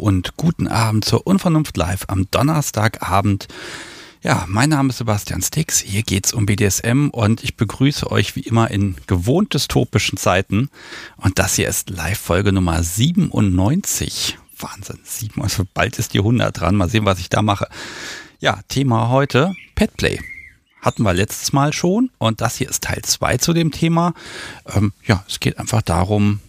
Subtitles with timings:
[0.00, 3.48] Und guten Abend zur Unvernunft Live am Donnerstagabend.
[4.22, 5.78] Ja, mein Name ist Sebastian Stix.
[5.78, 10.70] Hier geht's um BDSM und ich begrüße euch wie immer in gewohnt dystopischen Zeiten.
[11.18, 14.38] Und das hier ist Live-Folge Nummer 97.
[14.58, 16.76] Wahnsinn, sieben, also bald ist die 100 dran.
[16.76, 17.68] Mal sehen, was ich da mache.
[18.38, 20.18] Ja, Thema heute Petplay.
[20.80, 24.14] Hatten wir letztes Mal schon und das hier ist Teil 2 zu dem Thema.
[24.74, 26.40] Ähm, ja, es geht einfach darum,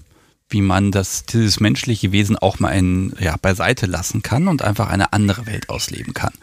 [0.52, 4.90] wie man das, dieses menschliche Wesen auch mal in, ja, beiseite lassen kann und einfach
[4.90, 6.34] eine andere Welt ausleben kann.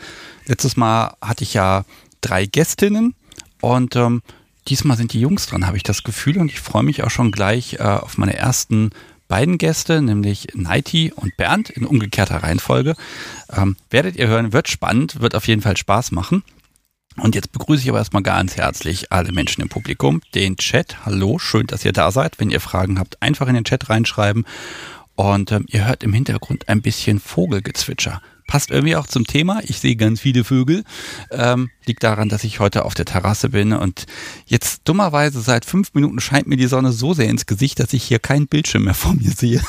[0.46, 1.84] Letztes Mal hatte ich ja
[2.20, 3.14] drei Gästinnen
[3.60, 4.22] und ähm,
[4.66, 7.30] diesmal sind die Jungs dran, habe ich das Gefühl und ich freue mich auch schon
[7.30, 8.90] gleich äh, auf meine ersten
[9.28, 12.96] beiden Gäste, nämlich Nighty und Bernd in umgekehrter Reihenfolge.
[13.54, 16.42] Ähm, werdet ihr hören, wird spannend, wird auf jeden Fall Spaß machen.
[17.20, 21.04] Und jetzt begrüße ich aber erstmal ganz herzlich alle Menschen im Publikum, den Chat.
[21.04, 22.38] Hallo, schön, dass ihr da seid.
[22.38, 24.44] Wenn ihr Fragen habt, einfach in den Chat reinschreiben.
[25.16, 29.60] Und ähm, ihr hört im Hintergrund ein bisschen Vogelgezwitscher passt irgendwie auch zum Thema.
[29.62, 30.82] Ich sehe ganz viele Vögel.
[31.30, 34.06] Ähm, liegt daran, dass ich heute auf der Terrasse bin und
[34.46, 38.04] jetzt dummerweise seit fünf Minuten scheint mir die Sonne so sehr ins Gesicht, dass ich
[38.04, 39.62] hier keinen Bildschirm mehr vor mir sehe.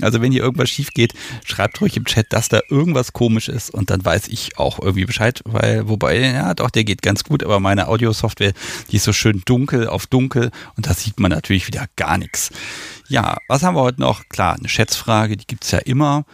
[0.00, 3.70] Also wenn hier irgendwas schief geht, schreibt ruhig im Chat, dass da irgendwas komisch ist
[3.70, 7.42] und dann weiß ich auch irgendwie Bescheid, weil, wobei, ja, doch, der geht ganz gut,
[7.42, 8.52] aber meine Audiosoftware,
[8.90, 12.50] die ist so schön dunkel auf dunkel und da sieht man natürlich wieder gar nichts.
[13.08, 14.28] Ja, was haben wir heute noch?
[14.28, 16.24] Klar, eine Schätzfrage, die gibt's ja immer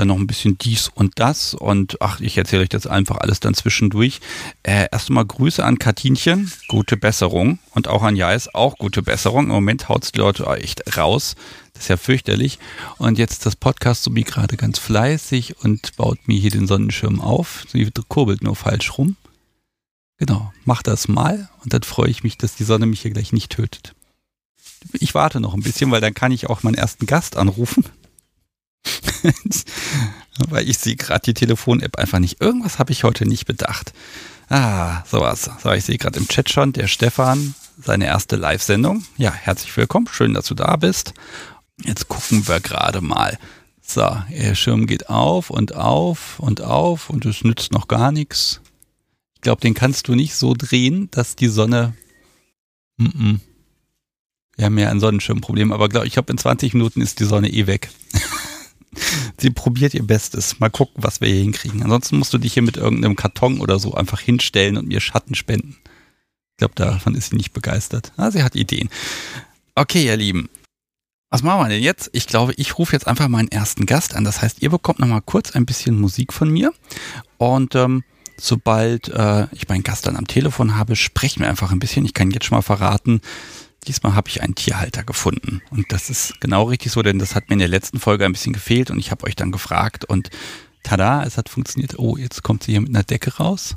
[0.00, 3.38] dann noch ein bisschen dies und das und ach, ich erzähle euch das einfach alles
[3.38, 4.20] dann zwischendurch.
[4.62, 9.44] Äh, erstmal Grüße an Katinchen, gute Besserung und auch an Jais, auch gute Besserung.
[9.44, 11.36] Im Moment haut's die Leute echt raus.
[11.74, 12.58] Das ist ja fürchterlich.
[12.96, 17.20] Und jetzt das Podcast so wie gerade ganz fleißig und baut mir hier den Sonnenschirm
[17.20, 17.66] auf.
[17.70, 19.16] Sie kurbelt nur falsch rum.
[20.16, 23.32] Genau, mach das mal und dann freue ich mich, dass die Sonne mich hier gleich
[23.32, 23.94] nicht tötet.
[24.94, 27.84] Ich warte noch ein bisschen, weil dann kann ich auch meinen ersten Gast anrufen.
[30.48, 32.40] Weil ich sehe gerade die Telefon-App einfach nicht.
[32.40, 33.92] Irgendwas habe ich heute nicht bedacht.
[34.48, 35.50] Ah, sowas.
[35.62, 39.04] So, ich sehe gerade im Chat schon, der Stefan, seine erste Live-Sendung.
[39.16, 40.08] Ja, herzlich willkommen.
[40.10, 41.14] Schön, dass du da bist.
[41.84, 43.38] Jetzt gucken wir gerade mal.
[43.80, 48.60] So, der Schirm geht auf und auf und auf und es nützt noch gar nichts.
[49.34, 51.94] Ich glaube, den kannst du nicht so drehen, dass die Sonne.
[52.98, 53.40] Mm -mm.
[54.56, 57.48] Wir haben ja ein Sonnenschirmproblem, aber glaub, ich glaube, in 20 Minuten ist die Sonne
[57.50, 57.90] eh weg.
[59.38, 60.58] Sie probiert ihr Bestes.
[60.60, 61.82] Mal gucken, was wir hier hinkriegen.
[61.82, 65.34] Ansonsten musst du dich hier mit irgendeinem Karton oder so einfach hinstellen und mir Schatten
[65.34, 65.76] spenden.
[66.52, 68.12] Ich glaube, davon ist sie nicht begeistert.
[68.16, 68.90] Ah, sie hat Ideen.
[69.74, 70.50] Okay, ihr Lieben.
[71.30, 72.10] Was machen wir denn jetzt?
[72.12, 74.24] Ich glaube, ich rufe jetzt einfach meinen ersten Gast an.
[74.24, 76.72] Das heißt, ihr bekommt nochmal kurz ein bisschen Musik von mir.
[77.38, 78.02] Und ähm,
[78.36, 82.04] sobald äh, ich meinen Gast dann am Telefon habe, sprechen wir einfach ein bisschen.
[82.04, 83.20] Ich kann jetzt schon mal verraten,
[83.86, 85.62] diesmal habe ich einen Tierhalter gefunden.
[85.70, 88.32] Und das ist genau richtig so, denn das hat mir in der letzten Folge ein
[88.32, 90.30] bisschen gefehlt und ich habe euch dann gefragt und
[90.82, 91.98] tada, es hat funktioniert.
[91.98, 93.74] Oh, jetzt kommt sie hier mit einer Decke raus.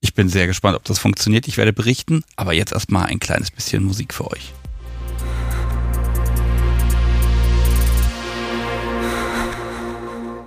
[0.00, 1.48] Ich bin sehr gespannt, ob das funktioniert.
[1.48, 4.52] Ich werde berichten, aber jetzt erstmal ein kleines bisschen Musik für euch.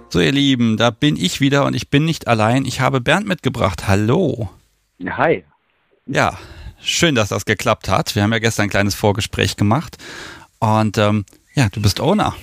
[0.09, 2.66] So, ihr Lieben, da bin ich wieder und ich bin nicht allein.
[2.66, 3.88] Ich habe Bernd mitgebracht.
[3.88, 4.50] Hallo.
[5.06, 5.44] Hi.
[6.06, 6.38] Ja,
[6.81, 8.16] Schön, dass das geklappt hat.
[8.16, 9.97] Wir haben ja gestern ein kleines Vorgespräch gemacht.
[10.59, 12.36] Und ähm, ja, du bist Owner.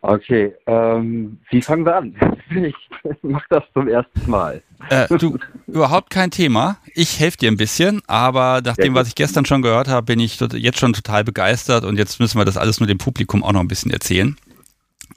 [0.00, 2.14] Okay, ähm, wie fangen wir an?
[2.48, 4.62] Ich mache das zum ersten Mal.
[4.88, 6.78] Äh, du, überhaupt kein Thema.
[6.94, 10.20] Ich helfe dir ein bisschen, aber nach dem, was ich gestern schon gehört habe, bin
[10.20, 13.52] ich jetzt schon total begeistert und jetzt müssen wir das alles nur dem Publikum auch
[13.52, 14.36] noch ein bisschen erzählen.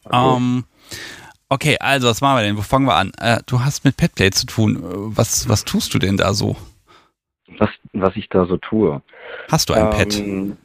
[0.04, 0.64] Okay, ähm,
[1.50, 2.58] okay also was machen wir denn?
[2.58, 3.12] Wo fangen wir an?
[3.20, 4.80] Äh, du hast mit Petplay zu tun.
[4.82, 6.56] Was, was tust du denn da so?
[7.58, 9.02] Was, was ich da so tue.
[9.52, 10.58] Hast du ein ähm, Pet?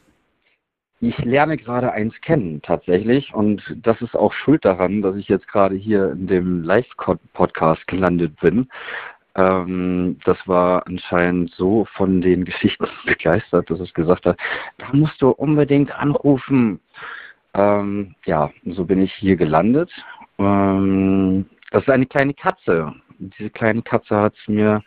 [1.01, 5.47] Ich lerne gerade eins kennen tatsächlich und das ist auch schuld daran, dass ich jetzt
[5.47, 8.69] gerade hier in dem Live-Podcast gelandet bin.
[9.35, 14.37] Ähm, das war anscheinend so von den Geschichten begeistert, dass es gesagt hat,
[14.77, 16.79] da musst du unbedingt anrufen.
[17.53, 19.91] Ähm, ja, so bin ich hier gelandet.
[20.39, 22.93] Ähm, das ist eine kleine Katze.
[23.19, 24.81] Diese kleine Katze hat es mir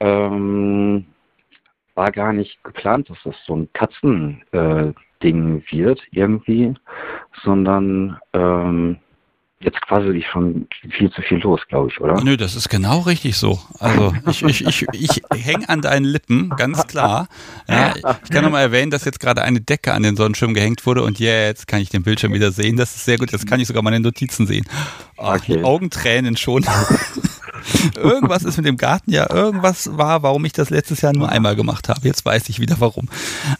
[0.00, 1.06] ähm,
[1.94, 6.74] war gar nicht geplant, dass das so ein Katzending äh, wird irgendwie,
[7.42, 8.98] sondern ähm,
[9.64, 12.22] jetzt quasi schon viel zu viel los, glaube ich, oder?
[12.22, 13.58] Nö, das ist genau richtig so.
[13.78, 17.28] Also ich, ich, ich, ich hänge an deinen Lippen, ganz klar.
[17.68, 21.02] Ja, ich kann nochmal erwähnen, dass jetzt gerade eine Decke an den Sonnenschirm gehängt wurde
[21.02, 22.76] und jetzt kann ich den Bildschirm wieder sehen.
[22.76, 23.32] Das ist sehr gut.
[23.32, 24.64] Jetzt kann ich sogar meine Notizen sehen.
[25.16, 25.62] Oh, okay.
[25.62, 26.64] Augentränen schon.
[27.96, 31.56] irgendwas ist mit dem Garten ja, irgendwas war, warum ich das letztes Jahr nur einmal
[31.56, 32.00] gemacht habe.
[32.02, 33.08] Jetzt weiß ich wieder warum.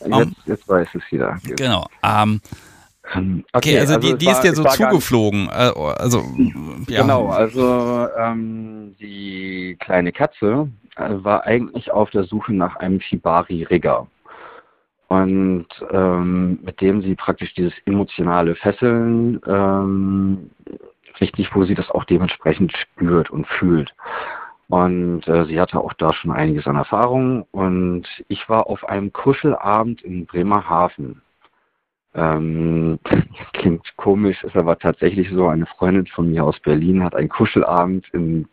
[0.01, 1.39] Jetzt, um, ähm, jetzt weiß es wieder.
[1.57, 1.87] Genau.
[2.03, 2.41] Ähm,
[3.13, 3.45] kann.
[3.53, 5.49] Okay, okay also, also die, die war, ist dir so zugeflogen.
[5.49, 6.25] Äh, also
[6.89, 7.03] ja.
[7.03, 14.07] Genau, also ähm, die kleine Katze äh, war eigentlich auf der Suche nach einem Shibari-Rigger.
[15.09, 20.51] Und ähm, mit dem sie praktisch dieses emotionale Fesseln ähm,
[21.21, 23.95] richtig, wo sie das auch dementsprechend spürt und fühlt.
[24.69, 27.47] Und äh, sie hatte auch da schon einiges an Erfahrung.
[27.51, 31.21] Und ich war auf einem Kuschelabend in Bremerhaven.
[32.15, 32.99] Ähm,
[33.53, 35.49] klingt komisch, ist aber tatsächlich so.
[35.49, 38.49] Eine Freundin von mir aus Berlin hat einen Kuschelabend in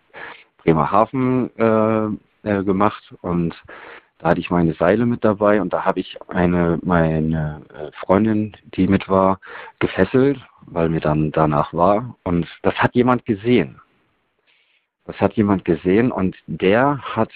[0.64, 3.56] Bremerhaven äh, äh, gemacht und
[4.20, 8.56] da hatte ich meine Seile mit dabei und da habe ich eine meine äh, Freundin,
[8.76, 9.40] die mit war,
[9.80, 10.40] gefesselt,
[10.71, 13.80] weil mir dann danach war und das hat jemand gesehen.
[15.06, 17.31] Das hat jemand gesehen und der hat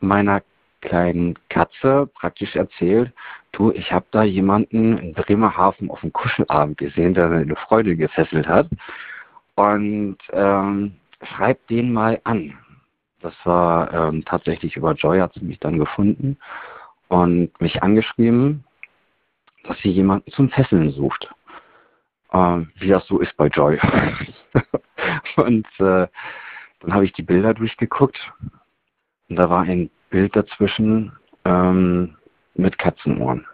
[0.00, 0.42] meiner
[0.80, 3.12] kleinen Katze praktisch erzählt,
[3.52, 8.46] du, ich habe da jemanden in Bremerhaven auf dem Kuschelabend gesehen, der eine Freude gefesselt
[8.46, 8.68] hat.
[9.56, 12.56] Und ähm, schreib den mal an.
[13.20, 16.38] Das war ähm, tatsächlich über Joy hat sie mich dann gefunden
[17.08, 18.64] und mich angeschrieben,
[19.64, 21.28] dass sie jemanden zum Fesseln sucht.
[22.32, 23.78] Ähm, wie das so ist bei Joy.
[25.36, 26.06] und äh,
[26.80, 28.18] dann habe ich die Bilder durchgeguckt
[29.28, 31.12] und da war ein Bild dazwischen
[31.44, 32.16] ähm,
[32.54, 33.46] mit Katzenohren.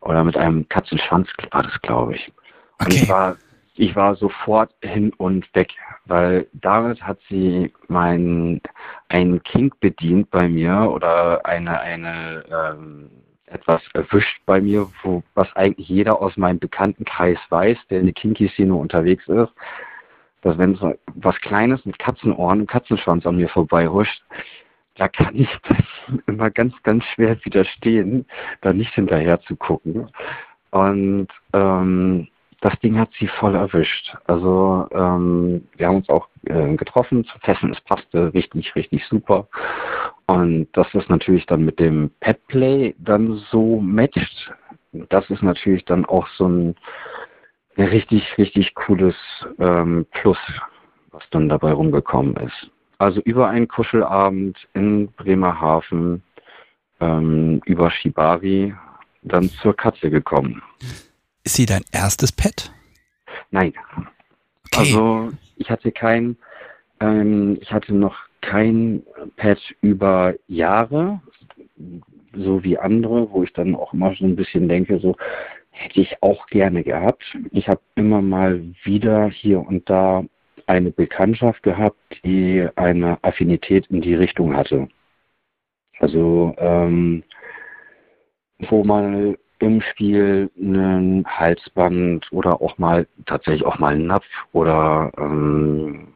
[0.00, 2.32] Oder mit einem Katzenschwanz war das, glaube ich.
[2.78, 2.96] Und okay.
[3.02, 3.36] ich war,
[3.74, 5.72] ich war sofort hin und weg,
[6.04, 8.60] weil damit hat sie mein
[9.08, 13.10] einen Kink bedient bei mir oder eine eine ähm,
[13.54, 18.14] etwas erwischt bei mir, wo was eigentlich jeder aus meinem Bekanntenkreis weiß, der in der
[18.14, 19.52] Kinky-Szene unterwegs ist
[20.44, 24.22] dass wenn so was Kleines mit Katzenohren und Katzenschwanz an mir vorbei huscht,
[24.96, 25.48] da kann ich
[26.26, 28.26] immer ganz, ganz schwer widerstehen,
[28.60, 30.08] da nicht hinterher zu gucken.
[30.70, 32.28] Und ähm,
[32.60, 34.16] das Ding hat sie voll erwischt.
[34.26, 37.72] Also ähm, wir haben uns auch äh, getroffen zu Fesseln.
[37.72, 39.48] Es passte richtig, richtig super.
[40.26, 44.52] Und das ist natürlich dann mit dem Petplay dann so matcht.
[45.10, 46.74] Das ist natürlich dann auch so ein
[47.76, 49.14] ein richtig, richtig cooles
[49.58, 50.38] ähm, Plus,
[51.10, 52.70] was dann dabei rumgekommen ist.
[52.98, 56.22] Also über einen Kuschelabend in Bremerhaven,
[57.00, 58.74] ähm, über Shibari,
[59.22, 60.62] dann zur Katze gekommen.
[61.42, 62.72] Ist sie dein erstes Pet?
[63.50, 63.74] Nein.
[64.66, 64.78] Okay.
[64.94, 66.36] Also ich hatte kein,
[67.00, 69.02] ähm, ich hatte noch kein
[69.36, 71.20] Pet über Jahre,
[72.34, 75.16] so wie andere, wo ich dann auch immer so ein bisschen denke, so,
[75.70, 77.24] hätte ich auch gerne gehabt.
[77.50, 80.24] Ich habe immer mal wieder hier und da
[80.66, 84.88] eine Bekanntschaft gehabt, die eine Affinität in die Richtung hatte.
[85.98, 87.24] Also ähm,
[88.58, 95.10] wo man im Spiel ein Halsband oder auch mal tatsächlich auch mal einen Napf oder
[95.18, 96.13] ähm,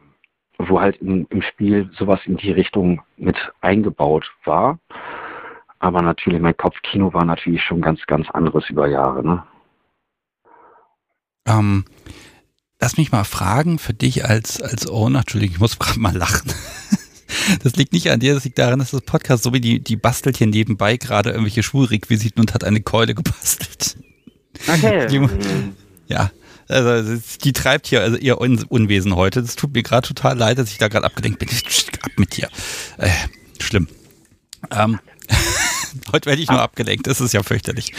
[0.59, 4.79] wo halt im, im Spiel sowas in die Richtung mit eingebaut war.
[5.79, 9.25] Aber natürlich, mein Kopfkino war natürlich schon ganz, ganz anderes über Jahre.
[9.25, 9.43] Ne?
[11.47, 11.85] Ähm,
[12.81, 16.53] lass mich mal fragen, für dich als, als Owner, Entschuldigung, ich muss gerade mal lachen.
[17.62, 19.97] Das liegt nicht an dir, das liegt daran, dass das Podcast, so wie die, die
[19.97, 23.97] bastelt hier nebenbei gerade irgendwelche Schulrequisiten und hat eine Keule gebastelt.
[24.67, 25.07] Okay.
[25.07, 25.29] Die,
[26.09, 26.31] ja,
[26.68, 29.42] also die treibt hier also ihr Unwesen heute.
[29.42, 31.48] Das tut mir gerade total leid, dass ich da gerade abgelenkt bin.
[32.02, 32.48] Ab mit dir.
[32.98, 33.10] Äh,
[33.58, 33.88] schlimm.
[34.70, 35.00] Ähm,
[36.12, 37.92] heute werde ich nur abgelenkt, das ist ja fürchterlich.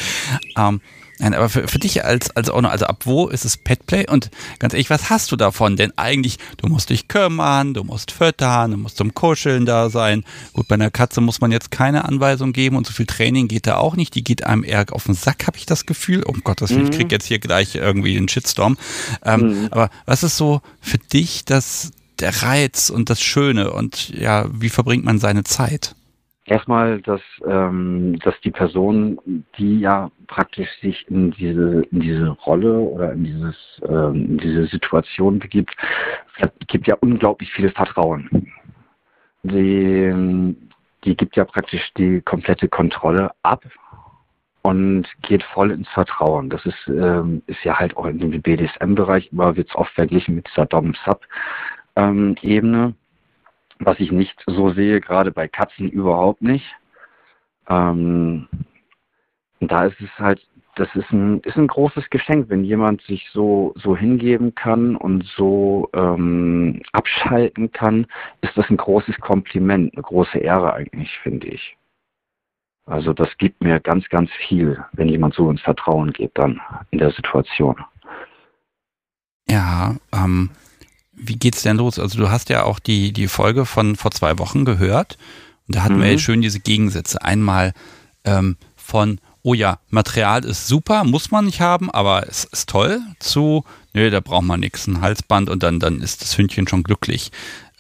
[0.58, 0.82] Ähm,
[1.20, 4.08] Nein, aber für, für dich als, als Owner, also ab wo ist es Petplay?
[4.10, 5.76] Und ganz ehrlich, was hast du davon?
[5.76, 10.24] Denn eigentlich, du musst dich kümmern, du musst füttern, du musst zum Kuscheln da sein.
[10.54, 13.68] Gut, bei einer Katze muss man jetzt keine Anweisung geben und so viel Training geht
[13.68, 14.16] da auch nicht.
[14.16, 16.24] Die geht einem eher auf den Sack, habe ich das Gefühl.
[16.26, 16.86] Oh Gott, das, mhm.
[16.86, 18.78] ich krieg jetzt hier gleich irgendwie einen Shitstorm.
[19.26, 19.68] Ähm, mhm.
[19.72, 24.70] Aber was ist so für dich das, der Reiz und das Schöne und ja, wie
[24.70, 25.96] verbringt man seine Zeit?
[26.50, 32.80] Erstmal, dass, ähm, dass die Person, die ja praktisch sich in diese, in diese Rolle
[32.80, 33.56] oder in, dieses,
[33.88, 35.76] ähm, in diese Situation begibt,
[36.66, 38.52] gibt ja unglaublich viel Vertrauen.
[39.44, 40.56] Die,
[41.04, 43.64] die gibt ja praktisch die komplette Kontrolle ab
[44.64, 46.50] und geht voll ins Vertrauen.
[46.50, 50.34] Das ist, ähm, ist ja halt auch in dem BDSM-Bereich immer wird es oft verglichen
[50.34, 52.96] mit dieser Dom-Sub-Ebene.
[53.80, 56.66] Was ich nicht so sehe, gerade bei Katzen überhaupt nicht.
[57.68, 58.48] Ähm,
[59.60, 60.46] da ist es halt,
[60.76, 65.26] das ist ein, ist ein großes Geschenk, wenn jemand sich so, so hingeben kann und
[65.36, 68.08] so ähm, abschalten kann,
[68.42, 71.78] ist das ein großes Kompliment, eine große Ehre eigentlich, finde ich.
[72.86, 76.60] Also das gibt mir ganz, ganz viel, wenn jemand so ins Vertrauen geht dann
[76.90, 77.76] in der Situation.
[79.48, 80.50] Ja, ähm,
[81.20, 82.00] wie geht's denn los?
[82.00, 85.18] Also du hast ja auch die, die Folge von vor zwei Wochen gehört
[85.68, 86.04] und da hatten mhm.
[86.04, 87.22] wir ja schön diese Gegensätze.
[87.22, 87.74] Einmal
[88.24, 93.00] ähm, von, oh ja, Material ist super, muss man nicht haben, aber es ist toll,
[93.20, 96.84] zu, nö, da braucht man nichts, ein Halsband und dann, dann ist das Hündchen schon
[96.84, 97.32] glücklich.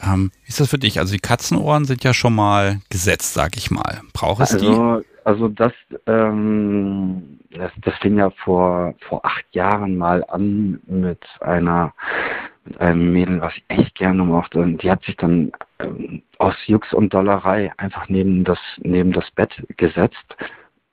[0.01, 0.99] Ähm, wie ist das für dich?
[0.99, 4.01] Also die Katzenohren sind ja schon mal gesetzt, sag ich mal.
[4.13, 5.05] Braucht es also, die?
[5.25, 5.73] Also das,
[6.07, 11.93] ähm, das, das fing ja vor, vor acht Jahren mal an mit einer
[12.69, 14.59] mit einem Mädel, was ich echt gerne mochte.
[14.59, 19.29] Und die hat sich dann ähm, aus Jux und Dollerei einfach neben das, neben das
[19.31, 20.35] Bett gesetzt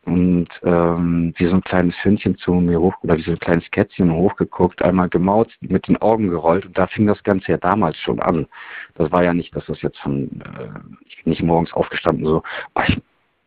[0.06, 3.68] und ähm, wie so ein kleines Hündchen zu mir hoch oder wie so ein kleines
[3.72, 7.96] Kätzchen hochgeguckt, einmal gemaut, mit den Augen gerollt und da fing das Ganze ja damals
[7.98, 8.46] schon an.
[8.94, 10.68] Das war ja nicht, dass das jetzt von, äh,
[11.06, 12.42] ich bin nicht morgens aufgestanden so,
[12.76, 12.98] oh, ich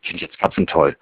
[0.01, 0.97] finde jetzt Katzen toll.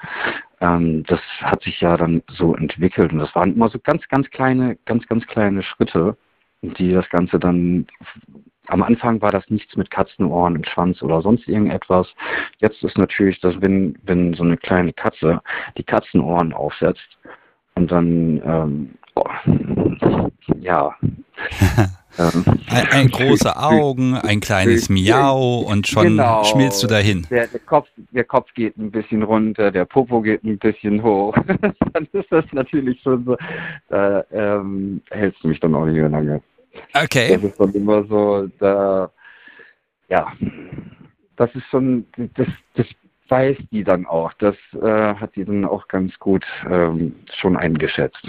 [0.61, 4.29] Ähm, das hat sich ja dann so entwickelt und das waren immer so ganz, ganz
[4.29, 6.15] kleine, ganz, ganz kleine Schritte,
[6.61, 7.87] die das Ganze dann
[8.67, 12.07] am Anfang war das nichts mit Katzenohren im Schwanz oder sonst irgendetwas.
[12.59, 15.41] Jetzt ist natürlich, dass wenn, wenn so eine kleine Katze
[15.77, 17.17] die Katzenohren aufsetzt
[17.75, 19.25] und dann, ähm, oh,
[20.59, 20.95] ja.
[22.17, 27.25] ein, ein große Augen, ein kleines Miau und schon genau, schmilzt du dahin.
[27.29, 31.35] Der, der, Kopf, der Kopf geht ein bisschen runter, der Popo geht ein bisschen hoch.
[31.93, 33.37] dann ist das natürlich schon so,
[33.89, 36.41] da ähm, hältst du mich dann auch nicht mehr lange.
[36.93, 37.33] Okay.
[37.35, 39.11] Das ist dann immer so, da,
[40.09, 40.31] ja,
[41.35, 42.05] das ist schon,
[42.35, 42.87] das, das
[43.29, 44.33] weiß die dann auch.
[44.33, 48.23] Das äh, hat die dann auch ganz gut ähm, schon eingeschätzt.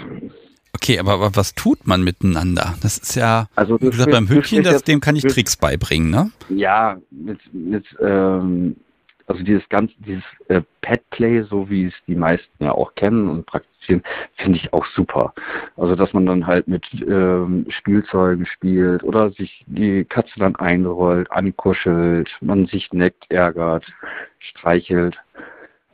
[0.73, 2.75] Okay, aber was tut man miteinander?
[2.81, 6.31] Das ist ja, also wie gesagt, beim Hübchen, das, dem kann ich Tricks beibringen, ne?
[6.49, 8.75] Ja, mit, mit ähm,
[9.29, 13.29] also dieses ganze, dieses äh, Pet Play, so wie es die meisten ja auch kennen
[13.29, 14.01] und praktizieren,
[14.37, 15.33] finde ich auch super.
[15.77, 21.31] Also dass man dann halt mit ähm, Spielzeugen spielt oder sich die Katze dann einrollt,
[21.31, 23.85] ankuschelt, man sich neckt, ärgert,
[24.39, 25.15] streichelt.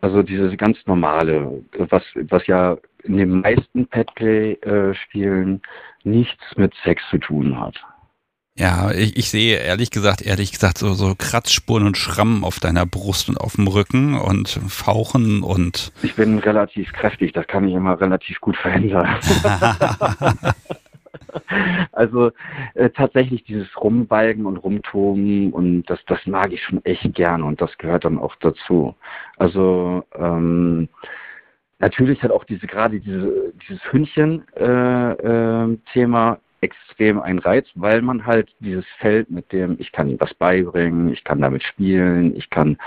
[0.01, 4.93] Also dieses ganz normale, was, was ja in den meisten Pet Play äh,
[6.03, 7.75] nichts mit Sex zu tun hat.
[8.57, 12.85] Ja, ich, ich sehe ehrlich gesagt, ehrlich gesagt, so, so Kratzspuren und Schrammen auf deiner
[12.85, 15.91] Brust und auf dem Rücken und Fauchen und.
[16.03, 19.09] Ich bin relativ kräftig, das kann ich immer relativ gut verhindern.
[21.91, 22.31] also
[22.73, 27.61] äh, tatsächlich dieses Rumbalgen und Rumtoben und das, das mag ich schon echt gern und
[27.61, 28.95] das gehört dann auch dazu.
[29.37, 30.89] Also ähm,
[31.79, 35.13] natürlich hat auch diese gerade diese, dieses Hündchen-Thema
[36.31, 40.19] äh, äh, extrem ein Reiz, weil man halt dieses Feld mit dem, ich kann ihm
[40.19, 42.77] was beibringen, ich kann damit spielen, ich kann,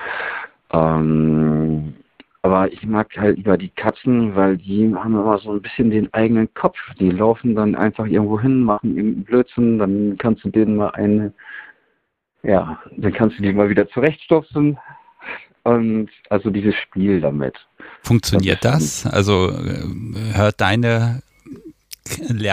[0.73, 1.95] ähm,
[2.42, 6.12] aber ich mag halt lieber die Katzen, weil die haben immer so ein bisschen den
[6.14, 6.76] eigenen Kopf.
[6.99, 11.33] Die laufen dann einfach irgendwo hin, machen irgendeinen Blödsinn, dann kannst du denen mal eine,
[12.42, 14.78] ja, dann kannst du die mal wieder zurechtstupsen.
[15.64, 17.54] Und also dieses Spiel damit.
[18.02, 19.04] Funktioniert das?
[19.04, 21.23] Also äh, hört deine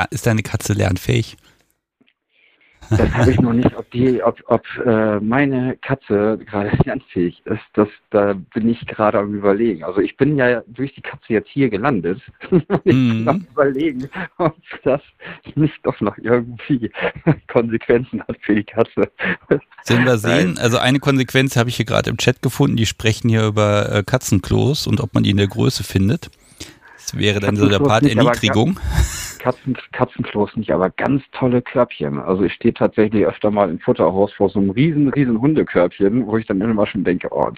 [0.09, 1.37] ist deine Katze lernfähig?
[2.89, 7.61] Das habe ich noch nicht, ob die, ob, ob äh, meine Katze gerade lernfähig ist.
[7.73, 9.83] Das, da bin ich gerade am überlegen.
[9.83, 12.21] Also ich bin ja durch die Katze jetzt hier gelandet.
[12.83, 13.09] ich mhm.
[13.09, 15.01] bin am überlegen, ob das
[15.55, 16.91] nicht doch noch irgendwie
[17.47, 19.09] Konsequenzen hat für die Katze.
[19.83, 20.57] Sollen wir sehen?
[20.57, 22.77] Also eine Konsequenz habe ich hier gerade im Chat gefunden.
[22.77, 26.29] Die sprechen hier über äh, Katzenklos und ob man die in der Größe findet.
[26.97, 28.79] Das wäre dann so der Part Erniedrigung.
[29.45, 32.17] Katzen, Katzenklos nicht, aber ganz tolle Körbchen.
[32.17, 36.37] Also ich stehe tatsächlich öfter mal im Futterhaus vor so einem riesen, riesen Hundekörbchen, wo
[36.37, 37.51] ich dann immer schon denke, oh,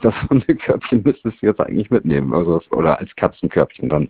[0.00, 2.32] das Hundekörbchen müsstest du jetzt eigentlich mitnehmen.
[2.32, 4.08] Also, oder als Katzenkörbchen dann.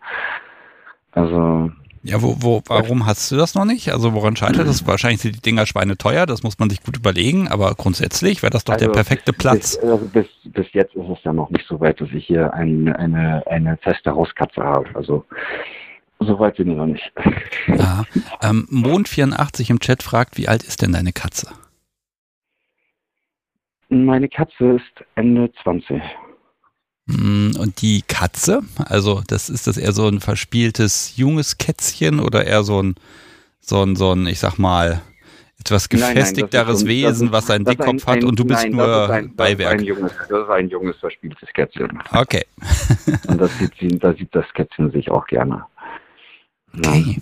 [1.11, 1.73] Also.
[2.05, 3.93] Ja, wo, wo, warum hast du das noch nicht?
[3.93, 4.87] Also woran scheitert das?
[4.87, 8.50] Wahrscheinlich sind die Dinger Schweine teuer, das muss man sich gut überlegen, aber grundsätzlich wäre
[8.50, 9.76] das doch also der perfekte Platz.
[9.76, 12.55] Bis, also bis, bis jetzt ist es ja noch nicht so weit, dass ich hier
[12.55, 14.87] ein, eine, eine feste Hauskatze habe.
[14.95, 15.26] Also
[16.21, 17.12] Soweit bin ich noch nicht.
[17.67, 18.05] Ja.
[18.43, 21.49] Ähm, Mond84 im Chat fragt, wie alt ist denn deine Katze?
[23.89, 26.00] Meine Katze ist Ende 20.
[27.09, 32.45] Hm, und die Katze, also das ist das eher so ein verspieltes junges Kätzchen oder
[32.45, 32.95] eher so ein,
[33.61, 35.00] so ein, so ein, ich sag mal,
[35.59, 38.87] etwas gefestigteres nein, nein, Wesen, ein, was einen Dickkopf hat und du bist nein, nur
[38.87, 39.73] das ein, Beiwerk.
[39.73, 42.03] Das ist, junges, das ist ein junges, verspieltes Kätzchen.
[42.12, 42.45] Okay.
[43.29, 45.67] und das sieht, da sieht das Kätzchen sich auch gerne.
[46.77, 47.21] Okay.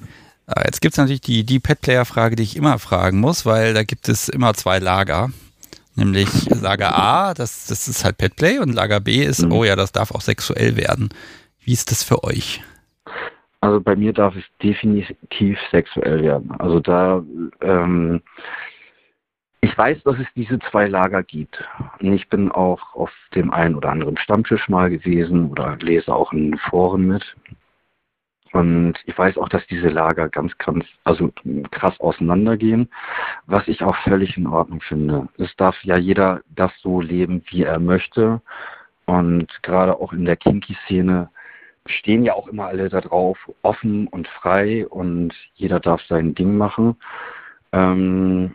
[0.48, 0.62] Ja.
[0.64, 4.08] Jetzt gibt es natürlich die, die Pet-Player-Frage, die ich immer fragen muss, weil da gibt
[4.08, 5.30] es immer zwei Lager.
[5.94, 6.28] Nämlich
[6.62, 9.52] Lager A, das, das ist halt Petplay und Lager B ist, mhm.
[9.52, 11.10] oh ja, das darf auch sexuell werden.
[11.60, 12.62] Wie ist das für euch?
[13.60, 16.52] Also bei mir darf es definitiv sexuell werden.
[16.52, 17.22] Also da,
[17.60, 18.22] ähm,
[19.60, 21.62] ich weiß, dass es diese zwei Lager gibt.
[22.00, 26.32] Und ich bin auch auf dem einen oder anderen Stammtisch mal gewesen oder lese auch
[26.32, 27.24] in Foren mit.
[28.52, 31.30] Und ich weiß auch, dass diese Lager ganz, ganz, also
[31.70, 32.88] krass auseinandergehen,
[33.46, 35.28] was ich auch völlig in Ordnung finde.
[35.38, 38.40] Es darf ja jeder das so leben, wie er möchte.
[39.06, 41.30] Und gerade auch in der Kinky-Szene
[41.86, 46.56] stehen ja auch immer alle da drauf, offen und frei und jeder darf sein Ding
[46.56, 46.96] machen.
[47.72, 48.54] Ähm,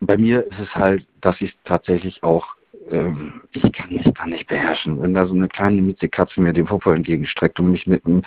[0.00, 2.46] bei mir ist es halt, dass ich tatsächlich auch,
[2.90, 5.00] ähm, ich kann mich da nicht beherrschen.
[5.02, 8.22] Wenn da so eine kleine Miezekatze mir den Popo entgegenstreckt und mich mit einem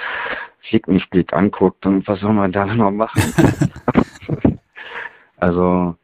[0.62, 3.22] Fick mich Blick anguckt, dann was soll man da noch machen?
[5.38, 5.96] also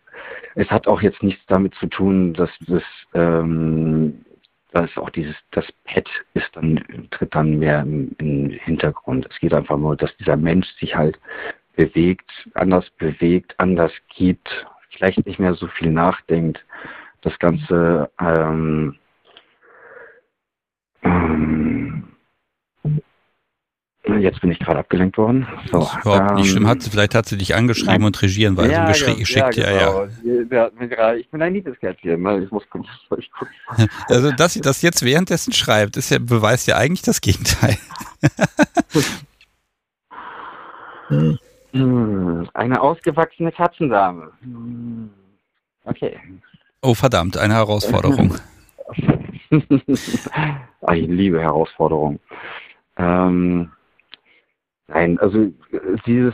[0.55, 2.83] es hat auch jetzt nichts damit zu tun, dass das
[3.13, 4.25] ähm,
[4.75, 9.25] da ist auch dieses, das Pet ist dann, tritt dann mehr im, im Hintergrund.
[9.31, 11.17] Es geht einfach nur, dass dieser Mensch sich halt
[11.77, 14.50] bewegt, anders bewegt, anders gibt,
[14.89, 16.65] vielleicht nicht mehr so viel nachdenkt,
[17.25, 18.96] das Ganze ähm,
[21.03, 22.03] ähm,
[24.20, 25.48] Jetzt bin ich gerade abgelenkt worden.
[25.72, 26.67] So, das ist überhaupt ähm, nicht schlimm.
[26.67, 28.05] Hat sie, vielleicht hat sie dich angeschrieben nein.
[28.05, 29.58] und regieren, ja, geschickt.
[29.58, 30.08] Ja, ja,
[30.51, 30.70] ja.
[30.77, 31.15] ja.
[31.15, 32.22] Ich bin ein Liebeskätzchen.
[32.22, 32.44] Ne?
[32.44, 32.63] Ich muss
[33.17, 33.32] ich
[34.08, 37.77] Also, dass sie das jetzt währenddessen schreibt, ist ja, beweist ja eigentlich das Gegenteil.
[41.75, 44.31] Hm, eine ausgewachsene Katzendame.
[44.42, 45.09] Hm,
[45.83, 46.18] okay.
[46.85, 48.35] Oh, verdammt, eine Herausforderung.
[49.50, 50.27] ich
[50.87, 52.19] liebe Herausforderungen.
[52.98, 53.71] Ähm,
[54.87, 55.51] Nein, also
[56.05, 56.33] dieses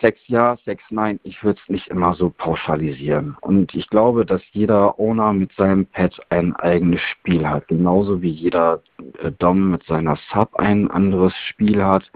[0.00, 3.36] Sex ja, Sex nein, ich würde es nicht immer so pauschalisieren.
[3.42, 7.68] Und ich glaube, dass jeder Owner mit seinem Pet ein eigenes Spiel hat.
[7.68, 8.82] Genauso wie jeder
[9.22, 12.10] äh, Dom mit seiner Sub ein anderes Spiel hat.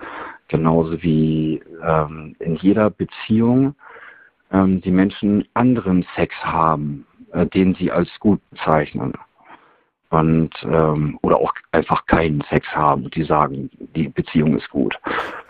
[0.48, 3.74] Genauso wie ähm, in jeder Beziehung
[4.50, 9.14] ähm, die Menschen anderen Sex haben, äh, den sie als gut bezeichnen
[10.10, 14.96] und ähm, oder auch einfach keinen Sex haben und die sagen, die Beziehung ist gut.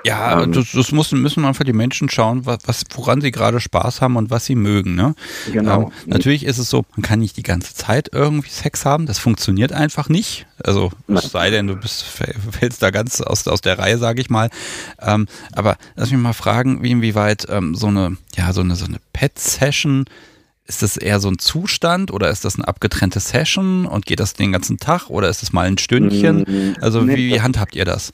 [0.05, 4.01] Ja, ähm, das, das muss, müssen einfach die Menschen schauen, was, woran sie gerade Spaß
[4.01, 4.95] haben und was sie mögen.
[4.95, 5.15] Ne?
[5.53, 5.83] Genau.
[5.83, 9.19] Ähm, natürlich ist es so, man kann nicht die ganze Zeit irgendwie Sex haben, das
[9.19, 10.47] funktioniert einfach nicht.
[10.65, 14.31] Also es sei denn, du bist fällst da ganz aus, aus der Reihe, sage ich
[14.31, 14.49] mal.
[15.01, 18.87] Ähm, aber lass mich mal fragen, wie inwieweit ähm, so eine ja so eine so
[18.87, 20.07] eine Pet-Session
[20.67, 24.35] ist das eher so ein Zustand oder ist das eine abgetrennte Session und geht das
[24.35, 26.41] den ganzen Tag oder ist es mal ein Stündchen?
[26.41, 28.13] Mm, also nee, wie, wie handhabt ihr das?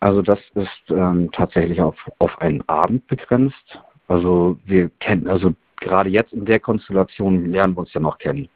[0.00, 3.78] Also das ist ähm, tatsächlich auf, auf einen Abend begrenzt.
[4.08, 8.48] Also wir kennen, also gerade jetzt in der Konstellation lernen wir uns ja noch kennen.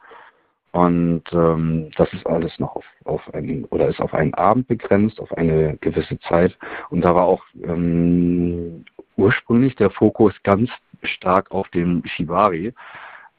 [0.71, 5.21] Und ähm, das ist alles noch auf, auf einen oder ist auf einen Abend begrenzt,
[5.21, 6.57] auf eine gewisse Zeit.
[6.89, 8.83] Und da war auch ähm,
[9.15, 10.69] ursprünglich der Fokus ganz
[11.03, 12.73] stark auf dem Shibari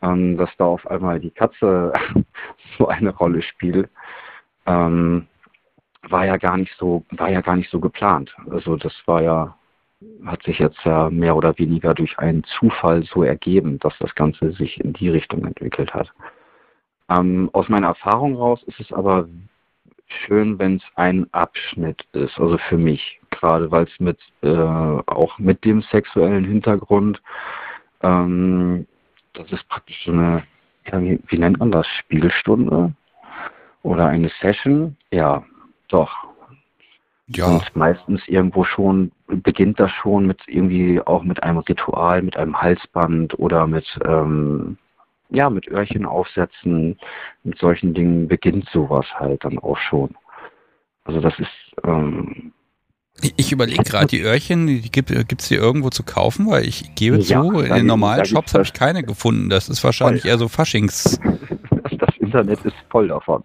[0.02, 1.92] ähm, dass da auf einmal die Katze
[2.78, 3.88] so eine Rolle spielt,
[4.66, 5.26] ähm,
[6.08, 8.34] war ja gar nicht so, war ja gar nicht so geplant.
[8.50, 9.56] Also das war ja,
[10.24, 14.52] hat sich jetzt ja mehr oder weniger durch einen Zufall so ergeben, dass das Ganze
[14.52, 16.12] sich in die Richtung entwickelt hat.
[17.08, 19.28] Ähm, aus meiner Erfahrung raus ist es aber
[20.06, 25.38] schön, wenn es ein Abschnitt ist, also für mich, gerade weil es mit äh, auch
[25.38, 27.20] mit dem sexuellen Hintergrund
[28.02, 28.86] ähm,
[29.36, 30.42] das ist praktisch so eine,
[30.90, 32.92] ja, wie, wie nennt man das, Spielstunde
[33.82, 34.96] oder eine Session?
[35.10, 35.44] Ja,
[35.88, 36.12] doch.
[37.28, 37.46] Ja.
[37.46, 42.60] Und meistens irgendwo schon, beginnt das schon mit irgendwie auch mit einem Ritual, mit einem
[42.60, 44.78] Halsband oder mit, ähm,
[45.30, 46.98] ja, mit Öhrchen aufsetzen,
[47.42, 50.14] mit solchen Dingen beginnt sowas halt dann auch schon.
[51.04, 51.50] Also das ist,
[51.84, 52.52] ähm,
[53.36, 57.18] ich überlege gerade die Öhrchen, die gibt es die irgendwo zu kaufen, weil ich gebe
[57.18, 59.48] ja, zu, in den normalen Shops habe ich keine gefunden.
[59.48, 60.30] Das ist wahrscheinlich voll.
[60.30, 61.18] eher so Faschings.
[61.98, 63.42] Das Internet ist voll davon.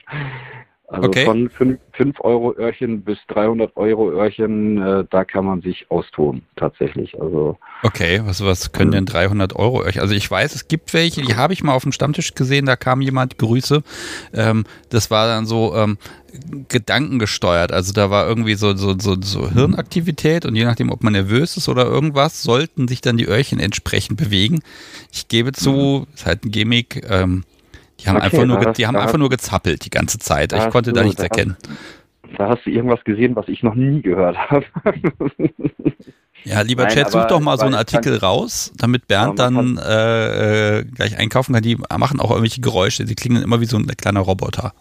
[0.92, 1.24] Also okay.
[1.24, 7.20] von 5 Euro Öhrchen bis 300 Euro Öhrchen, äh, da kann man sich austoben, tatsächlich.
[7.22, 10.02] Also, okay, was, was können denn 300 Euro Öhrchen?
[10.02, 12.76] Also ich weiß, es gibt welche, die habe ich mal auf dem Stammtisch gesehen, da
[12.76, 13.84] kam jemand, Grüße.
[14.34, 15.98] Ähm, das war dann so ähm,
[16.70, 17.72] gedankengesteuert.
[17.72, 21.58] Also da war irgendwie so, so, so, so Hirnaktivität und je nachdem, ob man nervös
[21.58, 24.60] ist oder irgendwas, sollten sich dann die Öhrchen entsprechend bewegen.
[25.12, 27.06] Ich gebe zu, ist halt ein Gimmick.
[27.10, 27.44] Ähm,
[28.00, 30.54] die haben, okay, einfach, nur, die haben einfach nur gezappelt die ganze Zeit.
[30.54, 31.56] Ich konnte da nichts erkennen.
[32.38, 34.66] Da hast du irgendwas gesehen, was ich noch nie gehört habe.
[36.44, 40.80] Ja, lieber Nein, Chat, such doch mal so einen Artikel raus, damit Bernd dann äh,
[40.80, 41.62] äh, gleich einkaufen kann.
[41.62, 44.74] Die machen auch irgendwelche Geräusche, die klingen immer wie so ein kleiner Roboter.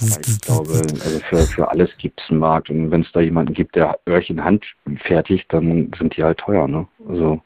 [0.00, 3.52] Ich glaube, also für, für alles gibt es einen Markt und wenn es da jemanden
[3.52, 6.86] gibt, der Öhrchen handfertigt, dann sind die halt teuer, ne?
[7.08, 7.40] Also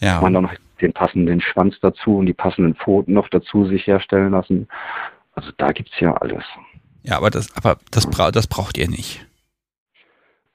[0.00, 0.20] ja.
[0.20, 4.32] man dann noch den passenden Schwanz dazu und die passenden Pfoten noch dazu sich herstellen
[4.32, 4.68] lassen.
[5.34, 6.44] Also da gibt es ja alles.
[7.02, 9.25] Ja, aber das, aber das, bra das braucht ihr nicht.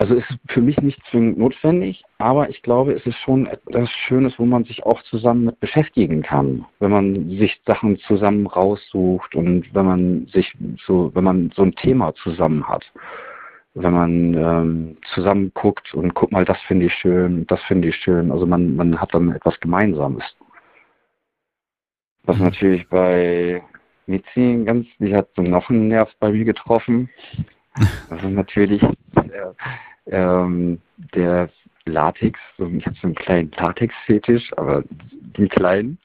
[0.02, 4.34] Also ist für mich nicht zwingend notwendig, aber ich glaube, es ist schon etwas Schönes,
[4.40, 9.72] wo man sich auch zusammen mit beschäftigen kann, wenn man sich Sachen zusammen raussucht und
[9.76, 12.84] wenn man sich so, wenn man so ein Thema zusammen hat,
[13.76, 17.96] wenn man ähm, zusammen guckt und guck mal, das finde ich schön, das finde ich
[17.98, 18.32] schön.
[18.32, 20.24] Also man man hat dann etwas Gemeinsames.
[22.24, 23.62] Was natürlich bei
[24.08, 27.08] Mizi ganz, die hat so noch einen Nerv bei mir getroffen.
[28.10, 28.90] Ist natürlich äh,
[30.08, 30.80] ähm,
[31.14, 31.50] der
[31.86, 35.98] Latex, so, ich habe so einen kleinen Latex-Fetisch, aber den kleinen.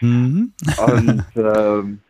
[0.00, 0.52] Mhm.
[0.86, 2.00] Und ähm,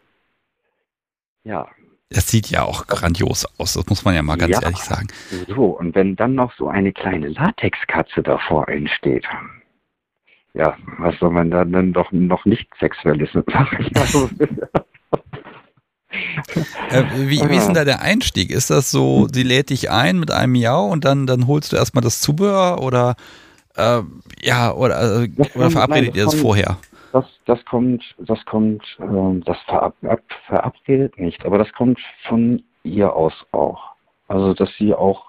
[1.44, 1.68] ja.
[2.10, 5.08] Das sieht ja auch grandios aus, das muss man ja mal ganz ja, ehrlich sagen.
[5.48, 9.26] So, und wenn dann noch so eine kleine Latexkatze davor einsteht,
[10.54, 13.90] ja, was soll man dann, dann doch noch nicht Sexuelles mitmachen?
[16.90, 18.50] Äh, wie, wie ist denn da der Einstieg?
[18.50, 21.76] Ist das so, sie lädt dich ein mit einem Miau und dann, dann holst du
[21.76, 23.16] erstmal das Zubehör oder
[23.76, 24.02] äh,
[24.40, 26.78] ja, oder, äh, oder verabredet nein, ihr das kommt, vorher?
[27.12, 29.94] Das, das kommt, das kommt, äh, das verab,
[30.46, 33.80] verabredet nicht, aber das kommt von ihr aus auch.
[34.28, 35.26] Also dass sie auch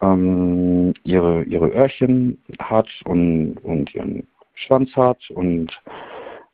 [0.00, 5.72] ähm, ihre, ihre Öhrchen hat und, und ihren Schwanz hat und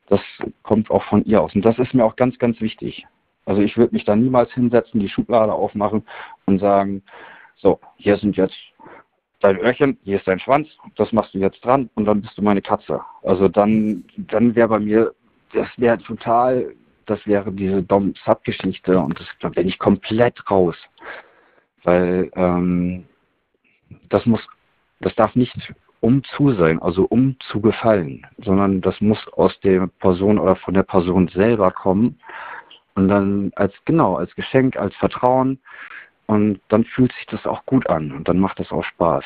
[0.09, 0.21] das
[0.63, 1.55] kommt auch von ihr aus.
[1.55, 3.05] Und das ist mir auch ganz, ganz wichtig.
[3.47, 6.05] Also ich würde mich da niemals hinsetzen, die Schublade aufmachen
[6.47, 7.03] und sagen,
[7.57, 8.57] so, hier sind jetzt
[9.41, 12.43] dein Öhrchen, hier ist dein Schwanz, das machst du jetzt dran und dann bist du
[12.43, 13.01] meine Katze.
[13.23, 15.15] Also dann, dann wäre bei mir,
[15.53, 16.75] das wäre total,
[17.07, 20.77] das wäre diese Dom-Sub-Geschichte und das, da bin ich komplett raus.
[21.85, 23.05] Weil ähm,
[24.09, 24.41] das muss,
[25.01, 29.87] das darf nicht um zu sein, also um zu gefallen, sondern das muss aus der
[29.87, 32.19] Person oder von der Person selber kommen
[32.97, 35.61] und dann als, genau, als Geschenk, als Vertrauen.
[36.27, 39.25] Und dann fühlt sich das auch gut an und dann macht das auch Spaß.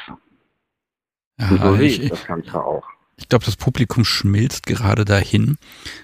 [1.38, 2.84] Ja, und so ich, ich das Ganze auch.
[3.16, 5.56] Ich glaube, das Publikum schmilzt gerade dahin.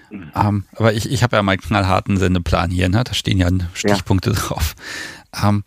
[0.09, 0.31] Mhm.
[0.35, 3.03] Ähm, aber ich, ich habe ja meinen knallharten Sendeplan hier, ne?
[3.03, 4.35] da stehen ja Stichpunkte ja.
[4.35, 4.75] drauf.
[5.43, 5.63] Ähm,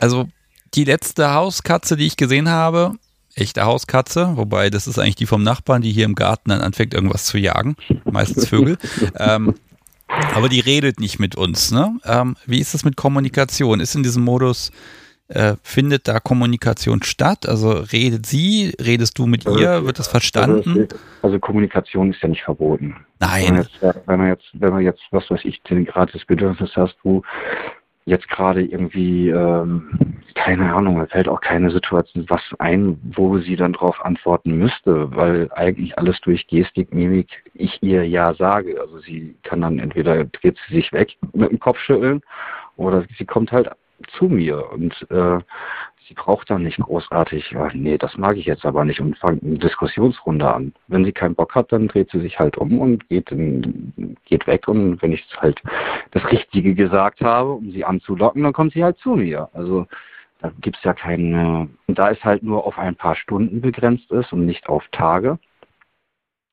[0.00, 0.28] also
[0.74, 2.94] die letzte Hauskatze, die ich gesehen habe,
[3.34, 6.94] echte Hauskatze, wobei das ist eigentlich die vom Nachbarn, die hier im Garten dann anfängt,
[6.94, 8.78] irgendwas zu jagen, meistens Vögel.
[9.18, 9.54] ähm,
[10.34, 11.70] aber die redet nicht mit uns.
[11.70, 11.98] Ne?
[12.04, 13.80] Ähm, wie ist das mit Kommunikation?
[13.80, 14.70] Ist in diesem Modus,
[15.28, 17.48] äh, findet da Kommunikation statt?
[17.48, 20.68] Also redet sie, redest du mit ihr, wird das verstanden?
[20.68, 22.96] Also, also Kommunikation ist ja nicht verboten.
[23.20, 23.44] Nein.
[23.44, 26.70] Wenn man jetzt, wenn man jetzt, wenn man jetzt was weiß ich, gerade das Bedürfnis
[26.74, 27.22] hast, du
[28.04, 33.56] jetzt gerade irgendwie, ähm, keine Ahnung, mir fällt auch keine Situation was ein, wo sie
[33.56, 38.80] dann darauf antworten müsste, weil eigentlich alles durch Gestik, Mimik ich ihr ja sage.
[38.80, 42.22] Also sie kann dann entweder dreht sie sich weg mit dem Kopfschütteln
[42.76, 43.70] oder sie kommt halt
[44.16, 45.38] zu mir und äh,
[46.10, 49.44] sie braucht dann nicht großartig, ja, nee, das mag ich jetzt aber nicht und fangt
[49.44, 50.74] eine Diskussionsrunde an.
[50.88, 54.48] Wenn sie keinen Bock hat, dann dreht sie sich halt um und geht, in, geht
[54.48, 55.62] weg und wenn ich halt
[56.10, 59.48] das Richtige gesagt habe, um sie anzulocken, dann kommt sie halt zu mir.
[59.52, 59.86] Also
[60.40, 64.46] da gibt's ja keine, da es halt nur auf ein paar Stunden begrenzt ist und
[64.46, 65.38] nicht auf Tage,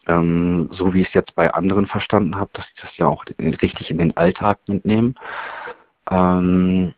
[0.05, 3.25] ähm, so wie ich es jetzt bei anderen verstanden habe, dass sie das ja auch
[3.39, 5.15] richtig in den Alltag mitnehmen,
[6.11, 6.93] ähm,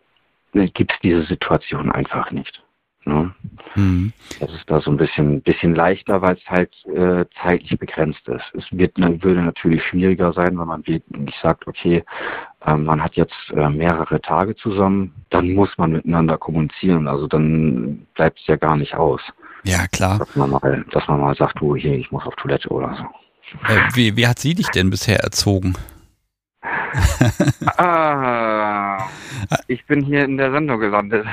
[0.54, 2.62] gibt es diese Situation einfach nicht.
[3.06, 3.34] Ne?
[3.76, 4.14] Mhm.
[4.40, 8.44] Das ist da so ein bisschen, bisschen leichter, weil es halt äh, zeitlich begrenzt ist.
[8.54, 12.04] Es wird, würde natürlich schwieriger sein, wenn man wirklich sagt, okay,
[12.66, 17.08] äh, man hat jetzt äh, mehrere Tage zusammen, dann muss man miteinander kommunizieren.
[17.08, 19.22] Also dann bleibt es ja gar nicht aus.
[19.64, 20.20] Ja, klar.
[20.20, 23.74] Dass man mal, dass man mal sagt, du, hier, ich muss auf Toilette oder so.
[23.74, 25.76] Äh, wie, wie hat sie dich denn bisher erzogen?
[27.78, 29.08] ah,
[29.68, 31.26] ich bin hier in der Sendung gelandet.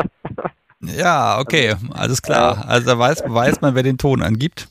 [0.80, 2.64] ja, okay, alles klar.
[2.68, 4.68] Also da weiß, weiß man, wer den Ton angibt.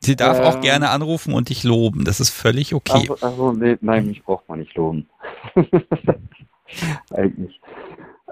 [0.00, 2.04] Sie darf ähm, auch gerne anrufen und dich loben.
[2.04, 3.08] Das ist völlig okay.
[3.10, 5.08] Also, also nee, nein, mich braucht man nicht loben.
[7.14, 7.60] Eigentlich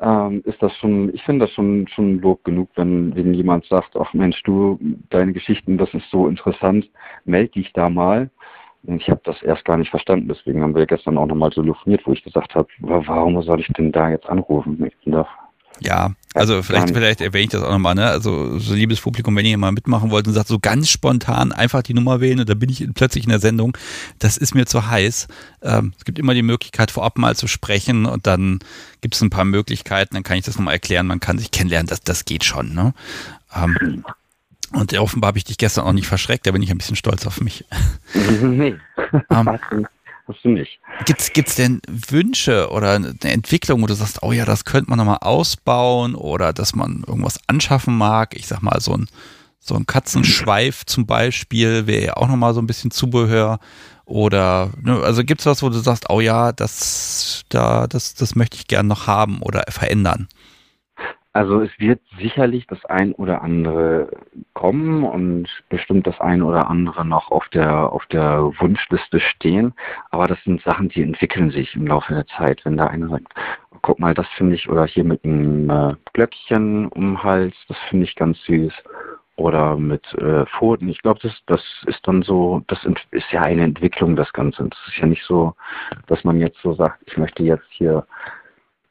[0.00, 3.96] ähm, ist das schon, ich finde das schon, schon Lob genug, wenn, wenn jemand sagt,
[3.96, 4.78] ach Mensch, du,
[5.10, 6.88] deine Geschichten, das ist so interessant,
[7.24, 8.30] melde dich da mal
[8.86, 12.12] Ich habe das erst gar nicht verstanden, deswegen haben wir gestern auch nochmal telefoniert, wo
[12.12, 14.78] ich gesagt habe, warum soll ich denn da jetzt anrufen?
[15.80, 18.06] Ja, also vielleicht, vielleicht erwähne ich das auch nochmal, ne?
[18.06, 21.82] Also so liebes Publikum, wenn ihr mal mitmachen wollt und sagt so ganz spontan einfach
[21.82, 23.76] die Nummer wählen und da bin ich plötzlich in der Sendung,
[24.18, 25.26] das ist mir zu heiß.
[25.62, 28.60] Ähm, es gibt immer die Möglichkeit, vorab mal zu sprechen und dann
[29.00, 31.88] gibt es ein paar Möglichkeiten, dann kann ich das nochmal erklären, man kann sich kennenlernen,
[31.88, 32.94] das, das geht schon, ne?
[33.54, 34.04] Ähm,
[34.74, 37.26] und offenbar habe ich dich gestern auch nicht verschreckt, da bin ich ein bisschen stolz
[37.26, 37.64] auf mich.
[38.14, 38.76] Nee.
[39.30, 39.58] ähm,
[40.26, 40.78] hast du nicht.
[41.04, 44.98] Gibt's, gibt's denn Wünsche oder eine Entwicklung, wo du sagst, oh ja, das könnte man
[44.98, 48.34] nochmal ausbauen oder dass man irgendwas anschaffen mag?
[48.36, 49.06] Ich sag mal, so ein,
[49.58, 53.58] so ein Katzenschweif zum Beispiel wäre ja auch nochmal so ein bisschen Zubehör.
[54.06, 58.56] Oder, ne, also gibt's was, wo du sagst, oh ja, das, da, das, das möchte
[58.56, 60.28] ich gern noch haben oder verändern?
[61.34, 64.08] Also es wird sicherlich das ein oder andere
[64.52, 69.74] kommen und bestimmt das ein oder andere noch auf der auf der Wunschliste stehen.
[70.12, 72.64] Aber das sind Sachen, die entwickeln sich im Laufe der Zeit.
[72.64, 73.34] Wenn da einer sagt,
[73.82, 77.78] guck mal, das finde ich, oder hier mit einem äh, Glöckchen um den Hals, das
[77.88, 78.72] finde ich ganz süß.
[79.34, 80.88] Oder mit äh, Pfoten.
[80.88, 82.78] Ich glaube, das, das ist dann so, das
[83.10, 84.68] ist ja eine Entwicklung, das Ganze.
[84.68, 85.54] Das ist ja nicht so,
[86.06, 88.06] dass man jetzt so sagt, ich möchte jetzt hier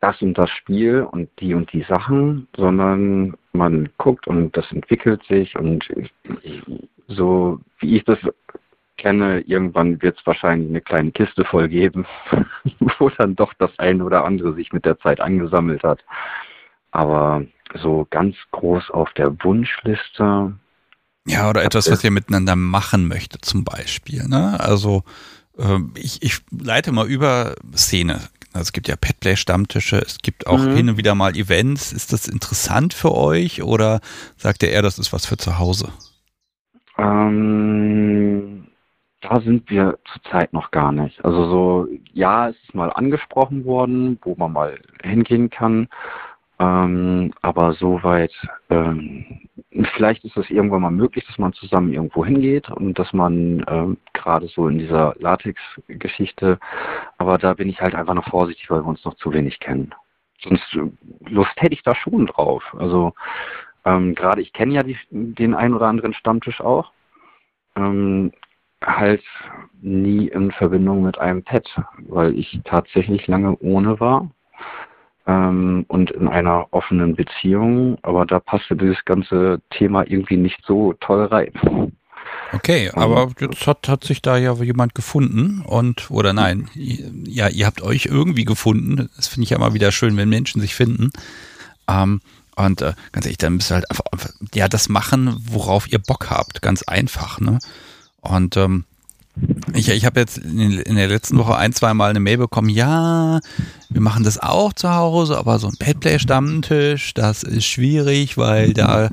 [0.03, 5.23] das und das Spiel und die und die Sachen, sondern man guckt und das entwickelt
[5.29, 5.87] sich und
[7.07, 8.19] so wie ich das
[8.97, 12.05] kenne, irgendwann wird es wahrscheinlich eine kleine Kiste voll geben,
[12.99, 16.03] wo dann doch das eine oder andere sich mit der Zeit angesammelt hat.
[16.91, 17.45] Aber
[17.81, 20.53] so ganz groß auf der Wunschliste.
[21.25, 24.27] Ja, oder etwas, was ihr miteinander machen möchtet, zum Beispiel.
[24.27, 24.59] Ne?
[24.59, 25.03] Also
[25.57, 28.19] ähm, ich, ich leite mal über Szene.
[28.53, 30.75] Also es gibt ja Petplay-Stammtische, es gibt auch mhm.
[30.75, 31.91] hin und wieder mal Events.
[31.91, 33.99] Ist das interessant für euch oder
[34.37, 35.89] sagt ihr eher, das ist was für zu Hause?
[36.97, 38.67] Ähm,
[39.21, 41.23] da sind wir zurzeit noch gar nicht.
[41.25, 45.87] Also so, ja, es ist mal angesprochen worden, wo man mal hingehen kann.
[46.59, 48.31] Ähm, aber soweit,
[48.69, 49.25] ähm,
[49.95, 53.97] vielleicht ist es irgendwann mal möglich, dass man zusammen irgendwo hingeht und dass man ähm,
[54.13, 56.59] gerade so in dieser Latex-Geschichte,
[57.17, 59.95] aber da bin ich halt einfach noch vorsichtig, weil wir uns noch zu wenig kennen.
[60.41, 62.63] Sonst äh, Lust hätte ich da schon drauf.
[62.77, 63.13] Also
[63.85, 66.91] ähm, gerade ich kenne ja die, den ein oder anderen Stammtisch auch.
[67.75, 68.31] Ähm,
[68.85, 69.23] halt
[69.81, 74.29] nie in Verbindung mit einem Pet, weil ich tatsächlich lange ohne war
[75.27, 80.93] ähm, und in einer offenen Beziehung, aber da passte dieses ganze Thema irgendwie nicht so
[80.93, 81.51] toll rein.
[82.51, 87.65] Okay, aber jetzt hat, hat sich da ja jemand gefunden und, oder nein, ja, ihr
[87.65, 89.09] habt euch irgendwie gefunden.
[89.15, 91.11] Das finde ich ja immer wieder schön, wenn Menschen sich finden.
[91.87, 92.21] Ähm,
[92.55, 94.05] und äh, ganz ehrlich, dann müsst ihr halt einfach,
[94.53, 96.61] ja, das machen, worauf ihr Bock habt.
[96.61, 97.57] Ganz einfach, ne?
[98.21, 98.85] Und ähm,
[99.73, 103.39] ich, ich habe jetzt in, der letzten Woche ein, zwei Mal eine Mail bekommen, ja,
[103.89, 109.09] wir machen das auch zu Hause, aber so ein Petplay-Stammtisch, das ist schwierig, weil da,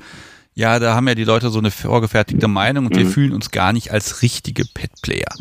[0.55, 2.99] ja, da haben ja die Leute so eine vorgefertigte Meinung und mhm.
[2.99, 5.35] wir fühlen uns gar nicht als richtige Petplayer.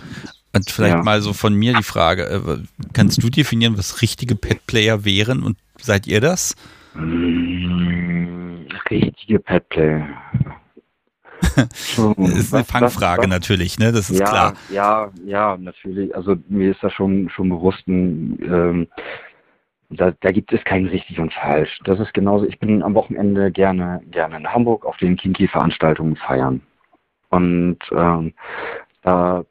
[0.52, 1.04] Und vielleicht ja.
[1.04, 2.58] mal so von mir die Frage, äh,
[2.94, 6.56] kannst du definieren, was richtige Petplayer wären und seid ihr das?
[8.90, 10.08] Richtige Petplayer
[12.18, 13.92] ist eine Fangfrage natürlich, ne?
[13.92, 14.54] Das ist ja, klar.
[14.70, 16.16] Ja, ja, natürlich.
[16.16, 18.88] Also mir ist das schon schon bewusst, ähm,
[19.90, 21.80] da, da gibt es kein richtig und falsch.
[21.86, 22.46] Das ist genauso.
[22.46, 26.62] Ich bin am Wochenende gerne gerne in Hamburg auf den Kinky-Veranstaltungen feiern.
[27.30, 28.34] Und ähm,
[29.02, 29.44] da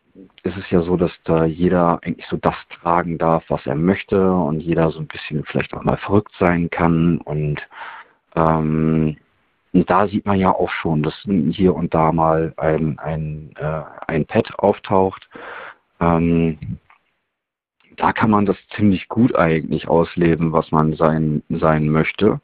[0.43, 4.33] ist es ja so, dass da jeder eigentlich so das tragen darf, was er möchte
[4.33, 7.61] und jeder so ein bisschen vielleicht auch mal verrückt sein kann und
[8.35, 9.17] ähm,
[9.73, 11.15] und da sieht man ja auch schon, dass
[11.51, 15.29] hier und da mal ein, ein, äh, ein Pad auftaucht.
[16.01, 16.79] Ähm,
[17.97, 22.41] da kann man das ziemlich gut eigentlich ausleben, was man sein, sein möchte,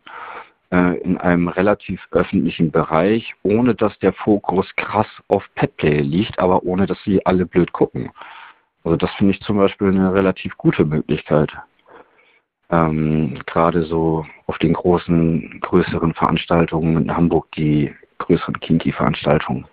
[0.70, 6.64] äh, in einem relativ öffentlichen Bereich, ohne dass der Fokus krass auf Petplay liegt, aber
[6.64, 8.10] ohne dass sie alle blöd gucken.
[8.82, 11.52] Also das finde ich zum Beispiel eine relativ gute Möglichkeit
[12.70, 19.66] ähm, gerade so auf den großen, größeren Veranstaltungen in Hamburg, die größeren Kinky-Veranstaltungen.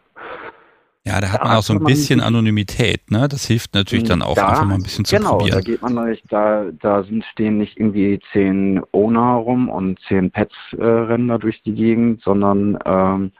[1.04, 3.27] Ja, da hat man auch so ein bisschen Anonymität, ne?
[3.27, 5.63] Das hilft natürlich dann auch da, einfach mal ein bisschen zu genau, probieren.
[5.63, 9.99] Genau, da geht man nicht, da, da sind, stehen nicht irgendwie zehn Owner rum und
[10.08, 13.32] zehn Pets äh, rennen da durch die Gegend, sondern ähm,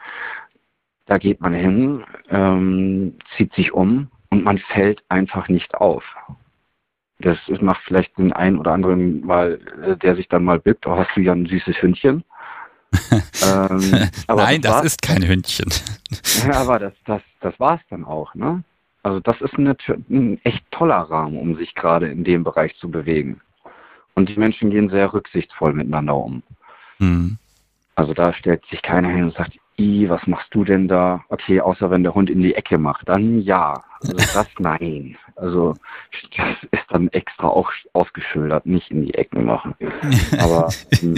[1.06, 6.04] da geht man hin, ähm, zieht sich um und man fällt einfach nicht auf.
[7.22, 10.98] Das macht vielleicht den einen oder anderen mal, äh, der sich dann mal bückt, oh,
[10.98, 12.24] hast du ja ein süßes Hündchen.
[13.12, 15.70] ähm, Nein, das, das ist kein Hündchen.
[16.48, 18.64] ja, aber das, das, das war es dann auch, ne?
[19.04, 19.76] Also das ist ein,
[20.10, 23.42] ein echt toller Rahmen, um sich gerade in dem Bereich zu bewegen.
[24.14, 26.44] Und die Menschen gehen sehr rücksichtsvoll miteinander um.
[27.00, 27.38] Mhm.
[27.96, 31.24] Also da stellt sich keiner hin und sagt, I, was machst du denn da?
[31.30, 33.82] Okay, außer wenn der Hund in die Ecke macht, dann ja.
[34.02, 35.18] Also das nein.
[35.36, 35.74] Also
[36.38, 39.74] das ist dann extra auch ausgeschildert, nicht in die Ecken machen.
[40.40, 41.16] Aber, hm.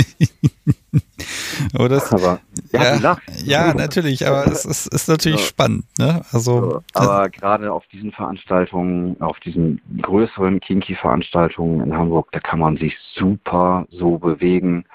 [1.77, 2.39] oh, das, aber
[2.71, 5.47] ja, ja, ja, natürlich, aber es ist, ist natürlich so.
[5.47, 5.85] spannend.
[5.97, 6.21] Ne?
[6.31, 6.83] Also, so.
[6.93, 12.95] Aber gerade auf diesen Veranstaltungen, auf diesen größeren Kinky-Veranstaltungen in Hamburg, da kann man sich
[13.15, 14.85] super so bewegen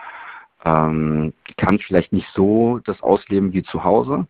[0.68, 4.26] ähm, kann vielleicht nicht so das ausleben wie zu Hause,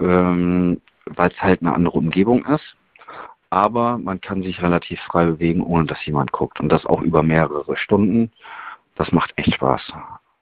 [0.00, 2.76] ähm, weil es halt eine andere Umgebung ist.
[3.50, 6.58] Aber man kann sich relativ frei bewegen, ohne dass jemand guckt.
[6.58, 8.32] Und das auch über mehrere Stunden.
[8.96, 9.82] Das macht echt Spaß.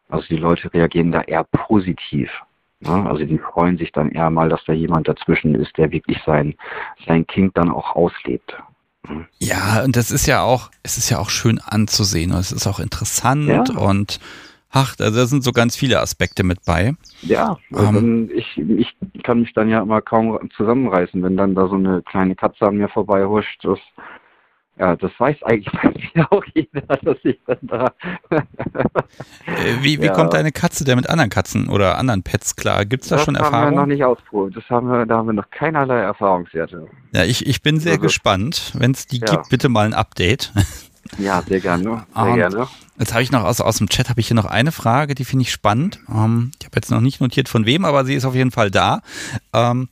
[0.08, 2.30] Also die Leute reagieren da eher positiv.
[2.80, 3.06] Ne?
[3.08, 6.54] Also die freuen sich dann eher mal, dass da jemand dazwischen ist, der wirklich sein,
[7.06, 8.56] sein Kind dann auch auslebt.
[9.38, 12.66] Ja, und das ist ja auch, es ist ja auch schön anzusehen und es ist
[12.66, 13.78] auch interessant ja.
[13.78, 14.20] und
[14.72, 16.94] Ach, also da sind so ganz viele Aspekte mit bei.
[17.22, 21.74] Ja, ähm, ich, ich kann mich dann ja immer kaum zusammenreißen, wenn dann da so
[21.74, 23.64] eine kleine Katze an mir vorbei huscht.
[23.64, 23.80] Das,
[24.78, 27.92] ja, das weiß eigentlich bei mir auch jeder, dass ich dann da.
[28.30, 30.12] Äh, wie wie ja.
[30.12, 32.84] kommt deine Katze denn mit anderen Katzen oder anderen Pets klar?
[32.86, 33.60] Gibt es da das schon Erfahrungen?
[33.60, 34.56] Das haben wir noch nicht ausprobiert.
[34.56, 36.86] Das haben wir, da haben wir noch keinerlei Erfahrungswerte.
[37.12, 38.72] Ja, ich, ich bin sehr also, gespannt.
[38.78, 39.26] Wenn es die ja.
[39.26, 40.52] gibt, bitte mal ein Update.
[41.18, 42.06] Ja, sehr gerne.
[42.14, 42.68] Sehr Und gerne.
[43.00, 45.24] Jetzt habe ich noch aus, aus dem Chat habe ich hier noch eine Frage, die
[45.24, 46.00] finde ich spannend.
[46.14, 48.70] Ähm, ich habe jetzt noch nicht notiert von wem, aber sie ist auf jeden Fall
[48.70, 49.00] da.
[49.54, 49.88] Ähm,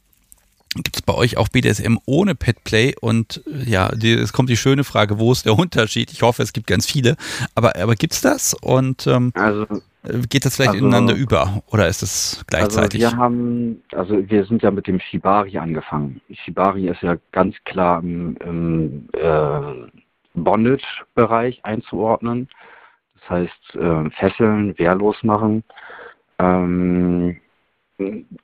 [0.75, 2.95] Gibt es bei euch auch BDSM ohne Petplay?
[3.01, 6.13] Und äh, ja, die, es kommt die schöne Frage, wo ist der Unterschied?
[6.13, 7.17] Ich hoffe, es gibt ganz viele.
[7.55, 8.53] Aber, aber gibt es das?
[8.53, 9.63] Und ähm, also,
[10.03, 13.03] äh, geht das vielleicht also, ineinander über oder ist es gleichzeitig?
[13.03, 16.21] Also wir haben, also wir sind ja mit dem Shibari angefangen.
[16.45, 19.89] Shibari ist ja ganz klar im, im äh,
[20.35, 22.49] Bondage-Bereich einzuordnen.
[23.29, 25.65] Heißt, äh, fesseln, wehrlos machen.
[26.39, 27.41] Ähm,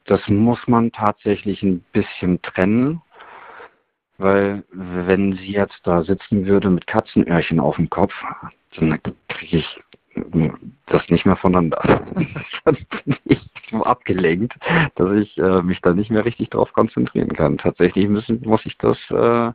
[0.05, 3.01] das muss man tatsächlich ein bisschen trennen,
[4.19, 8.13] weil wenn sie jetzt da sitzen würde mit Katzenöhrchen auf dem Kopf,
[8.77, 9.84] dann kriege ich
[10.87, 12.03] das nicht mehr voneinander.
[12.65, 14.55] dann bin ich so abgelenkt,
[14.97, 17.59] dass ich äh, mich da nicht mehr richtig drauf konzentrieren kann.
[17.59, 19.53] Tatsächlich müssen, muss ich das äh,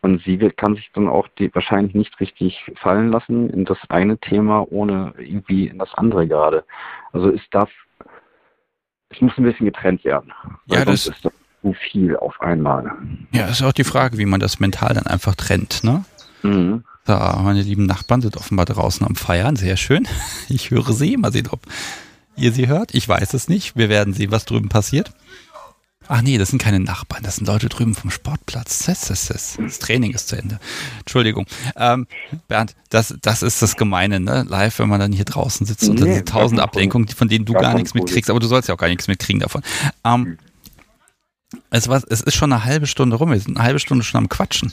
[0.00, 4.18] und sie kann sich dann auch die wahrscheinlich nicht richtig fallen lassen in das eine
[4.18, 6.64] Thema, ohne irgendwie in das andere gerade.
[7.12, 7.70] Also es darf,
[9.10, 10.32] es muss ein bisschen getrennt werden.
[10.66, 11.32] Ja, das ist das
[11.62, 12.92] zu viel auf einmal.
[13.32, 16.04] Ja, ist auch die Frage, wie man das mental dann einfach trennt, ne?
[16.42, 16.84] Mhm.
[17.08, 19.56] Da, meine lieben Nachbarn sind offenbar draußen am Feiern.
[19.56, 20.06] Sehr schön.
[20.50, 21.16] Ich höre sie.
[21.16, 21.60] Mal sehen, ob
[22.36, 22.94] ihr sie hört.
[22.94, 23.76] Ich weiß es nicht.
[23.76, 25.12] Wir werden sehen, was drüben passiert.
[26.06, 28.84] Ach nee, das sind keine Nachbarn, das sind Leute drüben vom Sportplatz.
[28.86, 30.58] Das, das, das, das Training ist zu Ende.
[31.00, 31.46] Entschuldigung.
[31.76, 32.06] Ähm,
[32.46, 34.46] Bernd, das, das ist das Gemeine, ne?
[34.48, 37.52] Live, wenn man dann hier draußen sitzt und dann sind tausend Ablenkungen, von denen du
[37.52, 39.62] gar, gar nichts mitkriegst, aber du sollst ja auch gar nichts mitkriegen davon.
[40.04, 40.38] Ähm,
[41.68, 44.18] es, war, es ist schon eine halbe Stunde rum, wir sind eine halbe Stunde schon
[44.18, 44.72] am Quatschen.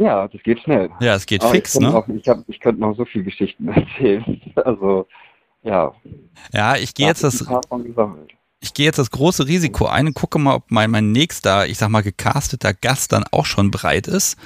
[0.00, 0.88] Ja, das geht schnell.
[1.00, 1.94] Ja, es geht aber fix, ich ne?
[1.94, 4.40] Auch, ich, hab, ich könnte noch so viele Geschichten erzählen.
[4.56, 5.06] Also,
[5.62, 5.92] ja.
[6.52, 7.46] Ja, ich gehe jetzt das
[8.62, 11.78] ich gehe jetzt das große Risiko ein und gucke mal, ob mein, mein nächster, ich
[11.78, 14.36] sag mal, gecasteter Gast dann auch schon bereit ist.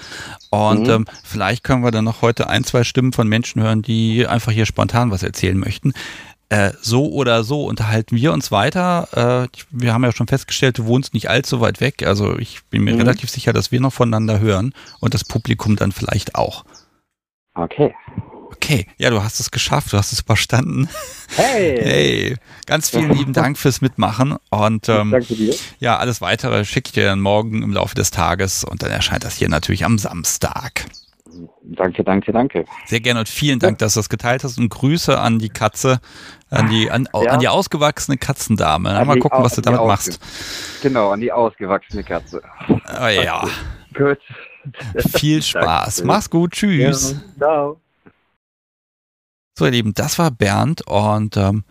[0.50, 0.90] Und mhm.
[0.90, 4.52] ähm, vielleicht können wir dann noch heute ein, zwei Stimmen von Menschen hören, die einfach
[4.52, 5.94] hier spontan was erzählen möchten.
[6.54, 9.48] Äh, so oder so unterhalten wir uns weiter.
[9.52, 12.06] Äh, wir haben ja schon festgestellt, du wohnst nicht allzu weit weg.
[12.06, 13.00] Also ich bin mir mhm.
[13.00, 16.64] relativ sicher, dass wir noch voneinander hören und das Publikum dann vielleicht auch.
[17.54, 17.92] Okay.
[18.52, 20.88] Okay, ja, du hast es geschafft, du hast es überstanden.
[21.34, 21.74] Hey!
[21.82, 22.36] Hey,
[22.66, 25.56] ganz vielen lieben Dank fürs Mitmachen und ähm, Danke dir.
[25.80, 29.24] ja, alles weitere schicke ich dir dann morgen im Laufe des Tages und dann erscheint
[29.24, 30.86] das hier natürlich am Samstag.
[31.62, 32.64] Danke, danke, danke.
[32.86, 36.00] Sehr gerne und vielen Dank, dass du das geteilt hast und Grüße an die Katze,
[36.50, 37.30] an die, an, ja.
[37.30, 38.90] an die ausgewachsene Katzendame.
[38.90, 40.20] An mal gucken, was du damit machst.
[40.82, 42.42] Genau, an die ausgewachsene Katze.
[42.68, 43.46] Oh ja.
[43.94, 44.18] Gut.
[45.16, 46.04] Viel Spaß.
[46.04, 46.52] Mach's gut.
[46.52, 47.12] Tschüss.
[47.12, 47.80] Ja, ciao.
[49.56, 51.64] So, ihr Lieben, das war Bernd und ähm,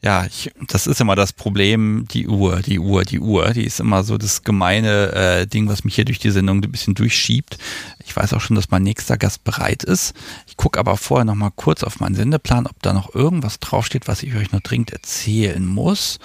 [0.00, 3.80] ja, ich, das ist immer das Problem, die Uhr, die Uhr, die Uhr, die ist
[3.80, 7.58] immer so das gemeine äh, Ding, was mich hier durch die Sendung ein bisschen durchschiebt.
[8.04, 10.14] Ich weiß auch schon, dass mein nächster Gast bereit ist.
[10.46, 14.06] Ich gucke aber vorher noch mal kurz auf meinen Sendeplan, ob da noch irgendwas draufsteht,
[14.06, 16.20] was ich euch noch dringend erzählen muss.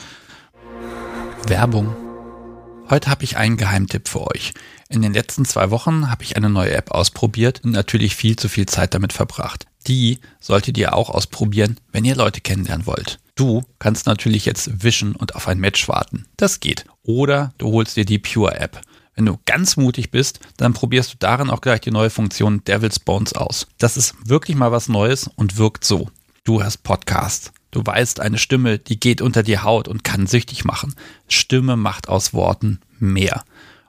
[1.47, 1.95] Werbung.
[2.91, 4.53] Heute habe ich einen Geheimtipp für euch.
[4.89, 8.49] In den letzten zwei Wochen habe ich eine neue App ausprobiert und natürlich viel zu
[8.49, 9.65] viel Zeit damit verbracht.
[9.87, 13.19] Die solltet ihr auch ausprobieren, wenn ihr Leute kennenlernen wollt.
[13.35, 16.25] Du kannst natürlich jetzt wischen und auf ein Match warten.
[16.37, 16.85] Das geht.
[17.01, 18.81] Oder du holst dir die Pure App.
[19.15, 22.99] Wenn du ganz mutig bist, dann probierst du darin auch gleich die neue Funktion Devil's
[22.99, 23.67] Bones aus.
[23.77, 26.09] Das ist wirklich mal was Neues und wirkt so.
[26.43, 27.51] Du hast Podcast.
[27.71, 30.93] Du weißt, eine Stimme, die geht unter die Haut und kann süchtig machen.
[31.27, 33.43] Stimme macht aus Worten mehr.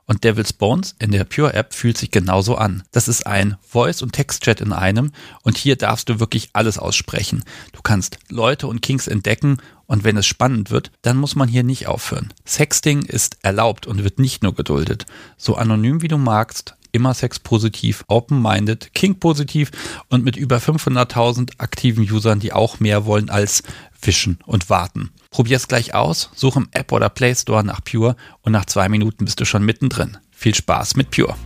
[0.07, 2.83] Und Devil's Bones in der Pure App fühlt sich genauso an.
[2.93, 7.43] Das ist ein Voice- und Textchat in einem und hier darfst du wirklich alles aussprechen.
[7.73, 11.63] Du kannst Leute und Kings entdecken und wenn es spannend wird, dann muss man hier
[11.63, 12.33] nicht aufhören.
[12.47, 15.07] Sexting ist erlaubt und wird nicht nur geduldet.
[15.37, 19.71] So anonym wie du magst, immer sexpositiv, open-minded, king-positiv
[20.09, 23.65] und mit über 500.000 aktiven Usern, die auch mehr wollen als
[24.07, 25.11] wischen und warten.
[25.31, 28.89] Probier es gleich aus, such im App oder Play Store nach Pure und nach zwei
[28.89, 30.17] Minuten bist du schon mittendrin.
[30.31, 31.37] Viel Spaß mit Pure.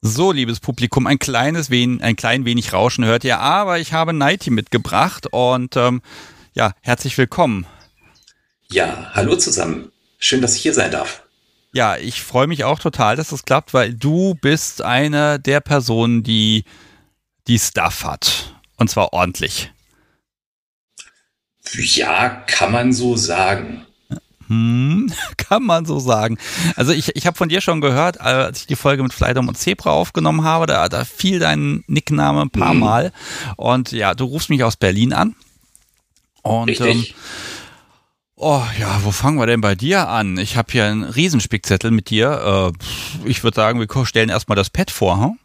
[0.00, 4.12] So, liebes Publikum, ein kleines wenig, ein klein wenig Rauschen hört ihr, aber ich habe
[4.12, 6.02] Nighty mitgebracht und ähm,
[6.54, 7.66] ja, herzlich willkommen.
[8.70, 9.90] Ja, hallo zusammen.
[10.18, 11.22] Schön, dass ich hier sein darf.
[11.78, 16.24] Ja, ich freue mich auch total, dass das klappt, weil du bist eine der Personen,
[16.24, 16.64] die
[17.46, 18.52] die Stuff hat.
[18.78, 19.70] Und zwar ordentlich.
[21.74, 23.86] Ja, kann man so sagen.
[24.48, 26.36] Hm, kann man so sagen.
[26.74, 29.56] Also ich, ich habe von dir schon gehört, als ich die Folge mit Fleidom und
[29.56, 32.80] Zebra aufgenommen habe, da, da fiel dein Nickname ein paar hm.
[32.80, 33.12] Mal.
[33.54, 35.36] Und ja, du rufst mich aus Berlin an.
[36.42, 37.10] Und Richtig.
[37.10, 37.14] Ähm,
[38.40, 40.38] Oh ja, wo fangen wir denn bei dir an?
[40.38, 42.72] Ich habe hier einen Riesenspickzettel mit dir.
[42.72, 45.20] Äh, ich würde sagen, wir stellen erstmal das Pad vor.
[45.20, 45.38] Hm?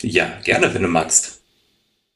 [0.00, 1.42] Ja, gerne, wenn du magst.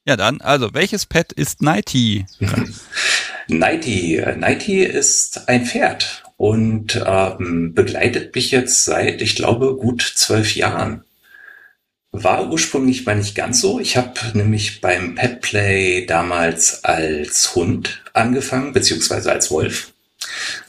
[0.07, 2.24] Ja, dann, also, welches Pad ist Nighty?
[3.49, 4.24] Nighty.
[4.39, 11.05] Nighty ist ein Pferd und ähm, begleitet mich jetzt seit, ich glaube, gut zwölf Jahren.
[12.16, 13.80] War ursprünglich mal nicht ganz so.
[13.80, 19.92] Ich habe nämlich beim Petplay damals als Hund angefangen, beziehungsweise als Wolf.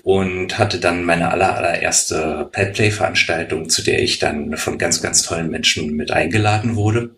[0.02, 5.52] Und hatte dann meine aller, allererste Petplay-Veranstaltung, zu der ich dann von ganz, ganz tollen
[5.52, 7.12] Menschen mit eingeladen wurde.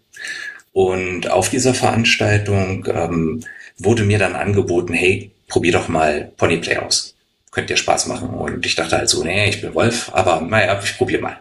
[0.73, 3.45] Und auf dieser Veranstaltung ähm,
[3.77, 7.15] wurde mir dann angeboten, hey, probier doch mal Ponyplay aus.
[7.51, 8.27] Könnt dir Spaß machen.
[8.31, 11.39] Und ich dachte halt so, nee, ich bin Wolf, aber naja, ich probier mal.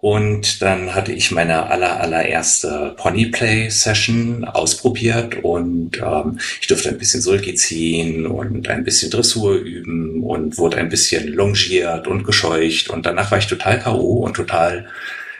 [0.00, 7.20] Und dann hatte ich meine aller, allererste Ponyplay-Session ausprobiert und ähm, ich durfte ein bisschen
[7.20, 13.04] Sulki ziehen und ein bisschen Dressur üben und wurde ein bisschen longiert und gescheucht und
[13.04, 14.24] danach war ich total K.O.
[14.24, 14.88] und total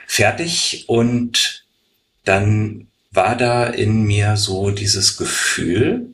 [0.05, 1.65] fertig und
[2.25, 6.05] dann war da in mir so dieses Gefühl,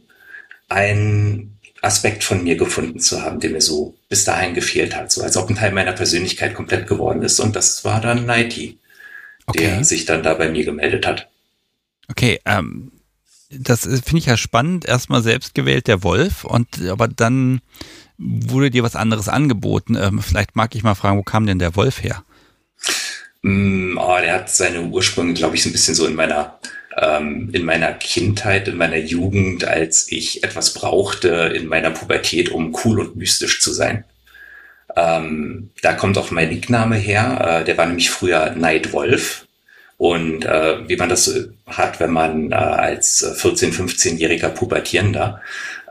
[0.70, 5.22] ein Aspekt von mir gefunden zu haben, der mir so bis dahin gefehlt hat, so
[5.22, 7.40] als ob ein Teil meiner Persönlichkeit komplett geworden ist.
[7.40, 8.78] Und das war dann Nighty,
[9.46, 9.60] okay.
[9.60, 11.30] der sich dann da bei mir gemeldet hat.
[12.10, 12.92] Okay, ähm,
[13.50, 14.86] das finde ich ja spannend.
[14.86, 17.62] Erstmal selbst gewählt der Wolf und aber dann
[18.18, 19.96] wurde dir was anderes angeboten.
[19.96, 22.24] Ähm, vielleicht mag ich mal fragen, wo kam denn der Wolf her?
[23.44, 26.60] Mm, oh, der hat seine Ursprünge, glaube ich, so ein bisschen so in meiner
[26.98, 32.76] ähm, in meiner Kindheit, in meiner Jugend, als ich etwas brauchte in meiner Pubertät, um
[32.84, 34.04] cool und mystisch zu sein.
[34.96, 37.62] Ähm, da kommt auch mein Nickname her.
[37.62, 39.46] Äh, der war nämlich früher Nightwolf.
[39.98, 45.42] Und äh, wie man das hat, wenn man äh, als 14-, 15-jähriger Pubertierender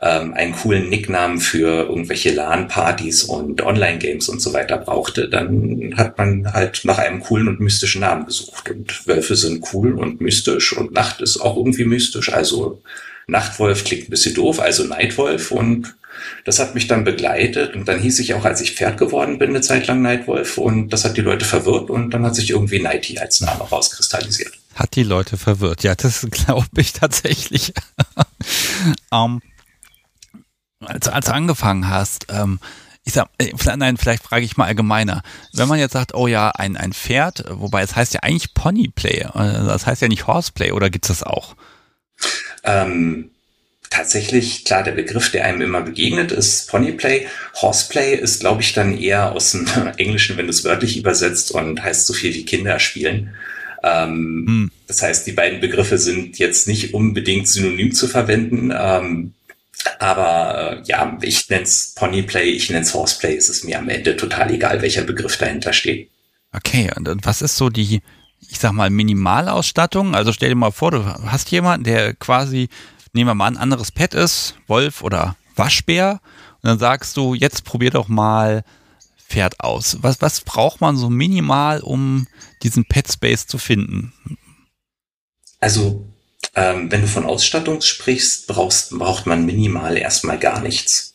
[0.02, 6.18] ähm, einen coolen Nicknamen für irgendwelche LAN-Partys und Online-Games und so weiter brauchte, dann hat
[6.18, 8.70] man halt nach einem coolen und mystischen Namen gesucht.
[8.70, 12.32] Und Wölfe sind cool und mystisch und Nacht ist auch irgendwie mystisch.
[12.32, 12.82] Also
[13.26, 15.96] Nachtwolf klingt ein bisschen doof, also Nightwolf und
[16.44, 19.50] das hat mich dann begleitet und dann hieß ich auch, als ich Pferd geworden bin,
[19.50, 22.80] eine Zeit lang Nightwolf und das hat die Leute verwirrt und dann hat sich irgendwie
[22.80, 24.52] Nighty als Name rauskristallisiert.
[24.74, 27.72] Hat die Leute verwirrt, ja, das glaube ich tatsächlich.
[29.10, 29.42] um, ähm,
[30.86, 32.58] als, als du angefangen hast, ähm,
[33.06, 35.22] ich sag, äh, nein, vielleicht frage ich mal allgemeiner.
[35.52, 39.20] Wenn man jetzt sagt, oh ja, ein, ein Pferd, wobei es heißt ja eigentlich Ponyplay,
[39.20, 41.54] äh, das heißt ja nicht Horseplay, oder gibt es das auch?
[42.64, 43.30] Ähm,
[43.90, 47.28] tatsächlich, klar, der Begriff, der einem immer begegnet, ist Ponyplay.
[47.54, 49.66] Horseplay ist, glaube ich, dann eher aus dem
[49.98, 53.36] Englischen, wenn du es wörtlich übersetzt und heißt so viel wie Kinder spielen.
[53.84, 54.70] Ähm, hm.
[54.88, 58.72] Das heißt, die beiden Begriffe sind jetzt nicht unbedingt synonym zu verwenden.
[58.76, 59.32] Ähm,
[59.98, 63.36] aber äh, ja, ich nenne es Ponyplay, ich nenne es Horseplay.
[63.36, 66.10] Es ist mir am Ende total egal, welcher Begriff dahinter steht.
[66.52, 68.02] Okay, und was ist so die,
[68.48, 70.14] ich sag mal, Minimalausstattung?
[70.14, 72.68] Also stell dir mal vor, du hast jemanden, der quasi,
[73.12, 76.20] nehmen wir mal ein anderes Pet ist, Wolf oder Waschbär,
[76.62, 78.64] und dann sagst du, jetzt probier doch mal
[79.28, 79.98] Pferd aus.
[80.02, 82.26] Was, was braucht man so minimal, um
[82.62, 84.12] diesen Pet Space zu finden?
[85.60, 86.06] Also
[86.56, 91.14] ähm, wenn du von Ausstattung sprichst, brauchst, braucht man minimal erstmal gar nichts.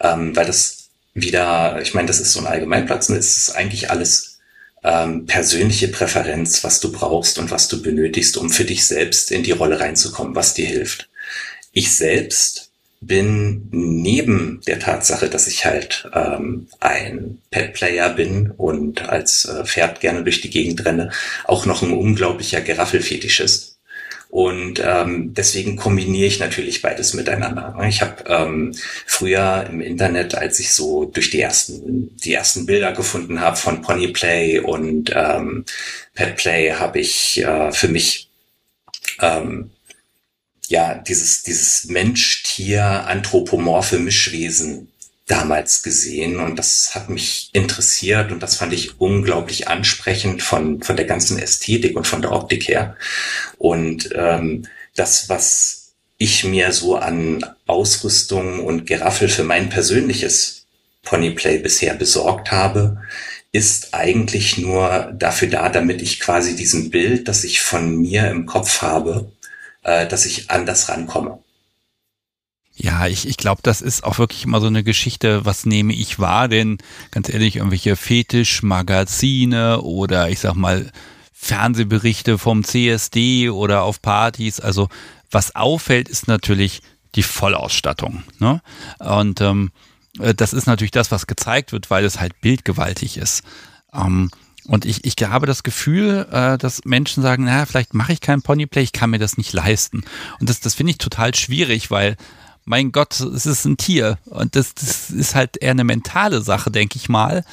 [0.00, 3.16] ähm, weil das wieder, ich meine, das ist so ein Allgemeinplatz, ne?
[3.16, 4.38] es ist eigentlich alles
[4.84, 9.42] ähm, persönliche Präferenz, was du brauchst und was du benötigst, um für dich selbst in
[9.42, 11.08] die Rolle reinzukommen, was dir hilft.
[11.72, 12.70] Ich selbst
[13.00, 20.00] bin neben der Tatsache, dass ich halt ähm, ein Pet-Player bin und als äh, Pferd
[20.00, 21.10] gerne durch die Gegend renne,
[21.44, 23.77] auch noch ein unglaublicher Geraffelfetischist.
[24.30, 27.74] Und ähm, deswegen kombiniere ich natürlich beides miteinander.
[27.88, 28.74] Ich habe ähm,
[29.06, 33.80] früher im Internet, als ich so durch die ersten die ersten Bilder gefunden habe von
[33.80, 35.64] Ponyplay und ähm,
[36.14, 38.28] Petplay, habe ich äh, für mich
[39.20, 39.70] ähm,
[40.68, 44.92] ja, dieses, dieses Mensch-Tier-anthropomorphe Mischwesen
[45.28, 50.96] damals gesehen und das hat mich interessiert und das fand ich unglaublich ansprechend von, von
[50.96, 52.96] der ganzen Ästhetik und von der Optik her.
[53.58, 54.66] Und ähm,
[54.96, 60.66] das, was ich mir so an Ausrüstung und Geraffel für mein persönliches
[61.04, 63.00] Ponyplay bisher besorgt habe,
[63.52, 68.46] ist eigentlich nur dafür da, damit ich quasi diesem Bild, das ich von mir im
[68.46, 69.30] Kopf habe,
[69.84, 71.38] äh, dass ich anders rankomme.
[72.80, 76.20] Ja, ich, ich glaube, das ist auch wirklich immer so eine Geschichte, was nehme ich
[76.20, 76.78] wahr, denn
[77.10, 80.92] ganz ehrlich, irgendwelche Fetischmagazine oder ich sag mal
[81.32, 84.88] Fernsehberichte vom CSD oder auf Partys, also
[85.30, 86.80] was auffällt, ist natürlich
[87.16, 88.22] die Vollausstattung.
[88.38, 88.62] Ne?
[89.00, 89.72] Und ähm,
[90.20, 93.42] äh, das ist natürlich das, was gezeigt wird, weil es halt bildgewaltig ist.
[93.92, 94.30] Ähm,
[94.66, 98.42] und ich, ich habe das Gefühl, äh, dass Menschen sagen, naja, vielleicht mache ich kein
[98.42, 100.04] Ponyplay, ich kann mir das nicht leisten.
[100.38, 102.16] Und das, das finde ich total schwierig, weil,
[102.68, 104.18] mein Gott, es ist ein Tier.
[104.26, 107.44] Und das, das ist halt eher eine mentale Sache, denke ich mal.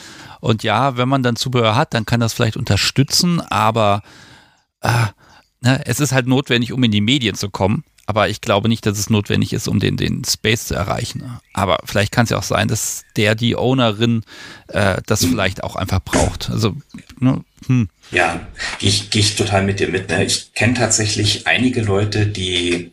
[0.41, 4.03] Und ja, wenn man dann Zubehör hat, dann kann das vielleicht unterstützen, aber
[4.81, 5.07] äh,
[5.61, 8.85] ne, es ist halt notwendig, um in die Medien zu kommen aber ich glaube nicht,
[8.85, 11.39] dass es notwendig ist, um den, den Space zu erreichen.
[11.53, 14.23] Aber vielleicht kann es ja auch sein, dass der, die Ownerin,
[14.67, 16.51] äh, das vielleicht auch einfach braucht.
[16.51, 16.75] Also,
[17.19, 17.89] ne, hm.
[18.11, 18.45] Ja,
[18.79, 20.09] gehe ich, geh ich total mit dir mit.
[20.09, 20.23] Ne?
[20.23, 22.91] Ich kenne tatsächlich einige Leute, die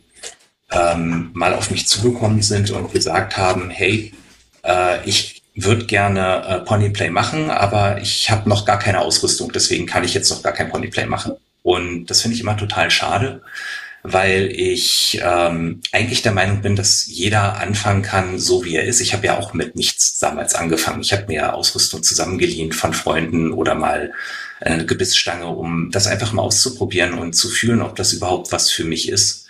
[0.71, 4.13] ähm, mal auf mich zugekommen sind und gesagt haben, hey,
[4.63, 9.85] äh, ich würde gerne äh, Ponyplay machen, aber ich habe noch gar keine Ausrüstung, deswegen
[9.85, 11.33] kann ich jetzt noch gar kein Ponyplay machen.
[11.61, 13.41] Und das finde ich immer total schade,
[14.01, 18.99] weil ich ähm, eigentlich der Meinung bin, dass jeder anfangen kann, so wie er ist.
[18.99, 21.01] Ich habe ja auch mit nichts damals angefangen.
[21.01, 24.11] Ich habe mir Ausrüstung zusammengeliehen von Freunden oder mal
[24.59, 28.83] eine Gebissstange, um das einfach mal auszuprobieren und zu fühlen, ob das überhaupt was für
[28.83, 29.42] mich ist.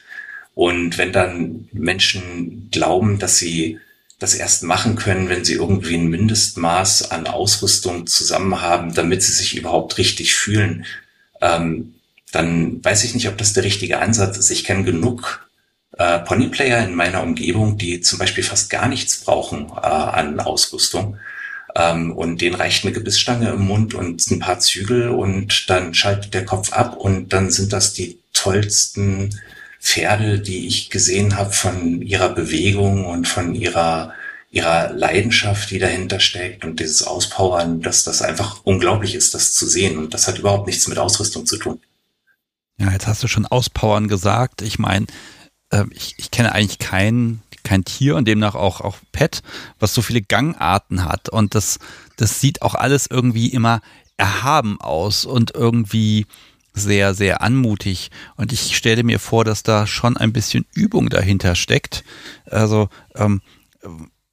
[0.55, 3.79] Und wenn dann Menschen glauben, dass sie
[4.19, 9.33] das erst machen können, wenn sie irgendwie ein Mindestmaß an Ausrüstung zusammen haben, damit sie
[9.33, 10.85] sich überhaupt richtig fühlen,
[11.41, 11.95] ähm,
[12.31, 14.49] dann weiß ich nicht, ob das der richtige Ansatz ist.
[14.49, 15.47] Ich kenne genug
[15.97, 21.17] äh, Ponyplayer in meiner Umgebung, die zum Beispiel fast gar nichts brauchen äh, an Ausrüstung.
[21.75, 26.33] Ähm, und denen reicht eine Gebissstange im Mund und ein paar Zügel und dann schaltet
[26.33, 29.39] der Kopf ab und dann sind das die tollsten
[29.84, 34.13] Pferde, die ich gesehen habe von ihrer Bewegung und von ihrer
[34.53, 39.65] ihrer Leidenschaft, die dahinter steckt und dieses Auspowern, dass das einfach unglaublich ist, das zu
[39.65, 39.97] sehen.
[39.97, 41.81] Und das hat überhaupt nichts mit Ausrüstung zu tun.
[42.77, 44.61] Ja, jetzt hast du schon auspowern gesagt.
[44.61, 45.07] Ich meine,
[45.71, 49.41] äh, ich, ich kenne eigentlich kein, kein Tier und demnach auch, auch Pet,
[49.79, 51.29] was so viele Gangarten hat.
[51.29, 51.79] Und das,
[52.17, 53.81] das sieht auch alles irgendwie immer
[54.17, 56.27] erhaben aus und irgendwie
[56.74, 58.11] sehr, sehr anmutig.
[58.36, 62.03] Und ich stelle mir vor, dass da schon ein bisschen Übung dahinter steckt.
[62.45, 63.41] Also, ähm,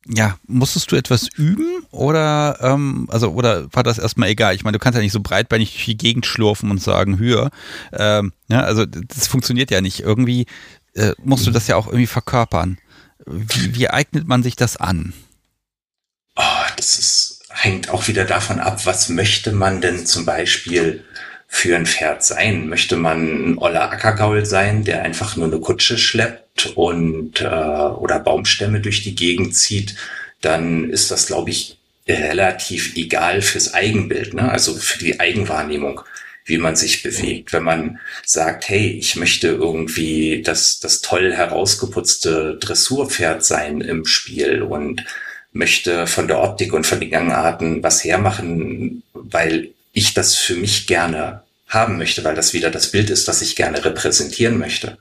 [0.07, 4.55] ja, musstest du etwas üben oder ähm, also oder war das erstmal egal?
[4.55, 7.51] Ich meine, du kannst ja nicht so breitbeinig durch die Gegend schlurfen und sagen, höher.
[7.93, 10.01] Ähm, ja, also das funktioniert ja nicht.
[10.01, 10.47] Irgendwie
[10.95, 12.78] äh, musst du das ja auch irgendwie verkörpern.
[13.26, 15.12] Wie, wie eignet man sich das an?
[16.36, 21.05] Oh, das ist, hängt auch wieder davon ab, was möchte man denn zum Beispiel
[21.53, 22.68] für ein Pferd sein?
[22.68, 28.20] Möchte man ein oller Ackergaul sein, der einfach nur eine Kutsche schleppt und äh, oder
[28.20, 29.96] Baumstämme durch die Gegend zieht?
[30.40, 31.76] Dann ist das, glaube ich,
[32.09, 34.51] relativ egal fürs Eigenbild, ne?
[34.51, 36.01] also für die Eigenwahrnehmung,
[36.44, 37.53] wie man sich bewegt.
[37.53, 44.62] Wenn man sagt, hey, ich möchte irgendwie das, das toll herausgeputzte Dressurpferd sein im Spiel
[44.62, 45.05] und
[45.53, 50.86] möchte von der Optik und von den Gangarten was hermachen, weil ich das für mich
[50.86, 54.99] gerne haben möchte, weil das wieder das Bild ist, das ich gerne repräsentieren möchte,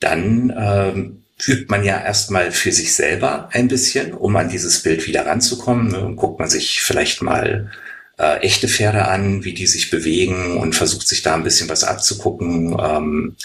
[0.00, 5.06] dann ähm, übt man ja erstmal für sich selber ein bisschen, um an dieses Bild
[5.06, 5.88] wieder ranzukommen.
[5.88, 6.14] Ne?
[6.16, 7.70] Guckt man sich vielleicht mal
[8.18, 11.84] äh, echte Pferde an, wie die sich bewegen und versucht sich da ein bisschen was
[11.84, 12.76] abzugucken.
[12.80, 13.36] Ähm,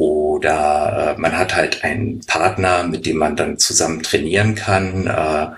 [0.00, 5.48] Oder äh, man hat halt einen Partner, mit dem man dann zusammen trainieren kann, äh,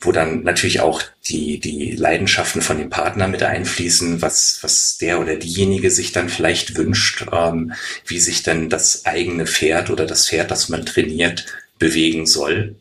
[0.00, 5.20] wo dann natürlich auch die, die Leidenschaften von dem Partner mit einfließen, was, was der
[5.20, 7.74] oder diejenige sich dann vielleicht wünscht, ähm,
[8.04, 11.46] wie sich dann das eigene Pferd oder das Pferd, das man trainiert,
[11.78, 12.74] bewegen soll.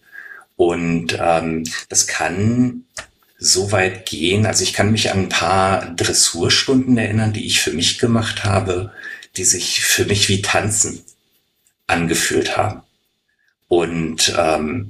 [0.55, 2.85] Und ähm, das kann
[3.37, 4.47] so weit gehen.
[4.47, 8.91] Also ich kann mich an ein paar Dressurstunden erinnern, die ich für mich gemacht habe,
[9.37, 11.03] die sich für mich wie Tanzen
[11.91, 12.81] angefühlt haben.
[13.67, 14.89] Und ähm,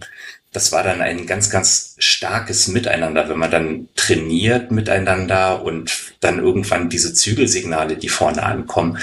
[0.53, 6.39] das war dann ein ganz, ganz starkes Miteinander, wenn man dann trainiert miteinander und dann
[6.39, 8.97] irgendwann diese Zügelsignale, die vorne ankommen,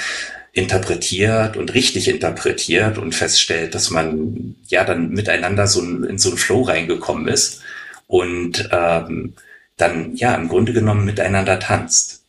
[0.53, 6.39] interpretiert und richtig interpretiert und feststellt, dass man ja dann miteinander so in so einen
[6.39, 7.63] Flow reingekommen ist
[8.07, 9.35] und ähm,
[9.77, 12.23] dann ja im Grunde genommen miteinander tanzt.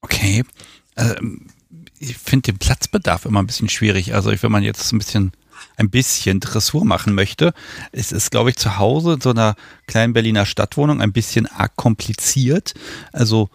[0.00, 0.42] Okay.
[0.96, 1.46] Ähm,
[2.00, 4.14] ich finde den Platzbedarf immer ein bisschen schwierig.
[4.14, 5.32] Also wenn man jetzt ein bisschen
[5.76, 7.52] ein bisschen Dressur machen möchte,
[7.92, 11.74] ist es, glaube ich, zu Hause in so einer kleinen Berliner Stadtwohnung ein bisschen arg
[11.76, 12.74] kompliziert.
[13.12, 13.48] Also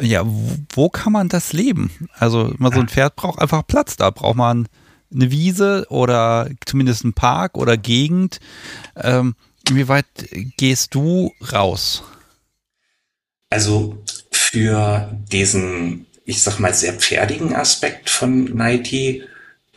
[0.00, 1.90] ja, wo, wo kann man das leben?
[2.18, 3.96] Also man so ein Pferd braucht einfach Platz.
[3.96, 4.68] Da braucht man
[5.12, 8.40] eine Wiese oder zumindest einen Park oder Gegend.
[8.96, 9.34] Ähm,
[9.68, 10.06] inwieweit
[10.56, 12.02] gehst du raus?
[13.50, 19.24] Also für diesen ich sag mal, sehr pferdigen Aspekt von Nighty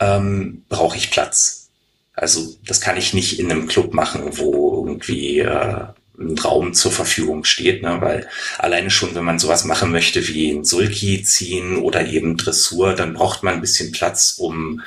[0.00, 1.68] ähm, brauche ich Platz.
[2.14, 5.84] Also das kann ich nicht in einem Club machen, wo irgendwie äh,
[6.16, 7.96] ein Raum zur Verfügung steht, ne?
[8.00, 8.28] weil
[8.58, 13.14] alleine schon, wenn man sowas machen möchte wie ein Sulki ziehen oder eben Dressur, dann
[13.14, 14.80] braucht man ein bisschen Platz, um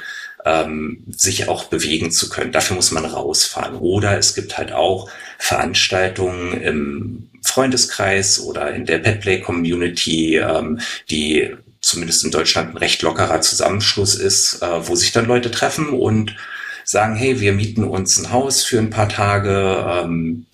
[0.46, 2.54] ähm, sich auch bewegen zu können.
[2.54, 3.76] Dafür muss man rausfahren.
[3.76, 10.80] Oder es gibt halt auch Veranstaltungen im Freundeskreis oder in der Petplay Community, ähm,
[11.10, 15.90] die zumindest in Deutschland ein recht lockerer Zusammenschluss ist, äh, wo sich dann Leute treffen
[15.90, 16.36] und
[16.84, 20.46] sagen, hey, wir mieten uns ein Haus für ein paar Tage ähm,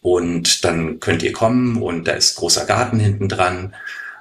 [0.00, 3.74] und dann könnt ihr kommen und da ist großer Garten hinten dran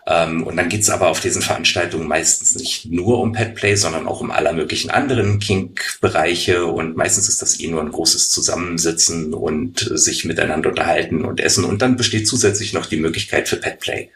[0.07, 4.21] ähm, und dann geht's aber auf diesen Veranstaltungen meistens nicht nur um Petplay, sondern auch
[4.21, 6.65] um aller möglichen anderen Kink-Bereiche.
[6.65, 11.65] Und meistens ist das eh nur ein großes Zusammensitzen und sich miteinander unterhalten und essen.
[11.65, 14.09] Und dann besteht zusätzlich noch die Möglichkeit für Petplay.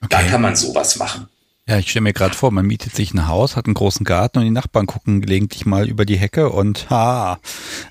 [0.00, 0.08] Okay.
[0.10, 1.28] Da kann man sowas machen.
[1.68, 4.38] Ja, ich stelle mir gerade vor, man mietet sich ein Haus, hat einen großen Garten
[4.38, 7.40] und die Nachbarn gucken gelegentlich mal über die Hecke und ha.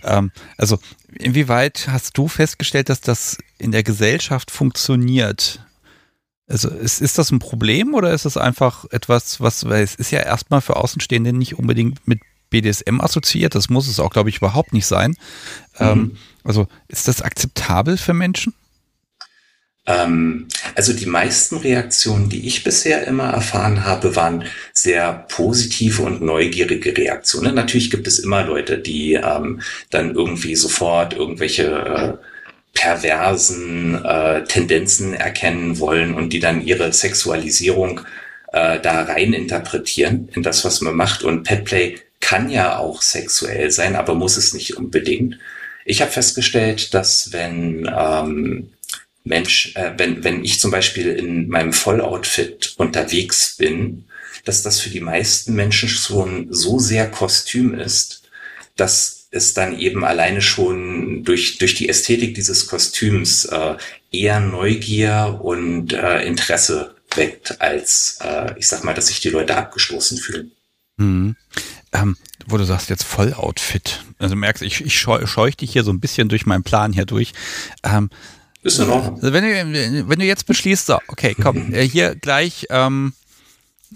[0.02, 0.80] Ähm, also
[1.14, 5.60] inwieweit hast du festgestellt, dass das in der Gesellschaft funktioniert?
[6.48, 10.12] Also ist, ist das ein Problem oder ist es einfach etwas, was, weil es ist
[10.12, 12.20] ja erstmal für Außenstehende nicht unbedingt mit
[12.52, 15.16] BDSM assoziiert, das muss es auch, glaube ich, überhaupt nicht sein.
[15.80, 16.04] Ähm, mhm.
[16.04, 18.54] Ähm, also ist das akzeptabel für Menschen?
[19.88, 26.22] Ähm, also die meisten Reaktionen, die ich bisher immer erfahren habe, waren sehr positive und
[26.22, 27.56] neugierige Reaktionen.
[27.56, 32.26] Natürlich gibt es immer Leute, die ähm, dann irgendwie sofort irgendwelche äh,
[32.76, 38.02] perversen äh, Tendenzen erkennen wollen und die dann ihre Sexualisierung
[38.54, 41.24] äh, da rein interpretieren in das, was man macht.
[41.24, 45.40] Und Petplay kann ja auch sexuell sein, aber muss es nicht unbedingt.
[45.86, 48.70] Ich habe festgestellt, dass wenn ähm,
[49.24, 54.06] Mensch, äh, wenn, wenn ich zum Beispiel in meinem Volloutfit unterwegs bin,
[54.44, 58.24] dass das für die meisten Menschen schon so sehr Kostüm ist,
[58.76, 63.76] dass es dann eben alleine schon durch, durch die Ästhetik dieses Kostüms äh,
[64.12, 69.58] eher Neugier und äh, Interesse weckt, als äh, ich sag mal, dass sich die Leute
[69.58, 70.52] abgestoßen fühlen.
[70.98, 71.36] Mhm.
[71.92, 72.18] Ähm,
[72.48, 74.04] wo du sagst jetzt Volloutfit.
[74.18, 77.06] Also merkst, ich, ich scheu, scheuch dich hier so ein bisschen durch meinen Plan hier
[77.06, 77.34] durch.
[77.84, 78.10] Ähm,
[78.64, 79.16] ist in Ordnung.
[79.16, 83.14] Also wenn, du, wenn du jetzt beschließt, so, okay, komm, äh, hier gleich ähm,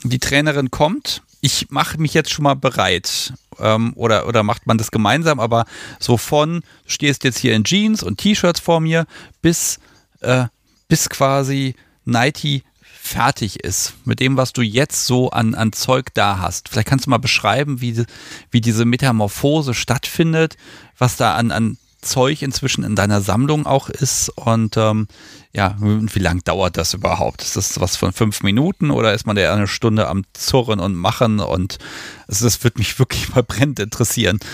[0.04, 4.78] die Trainerin kommt, ich mache mich jetzt schon mal bereit ähm, oder, oder macht man
[4.78, 5.66] das gemeinsam, aber
[6.00, 9.06] so von, du stehst jetzt hier in Jeans und T-Shirts vor mir,
[9.42, 9.80] bis,
[10.22, 10.46] äh,
[10.88, 11.76] bis quasi
[12.06, 16.70] Nighty fertig ist mit dem, was du jetzt so an, an Zeug da hast.
[16.70, 18.04] Vielleicht kannst du mal beschreiben, wie,
[18.52, 20.58] wie diese Metamorphose stattfindet,
[20.98, 25.08] was da an, an Zeug inzwischen in deiner Sammlung auch ist und ähm,
[25.52, 27.42] ja, wie lang dauert das überhaupt?
[27.42, 30.96] Ist das was von fünf Minuten oder ist man da eine Stunde am Zurren und
[30.96, 31.80] Machen und
[32.28, 34.40] also das wird mich wirklich mal brennend interessieren.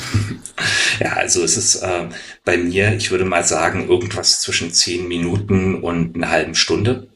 [1.01, 2.07] Ja, also es ist äh,
[2.45, 7.09] bei mir, ich würde mal sagen, irgendwas zwischen zehn Minuten und einer halben Stunde,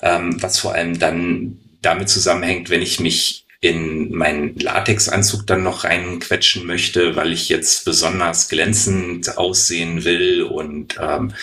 [0.00, 5.84] ähm, was vor allem dann damit zusammenhängt, wenn ich mich in meinen Latexanzug dann noch
[5.84, 11.34] reinquetschen möchte, weil ich jetzt besonders glänzend aussehen will und ähm,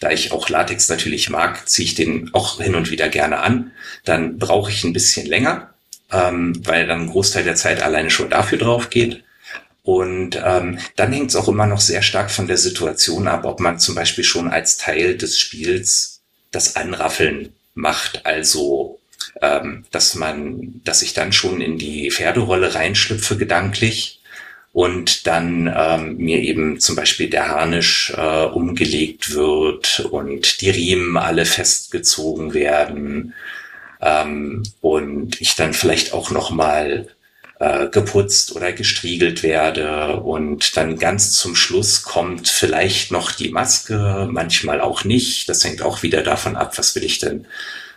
[0.00, 3.72] da ich auch Latex natürlich mag, ziehe ich den auch hin und wieder gerne an.
[4.04, 5.74] Dann brauche ich ein bisschen länger,
[6.10, 9.22] ähm, weil dann ein Großteil der Zeit alleine schon dafür drauf geht.
[9.82, 13.60] Und ähm, dann hängt es auch immer noch sehr stark von der Situation ab, ob
[13.60, 16.20] man zum Beispiel schon als Teil des Spiels
[16.50, 18.24] das Anraffeln macht.
[18.24, 18.98] Also
[19.42, 24.19] ähm, dass man, dass ich dann schon in die Pferderolle reinschlüpfe gedanklich
[24.72, 31.16] und dann ähm, mir eben zum Beispiel der Harnisch äh, umgelegt wird und die Riemen
[31.16, 33.34] alle festgezogen werden
[34.00, 37.08] ähm, und ich dann vielleicht auch noch mal
[37.58, 44.28] äh, geputzt oder gestriegelt werde und dann ganz zum Schluss kommt vielleicht noch die Maske,
[44.30, 45.48] manchmal auch nicht.
[45.48, 47.46] Das hängt auch wieder davon ab, was will ich denn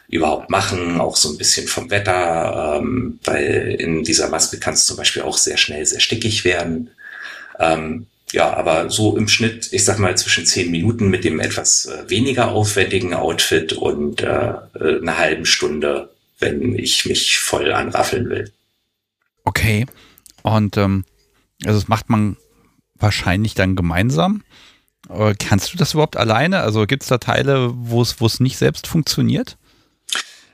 [0.08, 4.86] überhaupt machen, auch so ein bisschen vom Wetter, ähm, weil in dieser Maske kann es
[4.86, 6.92] zum Beispiel auch sehr schnell sehr stickig werden.
[7.60, 11.86] Ähm, ja, aber so im Schnitt, ich sag mal, zwischen zehn Minuten mit dem etwas
[11.86, 18.52] äh, weniger aufwendigen Outfit und äh, eine halben Stunde, wenn ich mich voll anraffeln will.
[19.46, 19.86] Okay.
[20.42, 21.06] Und ähm,
[21.66, 22.38] also das macht man
[22.96, 24.44] wahrscheinlich dann gemeinsam.
[25.10, 26.62] Äh, kannst du das überhaupt alleine?
[26.62, 29.58] Also gibt es da Teile, wo es nicht selbst funktioniert?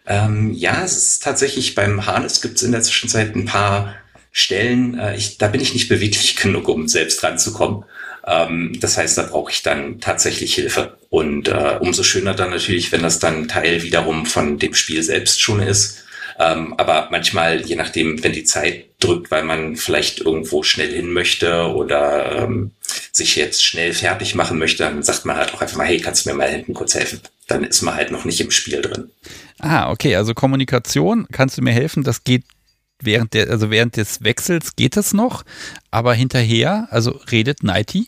[0.10, 3.95] Ähm, ja, es ist tatsächlich beim Harness gibt es in der Zwischenzeit ein paar
[4.32, 7.86] Stellen, äh, ich, da bin ich nicht beweglich genug, um selbst ranzukommen.
[8.26, 10.97] Ähm, das heißt, da brauche ich dann tatsächlich Hilfe.
[11.10, 15.41] Und äh, umso schöner dann natürlich, wenn das dann Teil wiederum von dem Spiel selbst
[15.41, 16.03] schon ist.
[16.40, 21.12] Ähm, aber manchmal, je nachdem, wenn die Zeit drückt, weil man vielleicht irgendwo schnell hin
[21.12, 22.72] möchte oder ähm,
[23.12, 26.26] sich jetzt schnell fertig machen möchte, dann sagt man halt auch einfach mal, hey, kannst
[26.26, 27.20] du mir mal hinten kurz helfen?
[27.48, 29.12] Dann ist man halt noch nicht im Spiel drin.
[29.60, 32.04] Ah, okay, also Kommunikation, kannst du mir helfen?
[32.04, 32.46] Das geht
[33.02, 35.44] während der, also während des Wechsels geht es noch,
[35.92, 38.08] aber hinterher, also redet Nighty?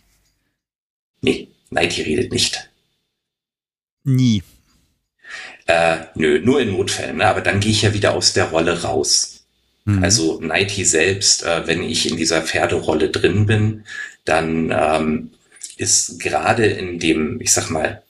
[1.22, 2.70] Nee, Nighty redet nicht.
[4.04, 4.42] Nie.
[5.72, 7.28] Äh, nö, nur in Notfällen, ne?
[7.28, 9.46] aber dann gehe ich ja wieder aus der Rolle raus.
[9.86, 10.04] Mhm.
[10.04, 13.86] Also Nighty selbst, äh, wenn ich in dieser Pferderolle drin bin,
[14.26, 15.32] dann ähm,
[15.78, 18.04] ist gerade in dem, ich sag mal,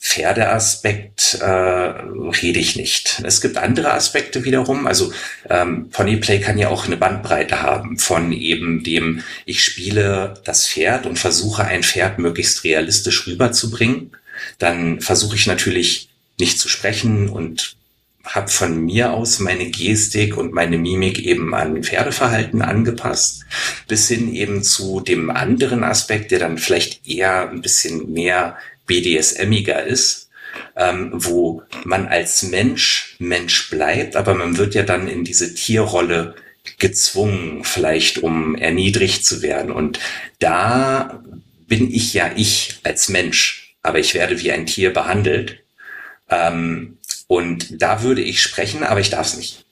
[0.00, 3.22] Pferdeaspekt äh, rede ich nicht.
[3.24, 4.88] Es gibt andere Aspekte wiederum.
[4.88, 5.12] Also
[5.48, 11.06] ähm, Ponyplay kann ja auch eine Bandbreite haben von eben dem, ich spiele das Pferd
[11.06, 14.10] und versuche ein Pferd möglichst realistisch rüberzubringen.
[14.58, 16.08] Dann versuche ich natürlich
[16.42, 17.76] nicht zu sprechen und
[18.24, 23.44] habe von mir aus meine Gestik und meine Mimik eben an Pferdeverhalten angepasst,
[23.86, 29.84] bis hin eben zu dem anderen Aspekt, der dann vielleicht eher ein bisschen mehr BDSMiger
[29.84, 30.30] ist,
[30.76, 36.34] ähm, wo man als Mensch Mensch bleibt, aber man wird ja dann in diese Tierrolle
[36.78, 39.70] gezwungen, vielleicht um erniedrigt zu werden.
[39.70, 40.00] Und
[40.40, 41.22] da
[41.68, 45.61] bin ich ja ich als Mensch, aber ich werde wie ein Tier behandelt.
[46.32, 49.64] Ähm, und da würde ich sprechen, aber ich darf es nicht.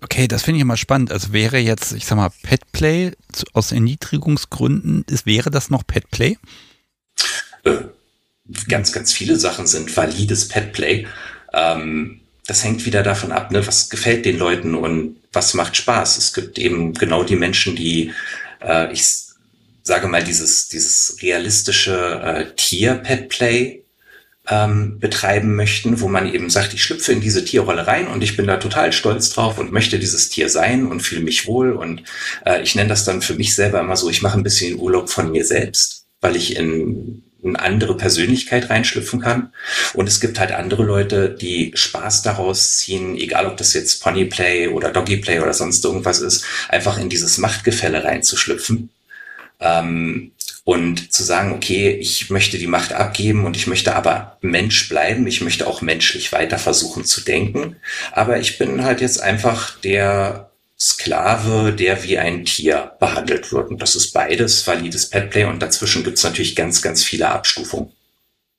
[0.00, 1.10] Okay, das finde ich immer spannend.
[1.10, 3.12] Also wäre jetzt, ich sag mal, Petplay
[3.52, 6.36] aus Erniedrigungsgründen, ist, wäre das noch Petplay?
[7.64, 7.78] Äh,
[8.68, 11.06] ganz, ganz viele Sachen sind valides Petplay.
[11.52, 16.16] Ähm, das hängt wieder davon ab, ne, was gefällt den Leuten und was macht Spaß.
[16.16, 18.12] Es gibt eben genau die Menschen, die,
[18.60, 19.04] äh, ich
[19.82, 23.82] sage mal, dieses, dieses realistische äh, Tier-Petplay
[24.50, 28.36] ähm, betreiben möchten, wo man eben sagt, ich schlüpfe in diese Tierrolle rein und ich
[28.36, 31.72] bin da total stolz drauf und möchte dieses Tier sein und fühle mich wohl.
[31.72, 32.02] Und
[32.46, 35.10] äh, ich nenne das dann für mich selber immer so, ich mache ein bisschen Urlaub
[35.10, 39.52] von mir selbst, weil ich in eine andere Persönlichkeit reinschlüpfen kann.
[39.94, 44.68] Und es gibt halt andere Leute, die Spaß daraus ziehen, egal ob das jetzt Ponyplay
[44.68, 48.90] oder Doggyplay oder sonst irgendwas ist, einfach in dieses Machtgefälle reinzuschlüpfen.
[49.60, 50.32] Ähm,
[50.68, 55.26] und zu sagen, okay, ich möchte die Macht abgeben und ich möchte aber Mensch bleiben,
[55.26, 57.76] ich möchte auch menschlich weiter versuchen zu denken,
[58.12, 63.70] aber ich bin halt jetzt einfach der Sklave, der wie ein Tier behandelt wird.
[63.70, 67.90] Und das ist beides valides Petplay und dazwischen gibt es natürlich ganz, ganz viele Abstufungen.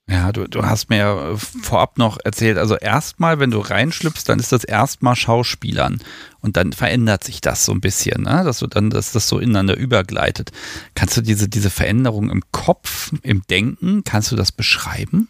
[0.10, 4.52] Ja, du, du hast mir vorab noch erzählt, also erstmal, wenn du reinschlüpfst, dann ist
[4.52, 6.00] das erstmal Schauspielern
[6.42, 8.42] und dann verändert sich das so ein bisschen, ne?
[8.44, 10.52] dass du dann, dass das so ineinander übergleitet.
[10.96, 15.28] Kannst du diese, diese Veränderung im Kopf, im Denken, kannst du das beschreiben?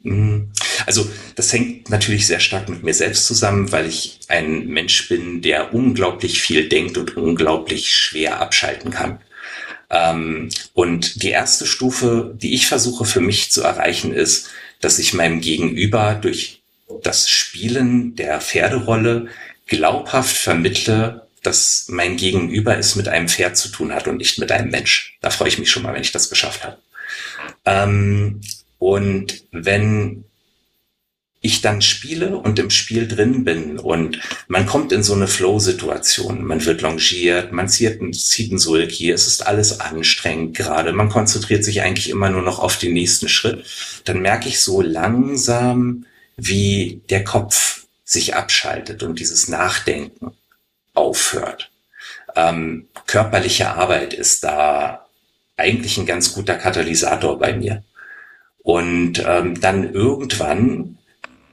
[0.00, 0.50] Mhm.
[0.86, 5.42] Also das hängt natürlich sehr stark mit mir selbst zusammen, weil ich ein Mensch bin,
[5.42, 9.18] der unglaublich viel denkt und unglaublich schwer abschalten kann.
[9.90, 14.48] Ähm, und die erste Stufe, die ich versuche für mich zu erreichen, ist,
[14.80, 16.60] dass ich meinem Gegenüber durch
[17.02, 19.28] das Spielen der Pferderolle
[19.66, 24.50] glaubhaft vermittle, dass mein Gegenüber es mit einem Pferd zu tun hat und nicht mit
[24.50, 25.16] einem Mensch.
[25.20, 26.78] Da freue ich mich schon mal, wenn ich das geschafft habe.
[27.64, 28.40] Ähm,
[28.78, 30.24] und wenn
[31.46, 36.44] ich dann spiele und im Spiel drin bin und man kommt in so eine Flow-Situation.
[36.44, 40.92] Man wird longiert, man zieht, zieht einen Sulki, es ist alles anstrengend gerade.
[40.92, 43.64] Man konzentriert sich eigentlich immer nur noch auf den nächsten Schritt.
[44.04, 46.04] Dann merke ich so langsam,
[46.36, 50.32] wie der Kopf sich abschaltet und dieses Nachdenken
[50.94, 51.70] aufhört.
[52.34, 55.06] Ähm, körperliche Arbeit ist da
[55.56, 57.82] eigentlich ein ganz guter Katalysator bei mir.
[58.62, 60.98] Und ähm, dann irgendwann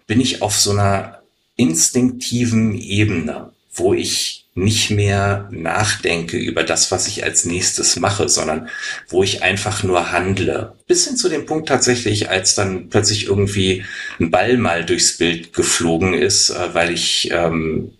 [0.08, 1.22] bin ich auf so einer
[1.56, 8.70] instinktiven Ebene, wo ich nicht mehr nachdenke über das, was ich als nächstes mache, sondern
[9.08, 10.74] wo ich einfach nur handle.
[10.88, 13.84] Bis hin zu dem Punkt tatsächlich, als dann plötzlich irgendwie
[14.20, 17.94] ein Ball mal durchs Bild geflogen ist, äh, weil ich ähm,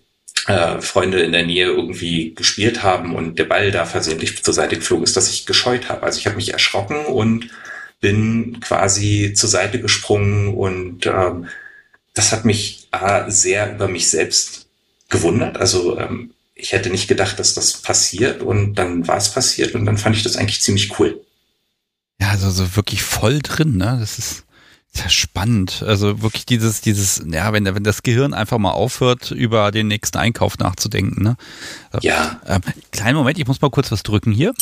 [0.46, 4.76] äh, Freunde in der Nähe irgendwie gespielt haben und der Ball da versehentlich zur Seite
[4.76, 6.04] geflogen ist, dass ich gescheut habe.
[6.04, 7.50] Also ich habe mich erschrocken und
[8.00, 11.48] bin quasi zur Seite gesprungen und ähm,
[12.14, 14.66] das hat mich A, sehr über mich selbst
[15.08, 15.58] gewundert.
[15.58, 19.84] Also ähm, ich hätte nicht gedacht, dass das passiert und dann war es passiert und
[19.84, 21.20] dann fand ich das eigentlich ziemlich cool.
[22.20, 23.96] Ja, also so wirklich voll drin, ne?
[23.98, 24.44] Das ist
[24.92, 25.82] sehr spannend.
[25.84, 30.18] Also wirklich dieses, dieses, ja, wenn, wenn das Gehirn einfach mal aufhört, über den nächsten
[30.18, 31.36] Einkauf nachzudenken, ne?
[32.00, 32.40] Ja.
[32.46, 32.60] Ähm,
[32.92, 34.54] kleinen Moment, ich muss mal kurz was drücken hier.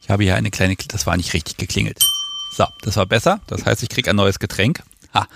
[0.00, 1.98] Ich habe hier eine kleine, das war nicht richtig geklingelt.
[2.56, 3.40] So, das war besser.
[3.48, 4.82] Das heißt, ich kriege ein neues Getränk.
[5.12, 5.26] Ha,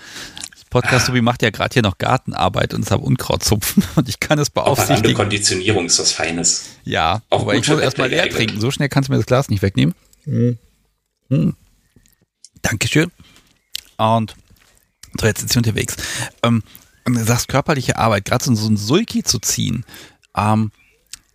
[0.73, 4.39] Podcast Tobi macht ja gerade hier noch Gartenarbeit und ist am Unkrautzupfen und ich kann
[4.39, 5.13] es beaufsichtigen.
[5.13, 6.65] Konditionierung ist was Feines.
[6.83, 8.59] Ja, Auch aber ich muss erstmal leer trinken.
[8.59, 9.93] So schnell kannst du mir das Glas nicht wegnehmen.
[10.23, 10.57] Hm.
[11.29, 11.55] Hm.
[12.63, 13.11] Dankeschön.
[13.97, 14.35] Und
[15.19, 15.95] so, jetzt sind sie unterwegs.
[16.41, 16.63] Ähm,
[17.05, 19.85] und du sagst körperliche Arbeit, gerade so ein Sulki zu ziehen.
[20.35, 20.71] Ähm,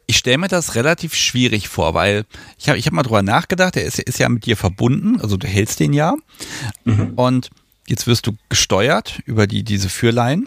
[0.09, 2.25] ich stelle mir das relativ schwierig vor, weil
[2.59, 5.37] ich habe ich hab mal drüber nachgedacht, er ist, ist ja mit dir verbunden, also
[5.37, 6.17] du hältst den ja.
[6.85, 7.13] Mhm.
[7.15, 7.51] Und
[7.89, 10.47] Jetzt wirst du gesteuert über die, diese Führlein.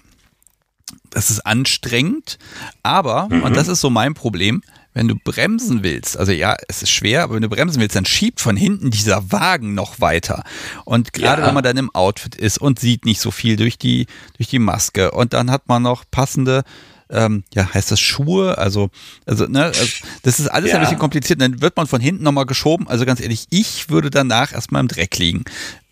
[1.10, 2.38] Das ist anstrengend,
[2.84, 3.44] aber, mhm.
[3.44, 4.62] und das ist so mein Problem,
[4.94, 8.06] wenn du bremsen willst, also ja, es ist schwer, aber wenn du bremsen willst, dann
[8.06, 10.44] schiebt von hinten dieser Wagen noch weiter.
[10.84, 11.48] Und gerade ja.
[11.48, 14.60] wenn man dann im Outfit ist und sieht nicht so viel durch die, durch die
[14.60, 16.64] Maske und dann hat man noch passende
[17.10, 18.58] ähm, ja, heißt das Schuhe?
[18.58, 18.90] Also,
[19.26, 19.86] also, ne, also
[20.24, 20.78] das ist alles ja.
[20.78, 21.42] ein bisschen kompliziert.
[21.42, 22.88] Dann wird man von hinten nochmal geschoben.
[22.88, 25.44] Also ganz ehrlich, ich würde danach erstmal im Dreck liegen.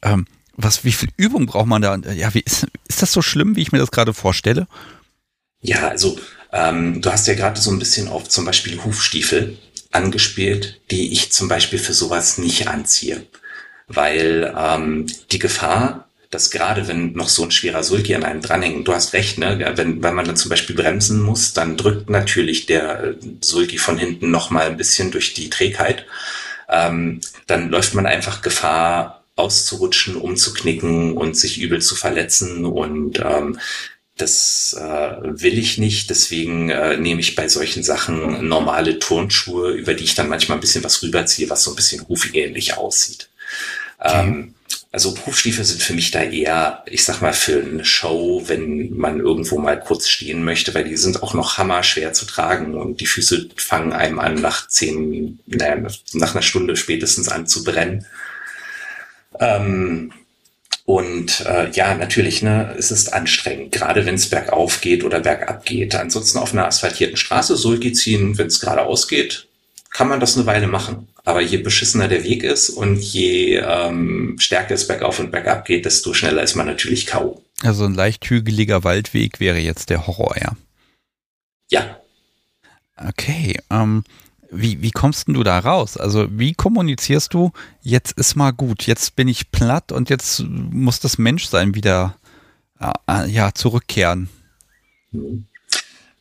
[0.02, 0.26] Ähm,
[0.62, 1.95] was, wie viel Übung braucht man da?
[2.14, 4.68] Ja, wie ist, ist das so schlimm, wie ich mir das gerade vorstelle?
[5.62, 6.20] Ja, also
[6.51, 9.57] ähm, du hast ja gerade so ein bisschen auf zum Beispiel Hufstiefel
[9.91, 13.26] angespielt, die ich zum Beispiel für sowas nicht anziehe.
[13.88, 18.88] Weil ähm, die Gefahr, dass gerade wenn noch so ein schwerer Sulki an einem dranhängt,
[18.88, 22.66] du hast recht, ne, wenn, wenn man dann zum Beispiel bremsen muss, dann drückt natürlich
[22.68, 26.05] der Sulki von hinten noch mal ein bisschen durch die Trägheit.
[26.68, 33.60] Ähm, dann läuft man einfach Gefahr, auszurutschen, umzuknicken und sich übel zu verletzen und ähm,
[34.18, 39.94] das äh, will ich nicht, deswegen äh, nehme ich bei solchen Sachen normale Turnschuhe, über
[39.94, 43.30] die ich dann manchmal ein bisschen was rüberziehe, was so ein bisschen hufähnlich aussieht.
[43.98, 44.20] Okay.
[44.20, 44.54] Ähm,
[44.92, 49.20] also Hufstiefel sind für mich da eher, ich sag mal, für eine Show, wenn man
[49.20, 53.06] irgendwo mal kurz stehen möchte, weil die sind auch noch hammerschwer zu tragen und die
[53.06, 58.06] Füße fangen einem an, nach zehn, naja, nach einer Stunde spätestens an zu brennen.
[59.40, 60.12] Ähm,
[60.86, 65.64] und äh, ja, natürlich, ne, es ist anstrengend, gerade wenn es bergauf geht oder bergab
[65.66, 65.94] geht.
[65.94, 69.48] Ansonsten auf einer asphaltierten Straße Sulki ziehen, wenn es geradeaus geht,
[69.92, 71.08] kann man das eine Weile machen.
[71.26, 75.86] Aber je beschissener der Weg ist und je ähm, stärker es bergauf und bergab geht,
[75.86, 77.44] desto schneller ist man natürlich K.O.
[77.62, 80.56] Also ein leicht hügeliger Waldweg wäre jetzt der Horror, ja.
[81.70, 82.00] Ja.
[82.98, 84.04] Okay, ähm,
[84.52, 85.97] wie, wie kommst denn du da raus?
[85.97, 91.00] Also wie kommunizierst du, jetzt ist mal gut, jetzt bin ich platt und jetzt muss
[91.00, 92.16] das Menschsein wieder
[92.80, 94.30] äh, ja, zurückkehren?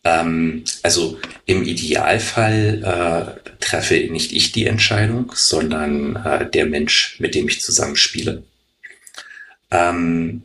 [0.05, 7.35] Ähm, also im Idealfall äh, treffe nicht ich die Entscheidung, sondern äh, der Mensch, mit
[7.35, 8.43] dem ich zusammenspiele.
[9.71, 10.43] Ähm,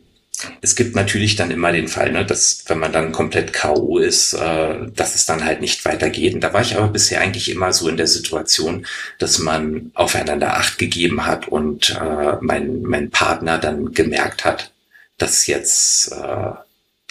[0.61, 3.97] es gibt natürlich dann immer den Fall, ne, dass wenn man dann komplett K.O.
[3.97, 6.33] ist, äh, dass es dann halt nicht weitergeht.
[6.33, 8.85] Und da war ich aber bisher eigentlich immer so in der Situation,
[9.19, 14.71] dass man aufeinander Acht gegeben hat und äh, mein, mein Partner dann gemerkt hat,
[15.17, 16.51] dass jetzt äh,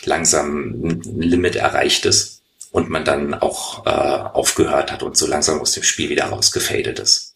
[0.04, 5.60] langsam ein Limit erreicht ist und man dann auch äh, aufgehört hat und so langsam
[5.60, 7.31] aus dem Spiel wieder rausgefadet ist.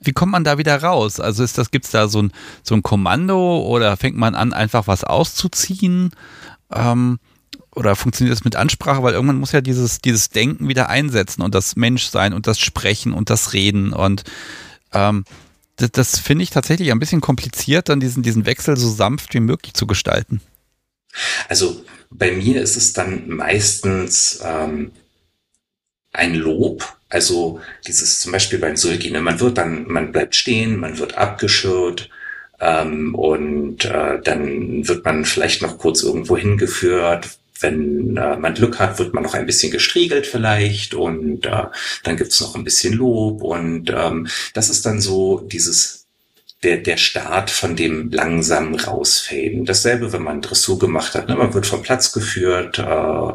[0.00, 1.18] Wie kommt man da wieder raus?
[1.20, 2.32] Also ist das, gibt's da so ein,
[2.62, 6.10] so ein Kommando oder fängt man an, einfach was auszuziehen?
[6.72, 7.18] Ähm,
[7.74, 9.02] oder funktioniert das mit Ansprache?
[9.02, 13.12] Weil irgendwann muss ja dieses, dieses Denken wieder einsetzen und das Menschsein und das Sprechen
[13.12, 14.24] und das Reden und
[14.92, 15.24] ähm,
[15.76, 19.40] das, das finde ich tatsächlich ein bisschen kompliziert, dann diesen, diesen Wechsel so sanft wie
[19.40, 20.40] möglich zu gestalten.
[21.48, 24.92] Also bei mir ist es dann meistens ähm,
[26.12, 26.96] ein Lob.
[27.08, 31.16] Also dieses zum Beispiel beim Sulki, ne, man wird dann, man bleibt stehen, man wird
[31.16, 32.10] abgeschirrt
[32.60, 37.28] ähm, und äh, dann wird man vielleicht noch kurz irgendwo hingeführt.
[37.60, 41.64] Wenn äh, man Glück hat, wird man noch ein bisschen gestriegelt vielleicht und äh,
[42.04, 46.06] dann gibt's noch ein bisschen Lob und ähm, das ist dann so dieses
[46.62, 49.64] der, der Start von dem langsamen Rausfaden.
[49.64, 51.28] Dasselbe, wenn man Dressur gemacht hat.
[51.28, 51.36] Ne?
[51.36, 53.32] Man wird vom Platz geführt, äh,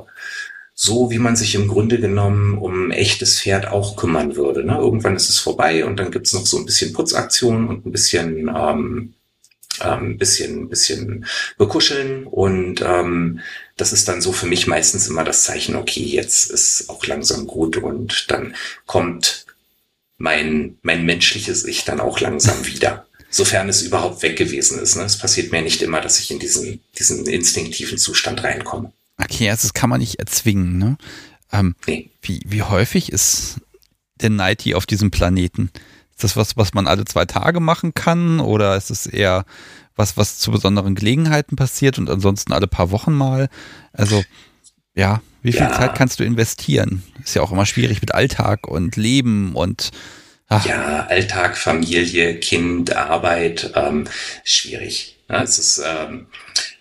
[0.75, 4.65] so wie man sich im Grunde genommen um ein echtes Pferd auch kümmern würde.
[4.65, 4.77] Ne?
[4.77, 8.51] Irgendwann ist es vorbei und dann gibt's noch so ein bisschen Putzaktion und ein bisschen
[8.55, 9.13] ähm,
[9.81, 11.25] ähm, bisschen bisschen
[11.57, 13.39] bekuscheln und ähm,
[13.77, 17.47] das ist dann so für mich meistens immer das Zeichen, okay, jetzt ist auch langsam
[17.47, 18.55] gut und dann
[18.85, 19.45] kommt
[20.17, 24.95] mein, mein menschliches Ich dann auch langsam wieder sofern es überhaupt weg gewesen ist.
[24.95, 25.03] Ne?
[25.03, 28.93] Es passiert mir nicht immer, dass ich in diesen, diesen instinktiven Zustand reinkomme.
[29.23, 30.77] Okay, also das kann man nicht erzwingen.
[30.77, 30.97] Ne?
[31.51, 32.09] Ähm, nee.
[32.21, 33.61] wie, wie häufig ist
[34.15, 35.71] der Nighty auf diesem Planeten?
[36.11, 39.45] Ist das was, was man alle zwei Tage machen kann oder ist es eher
[39.95, 43.49] was, was zu besonderen Gelegenheiten passiert und ansonsten alle paar Wochen mal?
[43.93, 44.23] Also
[44.95, 45.73] ja, wie viel ja.
[45.73, 47.03] Zeit kannst du investieren?
[47.23, 49.91] Ist ja auch immer schwierig mit Alltag und Leben und
[50.49, 50.65] Ach.
[50.65, 54.05] Ja, Alltag, Familie, Kind, Arbeit, ähm,
[54.43, 55.17] schwierig.
[55.29, 56.27] Ja, es ist, ähm,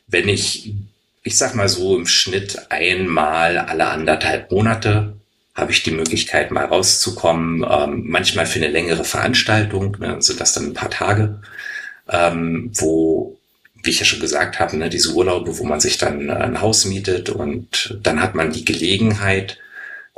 [0.09, 0.75] wenn ich,
[1.23, 5.15] ich sag mal so im Schnitt einmal alle anderthalb Monate
[5.55, 7.65] habe ich die Möglichkeit, mal rauszukommen.
[7.69, 11.41] Ähm, manchmal für eine längere Veranstaltung, ne, sind das dann ein paar Tage,
[12.09, 13.39] ähm, wo,
[13.83, 16.87] wie ich ja schon gesagt habe, ne, diese Urlaube, wo man sich dann ein Haus
[16.87, 19.59] mietet und dann hat man die Gelegenheit,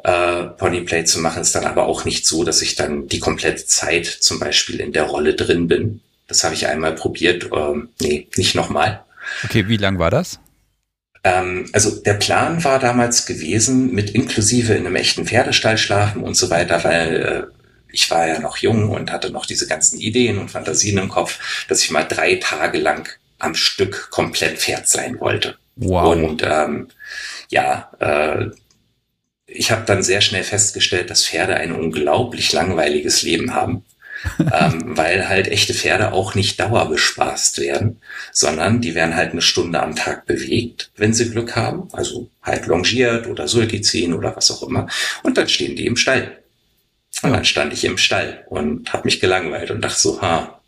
[0.05, 3.67] äh, Ponyplay zu machen, ist dann aber auch nicht so, dass ich dann die komplette
[3.67, 6.01] Zeit zum Beispiel in der Rolle drin bin.
[6.29, 7.51] Das habe ich einmal probiert.
[7.53, 9.03] Ähm, nee, nicht nochmal.
[9.45, 10.39] Okay, wie lang war das?
[11.25, 16.35] Ähm, also der Plan war damals gewesen, mit inklusive in einem echten Pferdestall schlafen und
[16.35, 17.43] so weiter, weil äh,
[17.91, 21.67] ich war ja noch jung und hatte noch diese ganzen Ideen und Fantasien im Kopf,
[21.69, 23.09] dass ich mal drei Tage lang
[23.39, 25.57] am Stück komplett Pferd sein wollte.
[25.77, 26.15] Wow.
[26.15, 26.89] Und ähm,
[27.49, 28.51] ja, äh,
[29.47, 33.85] ich habe dann sehr schnell festgestellt, dass Pferde ein unglaublich langweiliges Leben haben.
[34.39, 38.01] Ähm, weil halt echte Pferde auch nicht dauerbespaßt werden,
[38.33, 42.67] sondern die werden halt eine Stunde am Tag bewegt, wenn sie Glück haben, also halt
[42.67, 44.89] longiert oder Sulki ziehen oder was auch immer,
[45.23, 46.39] und dann stehen die im Stall.
[47.23, 50.61] Und dann stand ich im Stall und habe mich gelangweilt und dachte so, ha,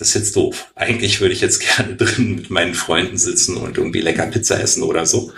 [0.00, 0.72] das ist jetzt doof.
[0.74, 4.82] Eigentlich würde ich jetzt gerne drin mit meinen Freunden sitzen und irgendwie lecker Pizza essen
[4.82, 5.32] oder so.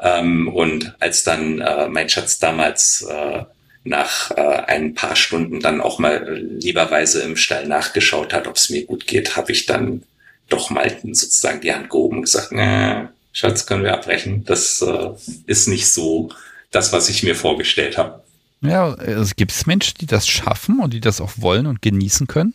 [0.00, 3.44] Ähm, und als dann äh, mein Schatz damals äh,
[3.84, 8.70] nach äh, ein paar Stunden dann auch mal lieberweise im Stall nachgeschaut hat, ob es
[8.70, 10.02] mir gut geht, habe ich dann
[10.48, 14.44] doch mal sozusagen die Hand gehoben und gesagt, äh, Schatz, können wir abbrechen.
[14.44, 15.08] Das äh,
[15.46, 16.30] ist nicht so
[16.70, 18.22] das, was ich mir vorgestellt habe.
[18.60, 22.54] Ja, es gibt Menschen, die das schaffen und die das auch wollen und genießen können.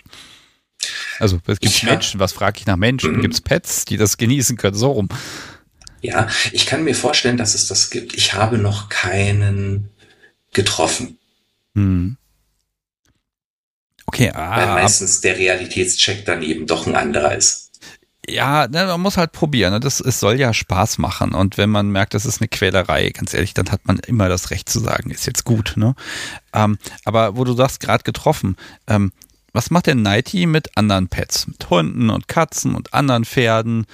[1.20, 1.90] Also es gibt ja.
[1.90, 3.18] Menschen, was frage ich nach Menschen?
[3.18, 3.22] Mhm.
[3.22, 4.78] Gibt es Pets, die das genießen können?
[4.78, 5.10] So rum.
[6.02, 8.16] Ja, ich kann mir vorstellen, dass es das gibt.
[8.16, 9.90] Ich habe noch keinen
[10.58, 11.18] getroffen.
[11.76, 12.18] Mhm.
[14.08, 17.72] Okay, ah, Weil meistens der Realitätscheck dann eben doch ein anderer ist.
[18.30, 19.72] Ja, man muss halt probieren.
[19.72, 19.80] Ne?
[19.80, 21.34] Das, es soll ja Spaß machen.
[21.34, 24.50] Und wenn man merkt, das ist eine Quälerei, ganz ehrlich, dann hat man immer das
[24.50, 25.74] Recht zu sagen, ist jetzt gut.
[25.78, 25.96] Ne?
[26.54, 29.12] Ähm, aber wo du sagst, gerade getroffen, ähm,
[29.54, 31.48] was macht der Nighty mit anderen Pets?
[31.48, 33.86] Mit Hunden und Katzen und anderen Pferden?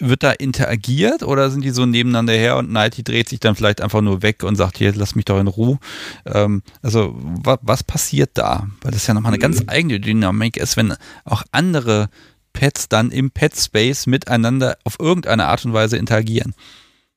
[0.00, 3.80] Wird da interagiert oder sind die so nebeneinander her und Nighty dreht sich dann vielleicht
[3.80, 5.78] einfach nur weg und sagt, hier, lass mich doch in Ruhe?
[6.24, 8.68] Ähm, also, wa was passiert da?
[8.82, 9.68] Weil das ja nochmal eine ganz mhm.
[9.68, 10.94] eigene Dynamik ist, wenn
[11.24, 12.10] auch andere
[12.52, 16.54] Pets dann im Pet Space miteinander auf irgendeine Art und Weise interagieren.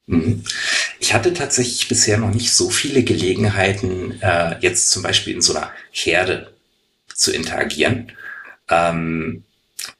[0.07, 0.43] Mhm.
[0.99, 5.55] Ich hatte tatsächlich bisher noch nicht so viele Gelegenheiten, äh, jetzt zum Beispiel in so
[5.55, 6.53] einer Herde
[7.13, 8.11] zu interagieren.
[8.69, 9.43] Ähm,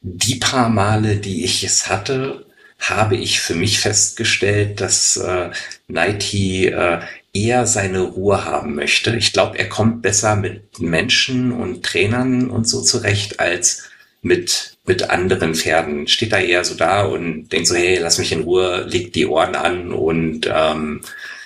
[0.01, 2.45] die paar Male, die ich es hatte,
[2.81, 5.51] habe ich für mich festgestellt, dass äh,
[5.87, 6.99] Nighty äh,
[7.33, 9.15] eher seine Ruhe haben möchte.
[9.15, 13.83] Ich glaube, er kommt besser mit Menschen und Trainern und so zurecht als
[14.21, 16.07] mit, mit anderen Pferden.
[16.07, 19.27] Steht da eher so da und denkt so, hey, lass mich in Ruhe, legt die
[19.27, 21.01] Ohren an und ähm,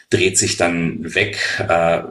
[0.09, 1.38] dreht sich dann weg.
[1.67, 2.03] Äh,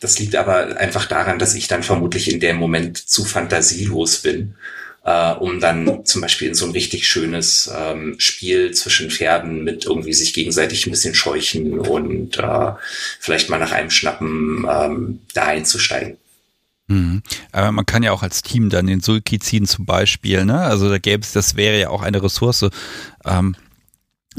[0.00, 4.56] das liegt aber einfach daran, dass ich dann vermutlich in dem Moment zu fantasielos bin,
[5.06, 9.86] äh, um dann zum Beispiel in so ein richtig schönes ähm, Spiel zwischen Pferden mit
[9.86, 12.72] irgendwie sich gegenseitig ein bisschen scheuchen und äh,
[13.18, 16.18] vielleicht mal nach einem Schnappen ähm, da einzusteigen.
[16.88, 17.22] Mhm.
[17.52, 20.60] Aber man kann ja auch als Team dann den Sulki ziehen zum Beispiel, ne?
[20.60, 22.66] Also da gäbe es, das wäre ja auch eine Ressource.
[23.24, 23.56] Ähm,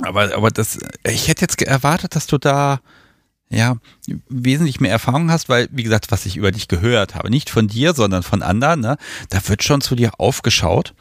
[0.01, 2.82] Aber, aber das, ich hätte jetzt erwartet, dass du da
[3.50, 3.78] ja
[4.28, 7.68] wesentlich mehr Erfahrung hast, weil, wie gesagt, was ich über dich gehört habe, nicht von
[7.68, 8.98] dir, sondern von anderen, ne,
[9.30, 10.93] da wird schon zu dir aufgeschaut.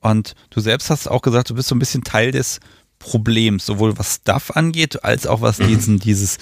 [0.00, 2.60] Und du selbst hast auch gesagt, du bist so ein bisschen Teil des
[2.98, 6.38] Problems, sowohl was Stuff angeht, als auch was diesen, dieses,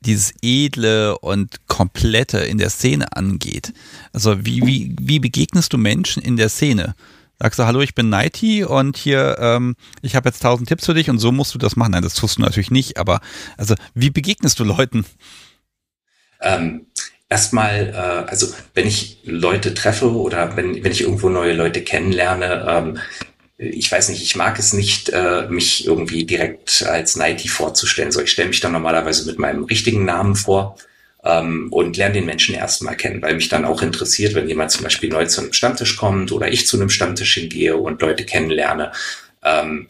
[0.00, 3.72] dieses Edle und Komplette in der Szene angeht.
[4.12, 6.94] Also wie, wie, wie begegnest du Menschen in der Szene?
[7.38, 10.94] Sagst du, hallo, ich bin Nighty und hier, ähm, ich habe jetzt tausend Tipps für
[10.94, 11.92] dich und so musst du das machen.
[11.92, 13.20] Nein, das tust du natürlich nicht, aber
[13.58, 15.04] also wie begegnest du Leuten?
[16.40, 16.86] Ähm,
[17.28, 22.66] erstmal, äh, also wenn ich Leute treffe oder wenn, wenn ich irgendwo neue Leute kennenlerne,
[22.68, 22.98] ähm,
[23.58, 28.12] ich weiß nicht, ich mag es nicht, äh, mich irgendwie direkt als Nighty vorzustellen.
[28.12, 30.76] So, ich stelle mich dann normalerweise mit meinem richtigen Namen vor
[31.26, 34.84] ähm, und lerne den Menschen erstmal kennen, weil mich dann auch interessiert, wenn jemand zum
[34.84, 38.92] Beispiel neu zu einem Stammtisch kommt oder ich zu einem Stammtisch hingehe und Leute kennenlerne.
[39.44, 39.88] Ähm,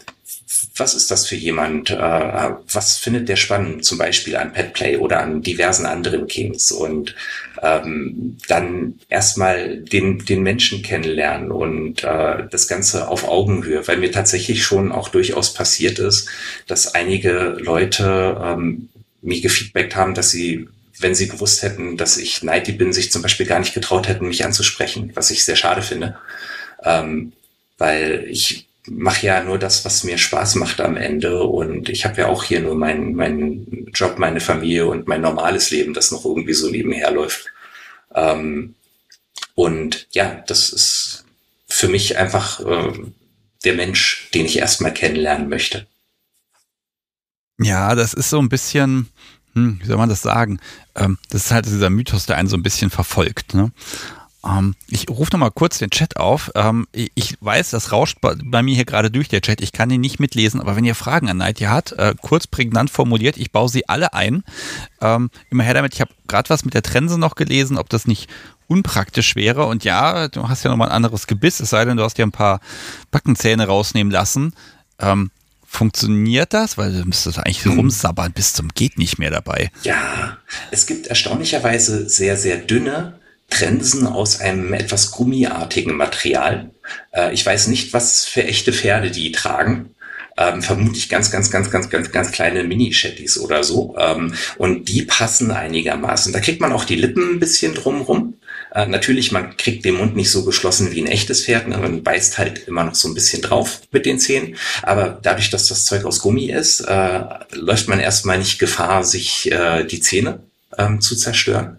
[0.76, 1.90] was ist das für jemand?
[1.90, 6.70] Äh, was findet der spannend, zum Beispiel an Petplay oder an diversen anderen Kings?
[6.70, 7.14] Und
[7.62, 14.12] ähm, dann erstmal den, den Menschen kennenlernen und äh, das Ganze auf Augenhöhe, weil mir
[14.12, 16.28] tatsächlich schon auch durchaus passiert ist,
[16.66, 18.88] dass einige Leute ähm,
[19.22, 20.68] mir gefeedbackt haben, dass sie
[20.98, 24.28] wenn sie gewusst hätten, dass ich Nighty bin, sich zum Beispiel gar nicht getraut hätten,
[24.28, 26.16] mich anzusprechen, was ich sehr schade finde.
[26.82, 27.32] Ähm,
[27.78, 32.20] weil ich mache ja nur das, was mir Spaß macht am Ende und ich habe
[32.20, 36.24] ja auch hier nur meinen meinen Job, meine Familie und mein normales Leben, das noch
[36.24, 37.46] irgendwie so nebenher läuft.
[38.14, 38.74] Ähm,
[39.54, 41.24] und ja, das ist
[41.66, 42.92] für mich einfach äh,
[43.64, 45.86] der Mensch, den ich erstmal kennenlernen möchte.
[47.58, 49.08] Ja, das ist so ein bisschen,
[49.56, 50.60] hm, wie soll man das sagen?
[50.94, 53.54] Ähm, das ist halt dieser Mythos, der einen so ein bisschen verfolgt.
[53.54, 53.72] Ne?
[54.46, 56.52] Ähm, ich rufe nochmal kurz den Chat auf.
[56.54, 59.62] Ähm, ich weiß, das rauscht bei, mir hier gerade durch der Chat.
[59.62, 62.90] Ich kann ihn nicht mitlesen, aber wenn ihr Fragen an Nighty habt, äh, kurz prägnant
[62.90, 64.44] formuliert, ich baue sie alle ein.
[65.00, 65.94] Ähm, immer her damit.
[65.94, 68.28] Ich habe gerade was mit der Trense noch gelesen, ob das nicht
[68.68, 69.64] unpraktisch wäre.
[69.64, 72.26] Und ja, du hast ja nochmal ein anderes Gebiss, es sei denn, du hast dir
[72.26, 72.60] ein paar
[73.10, 74.52] Backenzähne rausnehmen lassen.
[75.66, 76.78] Funktioniert das?
[76.78, 77.78] Weil du müsstest eigentlich hm.
[77.78, 79.70] rumsabbern bis zum geht nicht mehr dabei.
[79.82, 80.38] Ja,
[80.70, 83.18] es gibt erstaunlicherweise sehr, sehr dünne
[83.50, 86.70] Trensen aus einem etwas gummiartigen Material.
[87.12, 89.94] Äh, ich weiß nicht, was für echte Pferde die tragen.
[90.38, 93.96] Ähm, vermutlich ganz, ganz, ganz, ganz, ganz, ganz kleine Mini-Shetties oder so.
[93.98, 96.32] Ähm, und die passen einigermaßen.
[96.32, 98.34] Da kriegt man auch die Lippen ein bisschen drumrum.
[98.74, 101.78] Äh, natürlich, man kriegt den Mund nicht so geschlossen wie ein echtes Pferd, ne?
[101.78, 104.56] man beißt halt immer noch so ein bisschen drauf mit den Zähnen.
[104.82, 107.20] Aber dadurch, dass das Zeug aus Gummi ist, äh,
[107.52, 110.40] läuft man erstmal nicht Gefahr, sich äh, die Zähne
[110.76, 111.78] ähm, zu zerstören.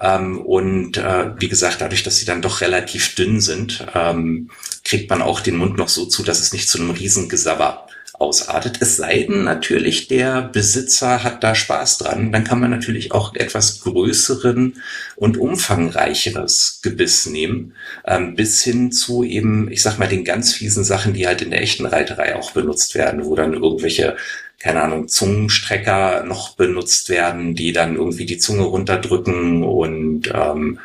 [0.00, 4.50] Ähm, und äh, wie gesagt, dadurch, dass sie dann doch relativ dünn sind, ähm,
[4.84, 7.86] kriegt man auch den Mund noch so zu, dass es nicht zu einem Riesengesabber
[8.22, 8.78] ausartet.
[8.80, 12.32] Es sei denn natürlich, der Besitzer hat da Spaß dran.
[12.32, 14.74] Dann kann man natürlich auch etwas größeren
[15.16, 17.74] und umfangreicheres Gebiss nehmen,
[18.06, 21.50] ähm, bis hin zu eben, ich sag mal, den ganz fiesen Sachen, die halt in
[21.50, 24.16] der echten Reiterei auch benutzt werden, wo dann irgendwelche
[24.62, 30.78] keine Ahnung, Zungenstrecker noch benutzt werden, die dann irgendwie die Zunge runterdrücken und ähm,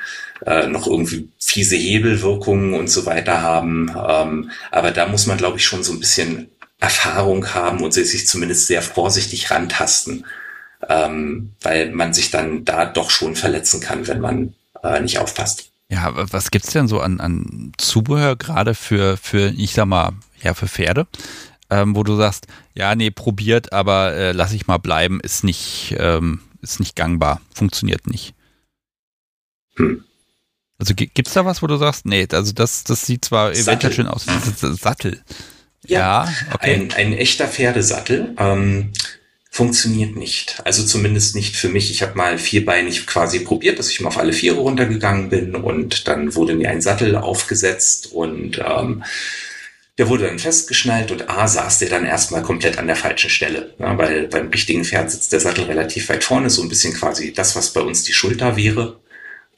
[0.45, 3.91] äh, noch irgendwie fiese Hebelwirkungen und so weiter haben.
[3.95, 6.49] Ähm, aber da muss man, glaube ich, schon so ein bisschen
[6.79, 10.25] Erfahrung haben und sich zumindest sehr vorsichtig rantasten,
[10.87, 15.71] ähm, weil man sich dann da doch schon verletzen kann, wenn man äh, nicht aufpasst.
[15.89, 20.53] Ja, was gibt's denn so an, an Zubehör gerade für, für, ich sag mal, ja,
[20.53, 21.07] für Pferde,
[21.69, 25.95] ähm, wo du sagst, ja, nee, probiert, aber äh, lass ich mal bleiben, ist nicht,
[25.97, 28.35] ähm, ist nicht gangbar, funktioniert nicht.
[29.77, 30.03] Hm.
[30.77, 33.63] Also gibt's da was, wo du sagst, nee, also das, das sieht zwar Sattel.
[33.63, 34.25] eventuell schön aus,
[34.79, 35.23] Sattel.
[35.87, 36.73] Ja, ja okay.
[36.73, 38.91] ein, ein echter Pferdesattel ähm,
[39.49, 40.61] funktioniert nicht.
[40.65, 41.89] Also zumindest nicht für mich.
[41.89, 46.07] Ich habe mal vierbeinig quasi probiert, dass ich mal auf alle Viere runtergegangen bin und
[46.07, 49.03] dann wurde mir ein Sattel aufgesetzt und ähm,
[49.97, 53.73] der wurde dann festgeschnallt und A saß der dann erstmal komplett an der falschen Stelle.
[53.79, 57.33] Ja, weil beim richtigen Pferd sitzt der Sattel relativ weit vorne, so ein bisschen quasi
[57.33, 58.99] das, was bei uns die Schulter wäre.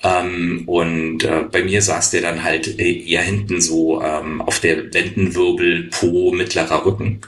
[0.02, 4.84] Ähm, und äh, bei mir saß der dann halt eher hinten so ähm, auf der
[4.84, 7.22] Lendenwirbel, Po, mittlerer Rücken.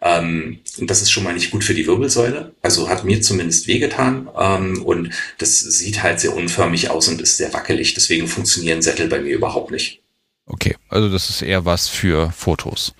[0.00, 2.54] Ähm, und das ist schon mal nicht gut für die Wirbelsäule.
[2.62, 4.28] Also hat mir zumindest wehgetan.
[4.38, 7.94] Ähm, und das sieht halt sehr unförmig aus und ist sehr wackelig.
[7.94, 10.02] Deswegen funktionieren Sättel bei mir überhaupt nicht.
[10.46, 12.94] Okay, also das ist eher was für Fotos.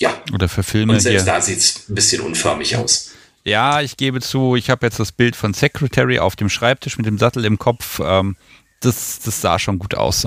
[0.00, 0.22] Ja.
[0.32, 0.92] Oder für Filme.
[0.92, 1.32] Und selbst hier.
[1.32, 3.12] da sieht es ein bisschen unförmig aus.
[3.46, 7.06] Ja, ich gebe zu, ich habe jetzt das Bild von Secretary auf dem Schreibtisch mit
[7.06, 8.00] dem Sattel im Kopf.
[8.04, 8.36] Ähm,
[8.80, 10.26] das, das sah schon gut aus.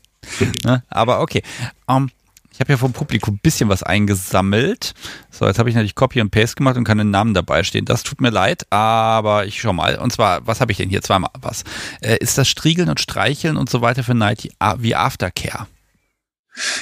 [0.64, 0.82] ne?
[0.88, 1.44] Aber okay.
[1.88, 2.10] Ähm,
[2.52, 4.94] Ich habe ja vom Publikum ein bisschen was eingesammelt.
[5.30, 7.84] So, jetzt habe ich natürlich Copy und Paste gemacht und kann den Namen dabei stehen.
[7.84, 9.96] Das tut mir leid, aber ich schau mal.
[9.98, 11.02] Und zwar, was habe ich denn hier?
[11.02, 11.62] Zweimal was.
[12.00, 15.68] Äh, ist das Striegeln und Streicheln und so weiter für Nighty wie Aftercare?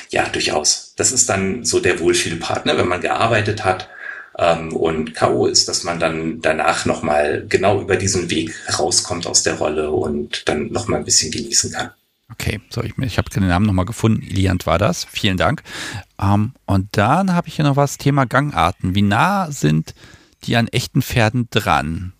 [0.08, 0.94] Ja, durchaus.
[0.96, 3.90] Das ist dann so der Wohlfühlpartner, wenn man gearbeitet hat.
[4.38, 5.46] Ähm, und K.O.
[5.46, 10.48] ist, dass man dann danach nochmal genau über diesen Weg rauskommt aus der Rolle und
[10.48, 11.90] dann nochmal ein bisschen genießen kann.
[12.32, 14.22] Okay, so ich, ich habe den Namen nochmal gefunden.
[14.22, 15.04] Iliant war das.
[15.04, 15.62] Vielen Dank.
[16.20, 18.94] Ähm, und dann habe ich hier noch was, Thema Gangarten.
[18.94, 19.94] Wie nah sind
[20.44, 22.13] die an echten Pferden dran?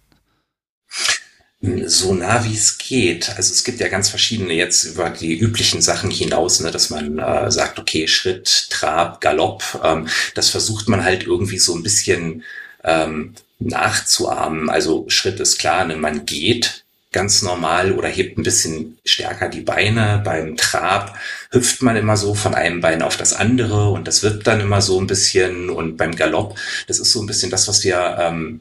[1.87, 3.31] So nah wie es geht.
[3.37, 7.19] Also es gibt ja ganz verschiedene jetzt über die üblichen Sachen hinaus, ne, dass man
[7.19, 12.45] äh, sagt, okay, Schritt, Trab, Galopp, ähm, das versucht man halt irgendwie so ein bisschen
[12.83, 14.69] ähm, nachzuahmen.
[14.71, 19.61] Also Schritt ist klar, ne, man geht ganz normal oder hebt ein bisschen stärker die
[19.61, 20.21] Beine.
[20.25, 21.17] Beim Trab
[21.51, 24.83] hüpft man immer so von einem Bein auf das andere und das wird dann immer
[24.83, 25.71] so ein bisschen.
[25.71, 26.59] Und beim Galopp,
[26.89, 28.61] das ist so ein bisschen das, was wir ähm,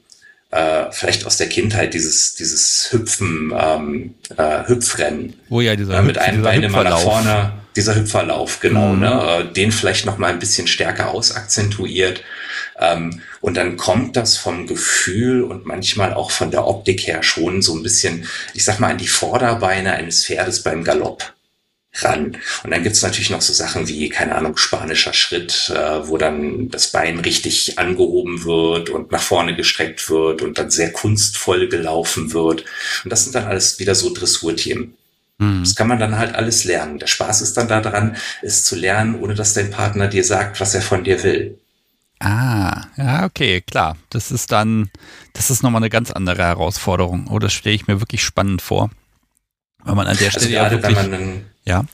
[0.54, 5.36] äh, vielleicht aus der Kindheit dieses dieses Hüpfen, ähm, äh, Hüpfrennen.
[5.50, 9.00] Oh ja, dieser äh, mit einem Bein immer nach vorne, dieser Hüpferlauf, genau, mhm.
[9.00, 9.46] ne?
[9.50, 12.22] Äh, den vielleicht noch mal ein bisschen stärker ausakzentuiert.
[12.80, 17.62] Ähm, und dann kommt das vom Gefühl und manchmal auch von der Optik her schon
[17.62, 21.34] so ein bisschen, ich sag mal, an die Vorderbeine eines Pferdes beim Galopp
[21.96, 22.38] ran.
[22.64, 26.70] Und dann gibt's natürlich noch so Sachen wie, keine Ahnung, spanischer Schritt, äh, wo dann
[26.70, 32.34] das Bein richtig angehoben wird und nach vorne gestreckt wird und dann sehr kunstvoll gelaufen
[32.34, 32.66] wird.
[33.04, 34.96] Und das sind dann alles wieder so Dressurthemen.
[35.38, 35.64] Mhm.
[35.64, 36.98] Das kann man dann halt alles lernen.
[36.98, 40.74] Der Spaß ist dann daran, es zu lernen, ohne dass dein Partner dir sagt, was
[40.74, 41.60] er von dir will.
[42.20, 43.98] Ah, ja, okay, klar.
[44.10, 44.90] Das ist dann,
[45.34, 47.28] das ist nochmal eine ganz andere Herausforderung.
[47.30, 48.90] Oh, das stelle ich mir wirklich spannend vor.
[49.84, 51.86] Weil man an der also Stelle also gerade, ja wirklich, wenn man dann ja.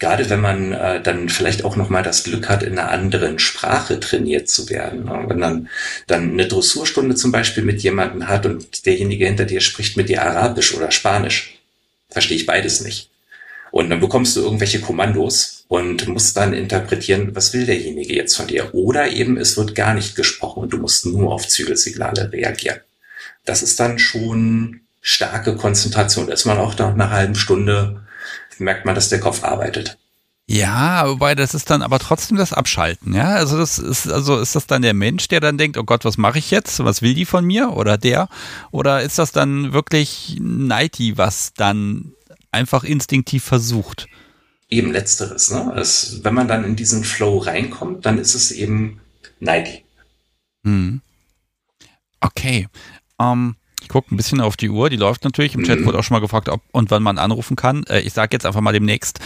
[0.00, 4.00] Gerade wenn man äh, dann vielleicht auch nochmal das Glück hat, in einer anderen Sprache
[4.00, 5.04] trainiert zu werden.
[5.04, 5.24] Ne?
[5.28, 5.68] Wenn dann,
[6.08, 10.22] dann eine Dressurstunde zum Beispiel mit jemandem hat und derjenige hinter dir spricht mit dir
[10.22, 11.58] Arabisch oder Spanisch.
[12.10, 13.08] Verstehe ich beides nicht.
[13.70, 18.46] Und dann bekommst du irgendwelche Kommandos und musst dann interpretieren, was will derjenige jetzt von
[18.46, 18.74] dir.
[18.74, 22.80] Oder eben es wird gar nicht gesprochen und du musst nur auf Zügelsignale reagieren.
[23.44, 26.26] Das ist dann schon starke Konzentration.
[26.26, 28.03] Da ist man auch nach einer halben Stunde
[28.60, 29.98] merkt man, dass der Kopf arbeitet.
[30.46, 33.28] Ja, wobei das ist dann aber trotzdem das Abschalten, ja.
[33.28, 36.18] Also das ist, also ist das dann der Mensch, der dann denkt, oh Gott, was
[36.18, 36.84] mache ich jetzt?
[36.84, 37.72] Was will die von mir?
[37.72, 38.28] Oder der?
[38.70, 42.12] Oder ist das dann wirklich Nighty, was dann
[42.52, 44.06] einfach instinktiv versucht?
[44.68, 45.74] Eben letzteres, ne?
[45.76, 49.00] Es, wenn man dann in diesen Flow reinkommt, dann ist es eben
[49.40, 49.84] Nighty.
[50.64, 51.00] Hm.
[52.20, 52.68] Okay.
[53.18, 55.54] Ähm, ich gucke ein bisschen auf die Uhr, die läuft natürlich.
[55.54, 55.84] Im Chat mhm.
[55.84, 57.84] wurde auch schon mal gefragt, ob und wann man anrufen kann.
[57.84, 59.20] Äh, ich sage jetzt einfach mal demnächst.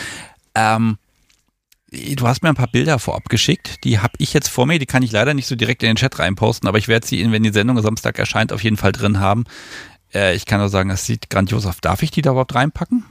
[0.57, 0.99] Ähm,
[1.93, 3.85] du hast mir ein paar Bilder vorab geschickt.
[3.85, 4.81] Die habe ich jetzt vor mir.
[4.81, 7.31] Die kann ich leider nicht so direkt in den Chat reinposten, aber ich werde sie,
[7.31, 9.45] wenn die Sendung Samstag erscheint, auf jeden Fall drin haben.
[10.13, 11.77] Äh, ich kann nur sagen, das sieht grandios aus.
[11.81, 13.05] Darf ich die da überhaupt reinpacken?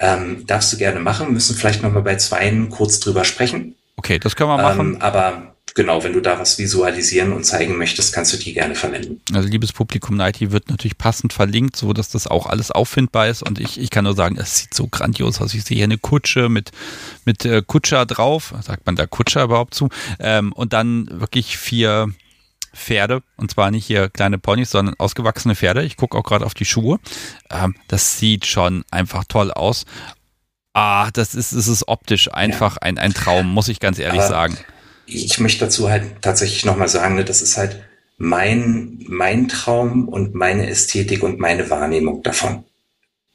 [0.00, 1.34] Ähm, darfst du gerne machen.
[1.34, 3.74] Müssen vielleicht nochmal bei zweien kurz drüber sprechen.
[3.96, 4.94] Okay, das können wir machen.
[4.94, 8.74] Ähm, aber genau, wenn du da was visualisieren und zeigen möchtest, kannst du die gerne
[8.74, 9.20] verwenden.
[9.32, 13.44] Also liebes Publikum, Nighty wird natürlich passend verlinkt, so dass das auch alles auffindbar ist.
[13.44, 15.54] Und ich, ich kann nur sagen, es sieht so grandios aus.
[15.54, 16.72] Ich sehe hier eine Kutsche mit,
[17.24, 18.54] mit äh, Kutscher drauf.
[18.62, 19.88] Sagt man da Kutscher überhaupt zu?
[20.18, 22.10] Ähm, und dann wirklich vier
[22.74, 23.22] Pferde.
[23.36, 25.84] Und zwar nicht hier kleine Ponys, sondern ausgewachsene Pferde.
[25.84, 26.98] Ich gucke auch gerade auf die Schuhe.
[27.50, 29.84] Ähm, das sieht schon einfach toll aus.
[30.72, 32.82] Ah, das ist, es ist optisch einfach ja.
[32.82, 34.58] ein, ein Traum, muss ich ganz ehrlich Aber sagen
[35.06, 37.82] ich möchte dazu halt tatsächlich nochmal sagen, ne, das ist halt
[38.18, 42.64] mein, mein Traum und meine Ästhetik und meine Wahrnehmung davon.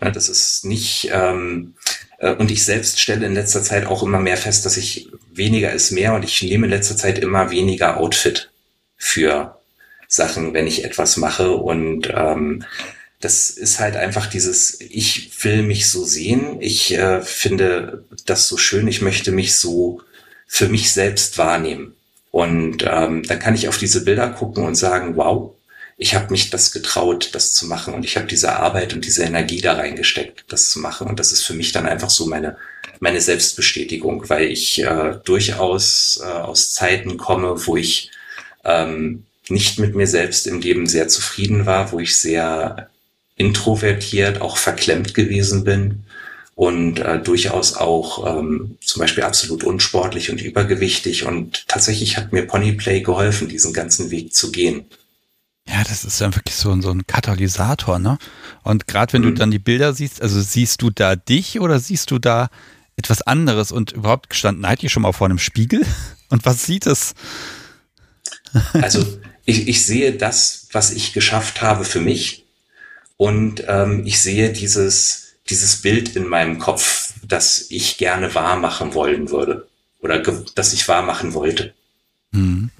[0.01, 1.75] Ja, das ist nicht, ähm,
[2.17, 5.71] äh, und ich selbst stelle in letzter Zeit auch immer mehr fest, dass ich weniger
[5.71, 8.51] ist mehr und ich nehme in letzter Zeit immer weniger Outfit
[8.97, 9.59] für
[10.07, 12.65] Sachen, wenn ich etwas mache und ähm,
[13.21, 18.57] das ist halt einfach dieses, ich will mich so sehen, ich äh, finde das so
[18.57, 20.01] schön, ich möchte mich so
[20.53, 21.95] für mich selbst wahrnehmen.
[22.29, 25.55] Und ähm, dann kann ich auf diese Bilder gucken und sagen, wow,
[25.97, 29.23] ich habe mich das getraut, das zu machen und ich habe diese Arbeit und diese
[29.23, 31.07] Energie da reingesteckt, das zu machen.
[31.07, 32.57] Und das ist für mich dann einfach so meine,
[32.99, 38.11] meine Selbstbestätigung, weil ich äh, durchaus äh, aus Zeiten komme, wo ich
[38.65, 42.89] ähm, nicht mit mir selbst im Leben sehr zufrieden war, wo ich sehr
[43.37, 46.03] introvertiert, auch verklemmt gewesen bin
[46.61, 51.25] und äh, durchaus auch ähm, zum Beispiel absolut unsportlich und übergewichtig.
[51.25, 54.85] Und tatsächlich hat mir Ponyplay geholfen, diesen ganzen Weg zu gehen.
[55.67, 58.19] Ja, das ist dann wirklich so, so ein Katalysator, ne?
[58.61, 59.25] Und gerade wenn mhm.
[59.25, 62.49] du dann die Bilder siehst, also siehst du da dich oder siehst du da
[62.95, 65.83] etwas anderes und überhaupt stand Nighty schon mal vor einem Spiegel?
[66.29, 67.15] Und was sieht es?
[68.73, 69.03] Also
[69.45, 72.45] ich, ich sehe das, was ich geschafft habe für mich
[73.17, 78.93] und ähm, ich sehe dieses, dieses Bild in meinem Kopf, das ich gerne wahr machen
[78.93, 79.67] wollen würde
[79.99, 80.19] oder
[80.55, 81.73] das ich wahr machen wollte.
[82.33, 82.71] Hm.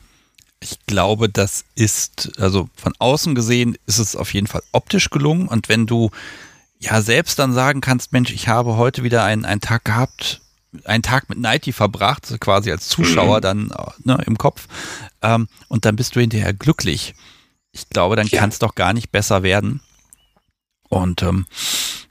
[0.59, 5.47] Ich glaube, das ist, also von außen gesehen, ist es auf jeden Fall optisch gelungen.
[5.47, 6.11] Und wenn du
[6.79, 10.41] ja selbst dann sagen kannst, Mensch, ich habe heute wieder einen, einen Tag gehabt,
[10.85, 13.41] einen Tag mit Nighty verbracht, quasi als Zuschauer mhm.
[13.41, 13.73] dann
[14.03, 14.67] ne, im Kopf,
[15.21, 17.15] ähm, und dann bist du hinterher glücklich.
[17.71, 18.39] Ich glaube, dann ja.
[18.39, 19.81] kann es doch gar nicht besser werden.
[20.89, 21.47] Und ähm,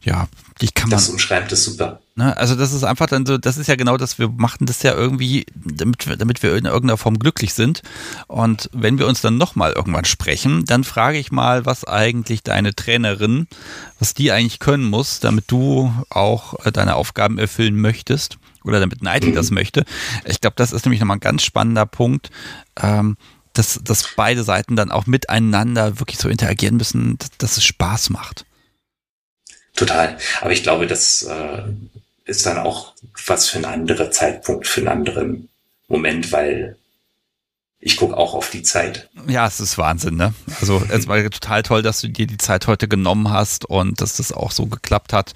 [0.03, 0.29] ja,
[0.61, 0.99] die kann man.
[0.99, 2.01] Das umschreibt es super.
[2.17, 4.83] Ne, also das ist einfach dann so, das ist ja genau das, wir machen das
[4.83, 7.83] ja irgendwie, damit, wir, damit wir in irgendeiner Form glücklich sind.
[8.27, 12.75] Und wenn wir uns dann nochmal irgendwann sprechen, dann frage ich mal, was eigentlich deine
[12.75, 13.47] Trainerin,
[13.99, 19.03] was die eigentlich können muss, damit du auch äh, deine Aufgaben erfüllen möchtest oder damit
[19.03, 19.35] Nighty mhm.
[19.35, 19.85] das möchte.
[20.27, 22.31] Ich glaube, das ist nämlich nochmal ein ganz spannender Punkt.
[22.81, 23.17] Ähm,
[23.53, 28.11] dass, dass beide Seiten dann auch miteinander wirklich so interagieren müssen, dass, dass es Spaß
[28.11, 28.45] macht.
[29.81, 30.19] Total.
[30.43, 31.63] Aber ich glaube, das äh,
[32.27, 32.93] ist dann auch
[33.27, 35.49] was für einen anderen Zeitpunkt, für einen anderen
[35.89, 36.77] Moment, weil
[37.81, 39.09] ich gucke auch auf die Zeit.
[39.27, 40.35] Ja, es ist Wahnsinn, ne?
[40.61, 44.19] Also es war total toll, dass du dir die Zeit heute genommen hast und dass
[44.19, 45.33] das auch so geklappt hat.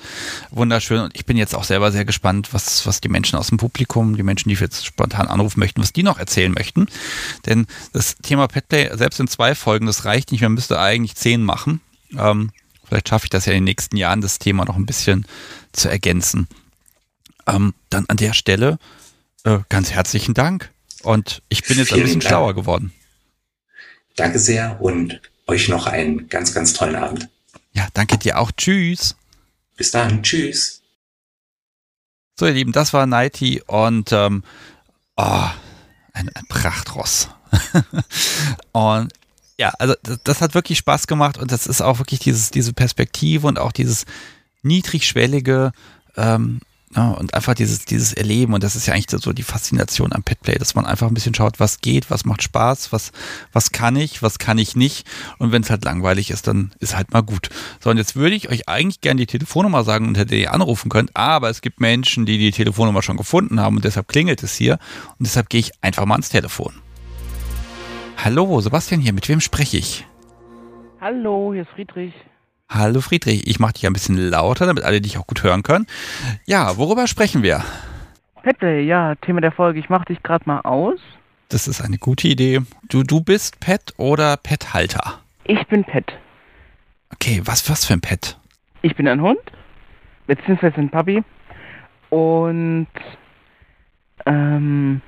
[0.51, 1.01] Wunderschön.
[1.01, 4.15] Und ich bin jetzt auch selber sehr gespannt, was, was die Menschen aus dem Publikum,
[4.15, 6.87] die Menschen, die jetzt spontan anrufen möchten, was die noch erzählen möchten.
[7.47, 10.43] Denn das Thema Petplay, selbst in zwei Folgen, das reicht nicht.
[10.43, 11.81] Man müsste eigentlich zehn machen.
[12.19, 12.51] Ähm,
[12.87, 15.27] Vielleicht schaffe ich das ja in den nächsten Jahren, das Thema noch ein bisschen
[15.73, 16.49] zu ergänzen.
[17.47, 18.79] Ähm, dann an der Stelle
[19.45, 20.71] äh, ganz herzlichen Dank.
[21.03, 22.31] Und ich bin jetzt Vielen ein bisschen Dank.
[22.31, 22.93] schlauer geworden.
[24.17, 27.29] Danke sehr und euch noch einen ganz, ganz tollen Abend.
[27.73, 28.51] Ja, danke dir auch.
[28.57, 29.17] Tschüss.
[29.77, 30.23] Bis dann.
[30.23, 30.81] Tschüss.
[32.39, 34.43] So, ihr Lieben, das war Nighty und ähm,
[35.17, 35.47] oh,
[36.13, 37.29] ein, ein Prachtross.
[38.73, 39.13] und
[39.59, 42.73] ja, also das, das, hat wirklich Spaß gemacht und das ist auch wirklich dieses, diese
[42.73, 44.05] Perspektive und auch dieses
[44.63, 45.73] niedrigschwellige
[46.17, 46.61] ähm,
[46.97, 50.23] ja, und einfach dieses, dieses Erleben und das ist ja eigentlich so die Faszination am
[50.23, 53.11] Petplay, dass man einfach ein bisschen schaut, was geht, was macht Spaß, was,
[53.53, 55.07] was kann ich, was kann ich nicht
[55.39, 57.49] und wenn es halt langweilig ist, dann ist halt mal gut.
[57.83, 60.89] So und jetzt würde ich euch eigentlich gerne die Telefonnummer sagen, unter der ihr anrufen
[60.89, 64.55] könnt, aber es gibt Menschen, die die Telefonnummer schon gefunden haben und deshalb klingelt es
[64.55, 64.79] hier
[65.19, 66.84] und deshalb gehe ich einfach mal ans Telefon.
[68.17, 70.07] Hallo, Sebastian hier, mit wem spreche ich?
[71.01, 72.15] Hallo, hier ist Friedrich.
[72.69, 75.87] Hallo Friedrich, ich mache dich ein bisschen lauter, damit alle dich auch gut hören können.
[76.47, 77.63] Ja, worüber sprechen wir?
[78.43, 79.79] Pette, ja, Thema der Folge.
[79.79, 80.99] Ich mache dich gerade mal aus.
[81.51, 82.63] Das ist eine gute Idee.
[82.89, 85.21] Du, du bist Pet oder Pet-Halter?
[85.45, 86.13] Ich bin Pet.
[87.13, 88.39] Okay, was, was für ein Pet?
[88.83, 89.41] Ich bin ein Hund,
[90.27, 91.23] beziehungsweise ein Puppy.
[92.11, 92.89] Und
[94.27, 95.01] ähm,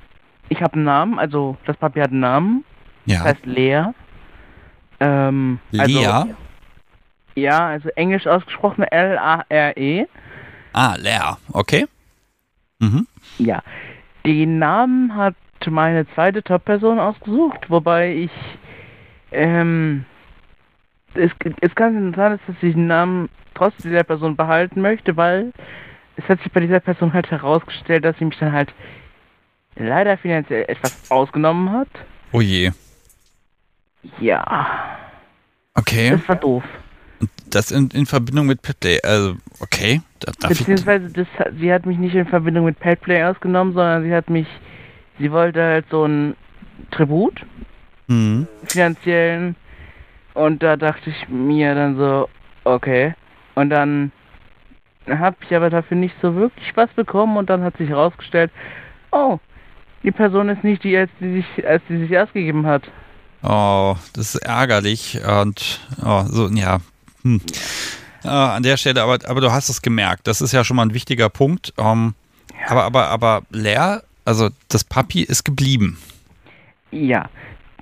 [0.49, 2.65] ich habe einen Namen, also das Puppy hat einen Namen.
[3.07, 3.19] Ja.
[3.19, 3.85] Das heißt Lea.
[5.01, 6.07] Ähm, Lea?
[6.07, 6.35] Also,
[7.35, 10.07] ja, also englisch ausgesprochen L-A-R-E.
[10.73, 11.87] Ah, Lea, okay.
[12.79, 13.07] Mhm.
[13.39, 13.63] Ja.
[14.25, 15.35] Den Namen hat
[15.67, 18.31] meine zweite Top-Person ausgesucht, wobei ich
[19.33, 20.05] ähm,
[21.15, 21.31] es,
[21.61, 25.53] es kann sein, dass ich den Namen trotz dieser Person behalten möchte, weil
[26.17, 28.73] es hat sich bei dieser Person halt herausgestellt, dass sie mich dann halt
[29.77, 31.89] leider finanziell etwas ausgenommen hat.
[32.33, 32.71] Oh je.
[34.21, 34.99] Ja.
[35.75, 36.11] Okay.
[36.11, 36.65] Das war doof.
[37.49, 40.03] Das in, in Verbindung mit Petplay, also okay.
[40.49, 41.27] Beziehungsweise das,
[41.59, 44.49] sie hat mich nicht in Verbindung mit Petplay ausgenommen, sondern sie hat mich,
[45.19, 46.35] sie wollte halt so ein
[46.91, 47.41] Tribut,
[48.09, 48.47] mhm.
[48.65, 49.57] finanziellen,
[50.37, 52.29] und da dachte ich mir dann so,
[52.65, 53.15] okay.
[53.55, 54.13] Und dann
[55.09, 58.51] habe ich aber dafür nicht so wirklich was bekommen und dann hat sich herausgestellt,
[59.13, 59.39] oh,
[60.03, 62.83] die Person ist nicht die, als die sich, als die sich ausgegeben hat.
[63.43, 65.21] Oh, das ist ärgerlich.
[65.25, 66.81] Und oh, so, ja.
[67.23, 67.41] Hm.
[68.25, 70.27] Äh, an der Stelle, aber, aber du hast es gemerkt.
[70.27, 71.73] Das ist ja schon mal ein wichtiger Punkt.
[71.79, 72.15] Ähm,
[72.61, 72.71] ja.
[72.71, 75.99] Aber, aber, aber leer, also das Papi ist geblieben.
[76.91, 77.29] Ja,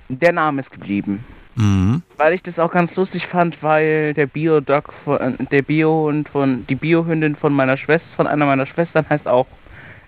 [0.09, 1.24] der Name ist geblieben.
[1.56, 2.02] Mhm.
[2.16, 6.74] Weil ich das auch ganz lustig fand, weil der Bio-Doc von der Bio-Hund von die
[6.74, 9.47] Bio-Hündin von meiner Schwester, von einer meiner Schwestern heißt auch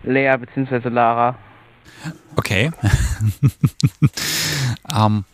[0.03, 0.89] Lea bzw.
[0.89, 1.37] Lara.
[2.37, 2.71] Okay.
[4.95, 5.25] ähm,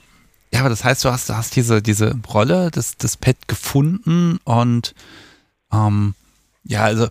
[0.52, 4.38] ja, aber das heißt, du hast, du hast diese, diese Rolle des, des Pet gefunden
[4.44, 4.94] und
[5.72, 6.14] ähm,
[6.64, 7.08] ja, also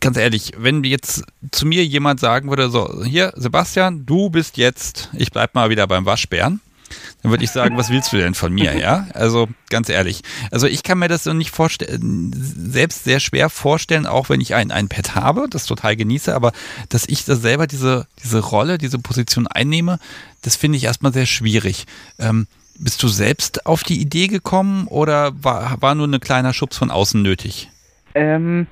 [0.00, 5.08] ganz ehrlich, wenn jetzt zu mir jemand sagen würde, so, hier, Sebastian, du bist jetzt,
[5.14, 6.60] ich bleib mal wieder beim Waschbären,
[7.22, 9.06] dann würde ich sagen, was willst du denn von mir, ja?
[9.14, 10.22] Also ganz ehrlich.
[10.50, 14.54] Also ich kann mir das so nicht vorstellen, selbst sehr schwer vorstellen, auch wenn ich
[14.54, 16.52] ein, ein Pet habe, das total genieße, aber
[16.90, 19.98] dass ich da selber diese, diese Rolle, diese Position einnehme,
[20.42, 21.86] das finde ich erstmal sehr schwierig.
[22.18, 22.46] Ähm,
[22.78, 26.90] bist du selbst auf die Idee gekommen oder war, war nur ein kleiner Schubs von
[26.90, 27.70] außen nötig?
[28.14, 28.66] Ähm,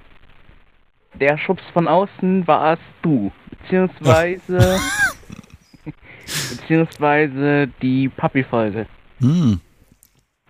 [1.14, 4.78] der Schubs von außen warst du, beziehungsweise
[6.50, 8.86] beziehungsweise die Puppy-Folge.
[9.20, 9.60] Hm.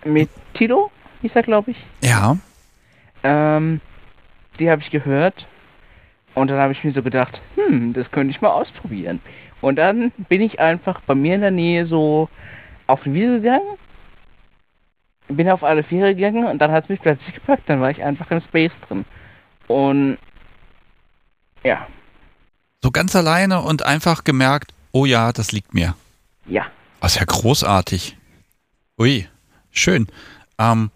[0.04, 0.90] Mit Tito,
[1.22, 1.76] hieß er, glaube ich.
[2.02, 2.36] Ja.
[3.22, 3.80] Ähm,
[4.58, 5.46] die habe ich gehört
[6.34, 9.20] und dann habe ich mir so gedacht, hm, das könnte ich mal ausprobieren.
[9.60, 12.28] Und dann bin ich einfach bei mir in der Nähe so
[12.92, 13.78] auf die Wiese gegangen,
[15.28, 18.02] bin auf alle Viere gegangen und dann hat es mich plötzlich gepackt, dann war ich
[18.02, 19.06] einfach im Space drin.
[19.66, 20.18] Und
[21.64, 21.86] ja.
[22.82, 25.94] So ganz alleine und einfach gemerkt, oh ja, das liegt mir.
[26.46, 26.66] Ja.
[27.00, 28.18] Das ist ja großartig.
[28.98, 29.26] Ui,
[29.70, 30.06] schön.
[30.58, 30.90] Ähm,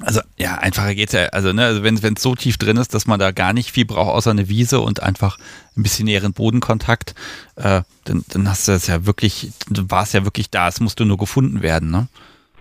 [0.00, 1.26] also ja, einfacher geht's ja.
[1.26, 3.84] Also, ne, also wenn es so tief drin ist, dass man da gar nicht viel
[3.84, 5.38] braucht, außer eine Wiese und einfach
[5.76, 7.14] ein bisschen näheren Bodenkontakt,
[7.56, 11.04] äh, dann, dann hast du das ja wirklich, du warst ja wirklich da, es musste
[11.04, 12.08] nur gefunden werden, ne?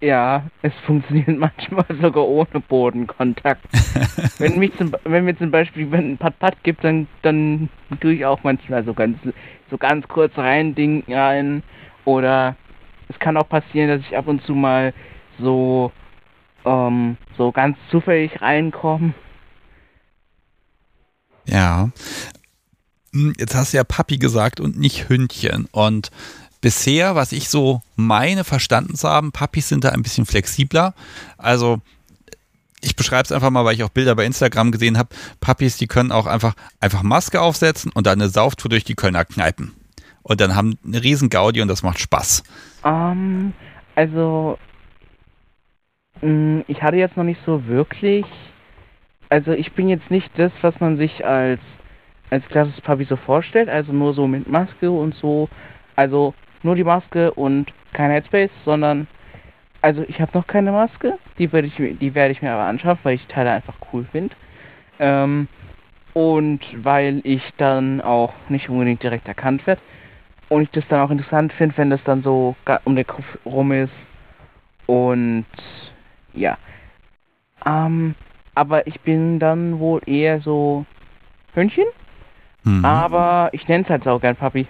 [0.02, 3.66] Ja, es funktioniert manchmal sogar ohne Bodenkontakt.
[4.38, 8.26] wenn, mich zum, wenn mir zum Beispiel wenn ein Pat-Pat gibt, dann, dann tue ich
[8.26, 9.18] auch manchmal so ganz,
[9.70, 11.64] so ganz kurz rein Ding rein.
[12.06, 12.56] Oder
[13.10, 14.94] es kann auch passieren, dass ich ab und zu mal
[15.40, 15.92] so,
[16.70, 19.14] ähm, so ganz zufällig reinkomme.
[21.46, 21.90] Ja.
[23.14, 25.68] Hm, jetzt hast du ja Papi gesagt und nicht Hündchen.
[25.72, 26.12] Und
[26.62, 30.94] bisher, was ich so meine verstanden zu haben, Papis sind da ein bisschen flexibler.
[31.38, 31.82] Also
[32.82, 35.10] ich beschreibe es einfach mal, weil ich auch Bilder bei Instagram gesehen habe.
[35.42, 39.26] Papis, die können auch einfach, einfach Maske aufsetzen und dann eine Sauftour durch die Kölner
[39.26, 39.74] Kneipen.
[40.22, 42.44] Und dann haben eine riesen Gaudi und das macht Spaß.
[42.84, 43.54] Um, ähm,
[43.96, 44.58] also
[46.22, 48.26] ich hatte jetzt noch nicht so wirklich,
[49.30, 51.60] also ich bin jetzt nicht das, was man sich als
[52.30, 55.50] als klassisches Papi so vorstellt, also nur so mit Maske und so.
[55.96, 56.34] Also
[56.64, 59.08] nur die Maske und kein Headspace, sondern
[59.82, 63.00] also ich habe noch keine Maske, die werde ich, die werde ich mir aber anschaffen,
[63.04, 64.36] weil ich die Teile einfach cool finde.
[65.00, 65.48] Ähm,
[66.14, 69.82] und weil ich dann auch nicht unbedingt direkt erkannt werde.
[70.50, 73.72] Und ich das dann auch interessant finde, wenn das dann so um den Kopf rum
[73.72, 73.94] ist.
[74.88, 75.46] Und
[76.34, 76.58] ja.
[77.66, 78.16] Ähm,
[78.56, 80.86] aber ich bin dann wohl eher so
[81.54, 81.86] Hündchen.
[82.64, 82.84] Mhm.
[82.84, 84.68] Aber ich nenne es halt auch gern Papi.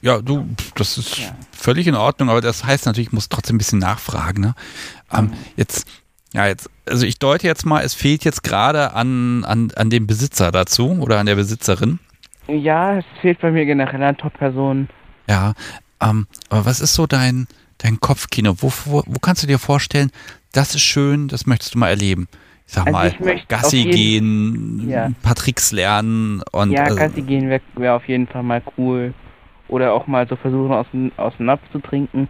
[0.00, 1.34] Ja, du, das ist ja.
[1.52, 4.40] völlig in Ordnung, aber das heißt natürlich, ich muss trotzdem ein bisschen nachfragen.
[4.40, 4.54] Ne?
[5.12, 5.86] Ähm, jetzt,
[6.32, 10.06] ja, jetzt, also ich deute jetzt mal, es fehlt jetzt gerade an, an, an dem
[10.06, 11.98] Besitzer dazu oder an der Besitzerin.
[12.46, 14.88] Ja, es fehlt bei mir generell an Top-Personen.
[15.28, 15.54] Ja,
[16.00, 17.46] ähm, aber was ist so dein,
[17.78, 18.56] dein Kopfkino?
[18.58, 20.10] Wo, wo, wo kannst du dir vorstellen,
[20.54, 22.28] das ist schön, das möchtest du mal erleben?
[22.66, 25.04] ich sag also mal, ich Gassi gehen, ja.
[25.04, 26.72] ein paar Tricks lernen und.
[26.72, 29.14] Ja, also, Gassi gehen wäre wär auf jeden Fall mal cool.
[29.68, 32.28] Oder auch mal so versuchen, aus dem, aus dem Napf zu trinken.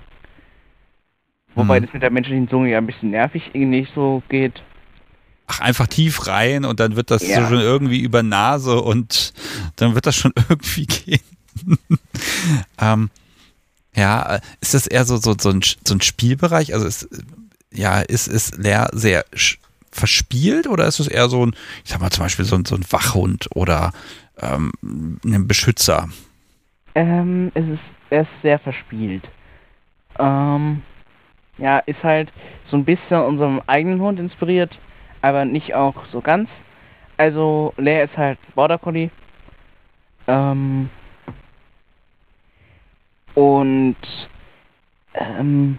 [1.55, 1.84] Wobei mhm.
[1.84, 4.62] das mit der menschlichen Zunge ja ein bisschen nervig nicht so geht.
[5.46, 7.42] Ach, einfach tief rein und dann wird das ja.
[7.42, 9.34] so schon irgendwie über Nase und
[9.76, 11.20] dann wird das schon irgendwie gehen.
[12.80, 13.10] ähm,
[13.94, 16.72] ja, ist das eher so, so, so, ein, so ein Spielbereich?
[16.72, 17.09] Also ist,
[17.74, 19.24] ja, ist, ist Leer sehr
[19.90, 22.74] verspielt oder ist es eher so ein, ich sag mal zum Beispiel so ein, so
[22.74, 23.92] ein Wachhund oder
[24.40, 26.09] ähm, ein Beschützer?
[26.94, 29.28] Ähm, es ist, er ist sehr verspielt.
[30.18, 30.82] Ähm,
[31.59, 32.32] ja, ist halt
[32.70, 34.76] so ein bisschen unserem eigenen Hund inspiriert,
[35.22, 36.48] aber nicht auch so ganz.
[37.16, 39.10] Also, Leer ist halt Border Collie.
[40.26, 40.90] Ähm,
[43.34, 43.96] und
[45.14, 45.78] ähm,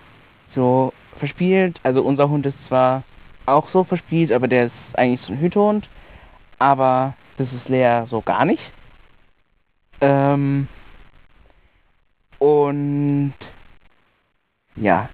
[0.54, 1.80] so verspielt.
[1.84, 3.04] Also unser Hund ist zwar
[3.46, 5.88] auch so verspielt, aber der ist eigentlich so ein Hütehund.
[6.60, 8.64] Aber das ist Lea so gar nicht.
[10.02, 10.68] Ähm,
[12.40, 13.34] und
[14.76, 15.10] ja.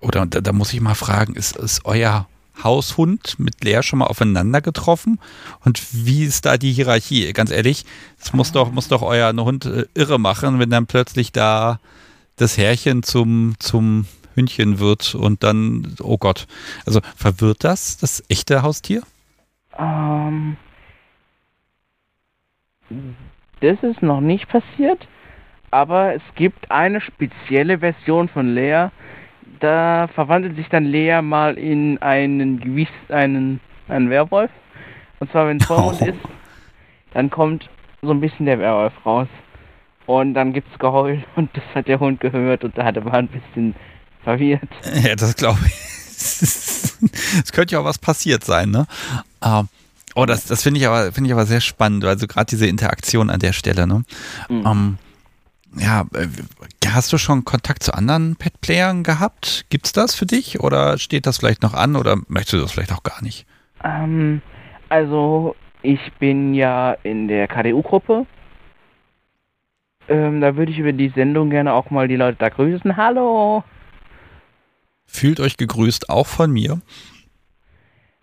[0.00, 2.28] Oder da, da, muss ich mal fragen, ist, ist euer
[2.62, 5.18] Haushund mit Lea schon mal aufeinander getroffen?
[5.64, 7.32] Und wie ist da die Hierarchie?
[7.32, 7.84] Ganz ehrlich,
[8.20, 11.80] es muss doch, muss doch euer Hund äh, irre machen, wenn dann plötzlich da
[12.36, 16.46] das Härchen zum, zum Hündchen wird und dann, oh Gott.
[16.86, 19.02] Also verwirrt das das echte Haustier?
[19.78, 20.56] Ähm,
[23.60, 25.06] das ist noch nicht passiert
[25.74, 28.90] aber es gibt eine spezielle Version von Lea.
[29.58, 33.58] Da verwandelt sich dann Lea mal in einen gewiss einen,
[33.88, 34.52] einen Werwolf.
[35.18, 36.04] Und zwar wenn es Vollmond oh.
[36.04, 36.20] ist,
[37.12, 37.68] dann kommt
[38.02, 39.26] so ein bisschen der Werwolf raus.
[40.06, 43.14] Und dann gibt's Geheul und das hat der Hund gehört und da hat er mal
[43.14, 43.74] ein bisschen
[44.24, 44.68] verwirrt.
[45.02, 45.72] Ja, das glaube ich.
[46.16, 48.86] Es könnte ja auch was passiert sein, ne?
[49.44, 49.68] Ähm,
[50.14, 53.30] oh, das, das finde ich aber finde ich aber sehr spannend, also gerade diese Interaktion
[53.30, 54.04] an der Stelle, ne?
[54.48, 54.66] Mhm.
[54.66, 54.98] Ähm,
[55.76, 56.28] ja, äh,
[56.86, 59.66] hast du schon Kontakt zu anderen Pet-Playern gehabt?
[59.70, 62.92] Gibt's das für dich oder steht das vielleicht noch an oder möchtest du das vielleicht
[62.92, 63.46] auch gar nicht?
[63.82, 64.40] Ähm,
[64.88, 68.26] also ich bin ja in der KDU-Gruppe.
[70.08, 72.96] Ähm, da würde ich über die Sendung gerne auch mal die Leute da grüßen.
[72.96, 73.64] Hallo!
[75.06, 76.80] Fühlt euch gegrüßt, auch von mir.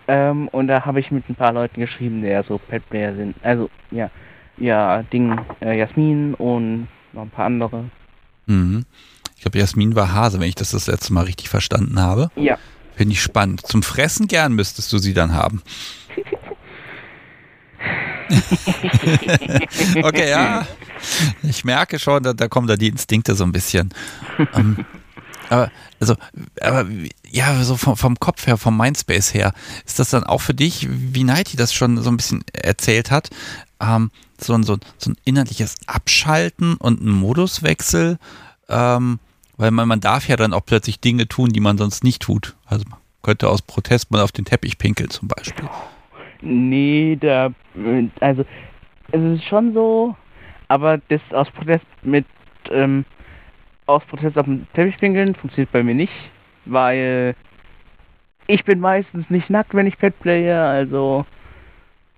[0.08, 3.36] Ähm, und da habe ich mit ein paar Leuten geschrieben, die ja so Pet-Player sind.
[3.44, 4.10] Also, ja,
[4.58, 7.86] ja, Ding, äh, Jasmin und noch ein paar andere.
[8.45, 8.86] Mhm.
[9.36, 12.30] Ich glaube, Jasmin war Hase, wenn ich das das letzte Mal richtig verstanden habe.
[12.36, 12.58] Ja.
[12.95, 13.66] Finde ich spannend.
[13.66, 15.62] Zum Fressen gern müsstest du sie dann haben.
[20.03, 20.68] okay, ja.
[21.44, 23.94] Ich merke schon, da, da, kommen da die Instinkte so ein bisschen.
[24.56, 24.86] ähm,
[25.52, 25.69] aber,
[25.99, 26.15] also,
[26.61, 26.86] aber
[27.30, 29.53] ja, so vom, vom, Kopf her, vom Mindspace her,
[29.86, 33.30] ist das dann auch für dich, wie Nighty das schon so ein bisschen erzählt hat,
[33.82, 38.18] ähm, so, ein, so, so ein innerliches Abschalten und ein Moduswechsel,
[38.69, 39.19] ähm,
[39.57, 42.56] weil man, man darf ja dann auch plötzlich Dinge tun, die man sonst nicht tut.
[42.65, 45.68] Also man könnte aus Protest mal auf den Teppich pinkeln zum Beispiel.
[46.41, 47.52] Nee, da,
[48.22, 48.45] also
[49.11, 50.15] es ist schon so,
[50.69, 52.26] aber das aus Protest mit,
[52.69, 53.03] ähm,
[53.91, 56.13] aus Protest auf den Teppich pinkeln funktioniert bei mir nicht,
[56.65, 57.35] weil
[58.47, 61.26] ich bin meistens nicht nackt, wenn ich Pet playe, also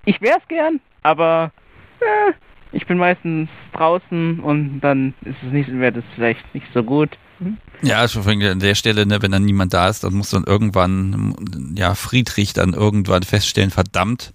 [0.06, 1.52] ich wär's gern, aber
[2.00, 2.34] äh,
[2.72, 7.18] ich bin meistens draußen und dann ist es nicht, wäre das vielleicht nicht so gut.
[7.40, 7.58] Hm?
[7.82, 11.36] Ja, also an der Stelle, ne, wenn dann niemand da ist, dann muss dann irgendwann,
[11.76, 14.34] ja, Friedrich dann irgendwann feststellen, verdammt,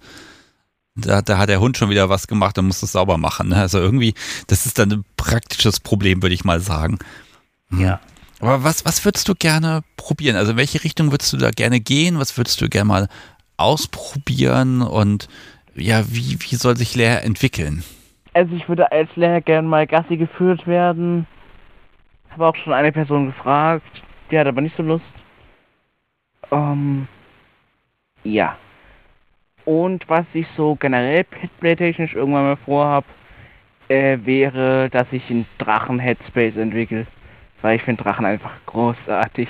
[0.95, 3.49] da, da hat der Hund schon wieder was gemacht, dann muss das sauber machen.
[3.49, 3.55] Ne?
[3.57, 4.13] Also irgendwie,
[4.47, 6.99] das ist dann ein praktisches Problem, würde ich mal sagen.
[7.71, 7.99] Ja.
[8.41, 10.35] Aber was, was würdest du gerne probieren?
[10.35, 12.19] Also in welche Richtung würdest du da gerne gehen?
[12.19, 13.07] Was würdest du gerne mal
[13.57, 14.81] ausprobieren?
[14.81, 15.27] Und
[15.75, 17.83] ja, wie, wie soll sich Lehr entwickeln?
[18.33, 21.27] Also ich würde als Lehrer gerne mal Gassi geführt werden.
[22.29, 24.03] Habe auch schon eine Person gefragt.
[24.31, 25.03] Die hat aber nicht so Lust.
[26.51, 27.07] Ähm,
[28.23, 28.57] ja.
[29.65, 33.05] Und was ich so generell Petplay-technisch irgendwann mal vorhab,
[33.89, 37.05] äh, wäre, dass ich einen Drachen-Headspace entwickle.
[37.61, 39.49] Weil ich finde Drachen einfach großartig.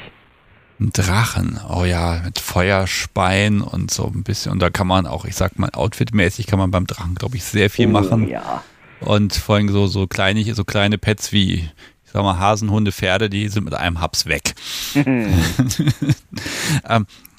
[0.80, 4.53] Ein Drachen, oh ja, mit Feuerspein und so ein bisschen.
[4.53, 7.44] Und da kann man auch, ich sag mal, outfitmäßig kann man beim Drachen, glaube ich,
[7.44, 8.30] sehr viel oh, machen.
[8.30, 8.64] Ja.
[9.02, 11.69] Und vor allem so, so kleine, so kleine Pets wie,
[12.06, 14.56] ich sag mal, Hasen, Hunde, Pferde, die sind mit einem Haps weg.
[14.95, 15.36] ähm,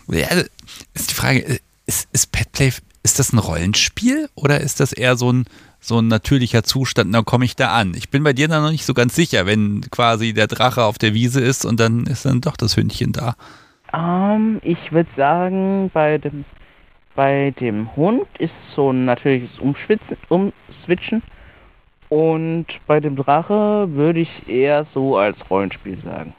[0.08, 0.28] ja,
[0.94, 2.72] ist die Frage, ist, ist Petplay,
[3.02, 5.46] ist das ein Rollenspiel oder ist das eher so ein,
[5.80, 7.94] so ein natürlicher Zustand, dann komme ich da an.
[7.96, 10.98] Ich bin bei dir da noch nicht so ganz sicher, wenn quasi der Drache auf
[10.98, 13.34] der Wiese ist und dann ist dann doch das Hündchen da.
[13.92, 16.44] Um, ähm, ich würde sagen, bei dem,
[17.16, 21.22] bei dem Hund ist so ein natürliches Umschwitzen, Umswitchen
[22.08, 26.34] und bei dem Drache würde ich eher so als Rollenspiel sagen.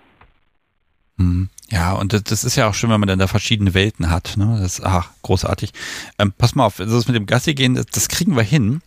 [1.17, 1.49] Mhm.
[1.71, 4.35] Ja, und das, das, ist ja auch schön, wenn man dann da verschiedene Welten hat.
[4.35, 4.59] Ne?
[4.61, 5.71] Das ach, großartig.
[6.19, 8.81] Ähm, pass mal auf, das mit dem Gassi gehen, das, das kriegen wir hin.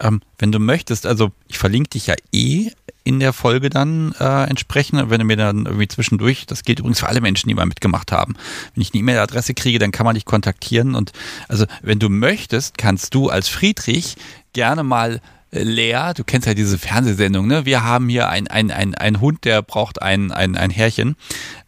[0.00, 2.72] Ähm, wenn du möchtest, also ich verlinke dich ja eh
[3.04, 6.98] in der Folge dann äh, entsprechend, wenn du mir dann irgendwie zwischendurch, das gilt übrigens
[6.98, 8.34] für alle Menschen, die mal mitgemacht haben.
[8.74, 11.12] Wenn ich eine E-Mail-Adresse kriege, dann kann man dich kontaktieren und
[11.46, 14.16] also wenn du möchtest, kannst du als Friedrich
[14.54, 15.20] gerne mal
[15.54, 17.64] Lea, du kennst ja diese Fernsehsendung, ne?
[17.64, 21.16] Wir haben hier ein, ein, ein, ein Hund, der braucht ein, ein, ein Härchen.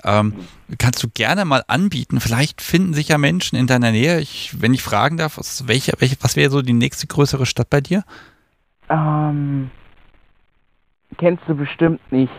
[0.05, 0.35] Ähm,
[0.79, 2.21] kannst du gerne mal anbieten.
[2.21, 4.19] Vielleicht finden sich ja Menschen in deiner Nähe.
[4.21, 7.71] Ich, wenn ich fragen darf, was, welche, welche, was wäre so die nächste größere Stadt
[7.71, 8.03] bei dir?
[8.89, 9.71] Ähm,
[11.19, 12.33] kennst du bestimmt nicht.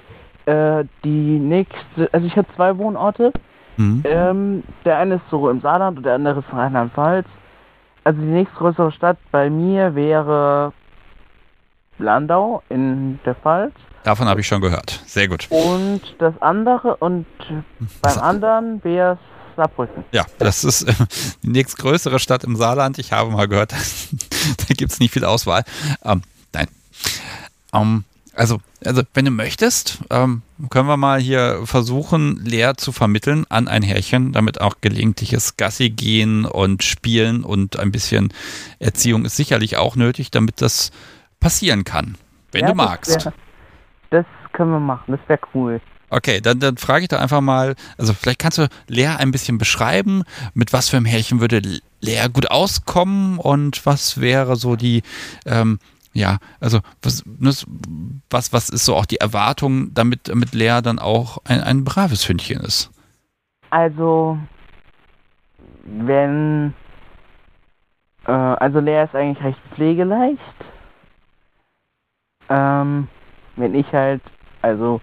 [0.45, 3.31] Äh, die nächste, also ich habe zwei Wohnorte.
[3.77, 4.03] Mhm.
[4.05, 7.27] Ähm, der eine ist so im Saarland und der andere ist in Rheinland-Pfalz.
[8.03, 10.73] Also die nächstgrößere Stadt bei mir wäre
[11.99, 13.73] Landau in der Pfalz.
[14.03, 15.01] Davon habe ich schon gehört.
[15.05, 15.47] Sehr gut.
[15.49, 17.25] Und das andere und
[18.01, 19.19] beim anderen wäre es
[19.57, 20.05] Saarbrücken.
[20.11, 20.93] Ja, das ist äh,
[21.43, 22.99] die nächstgrößere Stadt im Saarland.
[22.99, 23.71] Ich habe mal gehört,
[24.67, 25.63] da gibt es nicht viel Auswahl.
[26.05, 26.21] Ähm,
[26.53, 26.67] nein.
[27.73, 28.03] Ähm,
[28.33, 33.67] also, also, wenn du möchtest, ähm, können wir mal hier versuchen, leer zu vermitteln an
[33.67, 38.31] ein Härchen, damit auch gelegentliches Gassi gehen und spielen und ein bisschen
[38.77, 40.91] Erziehung ist sicherlich auch nötig, damit das
[41.39, 42.15] passieren kann,
[42.51, 43.25] wenn ja, du magst.
[43.25, 43.33] Wär,
[44.09, 45.81] das können wir machen, das wäre cool.
[46.09, 49.57] Okay, dann, dann frage ich doch einfach mal, also vielleicht kannst du Lea ein bisschen
[49.57, 50.23] beschreiben,
[50.53, 51.61] mit was für einem Härchen würde
[51.99, 55.03] Lea gut auskommen und was wäre so die,
[55.45, 55.79] ähm,
[56.13, 57.23] Ja, also was,
[58.29, 62.27] was, was ist so auch die Erwartung, damit, damit Lea dann auch ein, ein braves
[62.27, 62.89] Hündchen ist?
[63.69, 64.39] Also,
[65.83, 66.73] wenn,
[68.25, 70.39] äh, also Lea ist eigentlich recht pflegeleicht.
[72.49, 73.07] Ähm,
[73.55, 74.21] wenn ich halt,
[74.61, 75.01] also,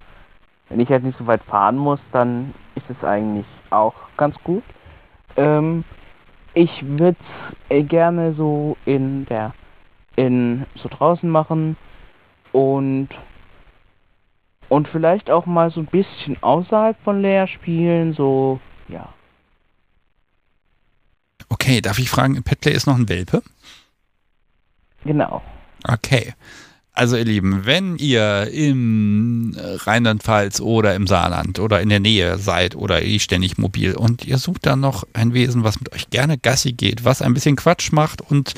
[0.68, 4.64] wenn ich halt nicht so weit fahren muss, dann ist es eigentlich auch ganz gut.
[5.36, 5.84] Ähm,
[6.54, 7.16] ich würde
[7.68, 9.54] es gerne so in der,
[10.16, 11.76] in, so draußen machen
[12.52, 13.08] und
[14.68, 19.12] und vielleicht auch mal so ein bisschen außerhalb von Lea spielen, so, ja.
[21.48, 23.42] Okay, darf ich fragen, Petplay ist noch ein Welpe?
[25.04, 25.42] Genau.
[25.86, 26.34] Okay.
[26.96, 32.76] Also ihr Lieben, wenn ihr im Rheinland-Pfalz oder im Saarland oder in der Nähe seid
[32.76, 36.38] oder eh ständig mobil und ihr sucht dann noch ein Wesen, was mit euch gerne
[36.38, 38.54] Gassi geht, was ein bisschen Quatsch macht und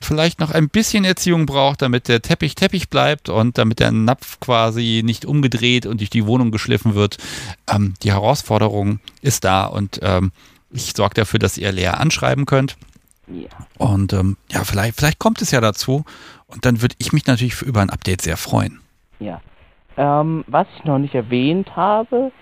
[0.00, 4.40] vielleicht noch ein bisschen Erziehung braucht, damit der Teppich Teppich bleibt und damit der Napf
[4.40, 7.18] quasi nicht umgedreht und durch die Wohnung geschliffen wird,
[7.70, 10.32] ähm, die Herausforderung ist da und ähm,
[10.72, 12.76] ich sorge dafür, dass ihr leer anschreiben könnt.
[13.28, 13.48] Ja.
[13.76, 16.04] Und ähm, ja, vielleicht, vielleicht kommt es ja dazu.
[16.48, 18.80] Und dann würde ich mich natürlich über ein Update sehr freuen.
[19.20, 19.40] Ja.
[19.96, 22.32] Ähm, was ich noch nicht erwähnt habe,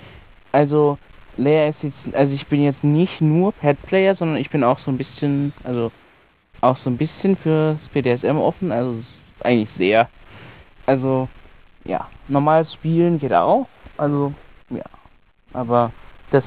[0.53, 0.99] also
[1.37, 4.91] Lea ist jetzt, also ich bin jetzt nicht nur Pet-Player, sondern ich bin auch so
[4.91, 5.93] ein bisschen, also
[6.61, 9.03] auch so ein bisschen fürs BDSM offen, also
[9.41, 10.09] eigentlich sehr.
[10.87, 11.29] Also,
[11.85, 13.67] ja, normal spielen geht auch,
[13.97, 14.33] also,
[14.71, 14.85] ja.
[15.53, 15.93] Aber
[16.31, 16.45] das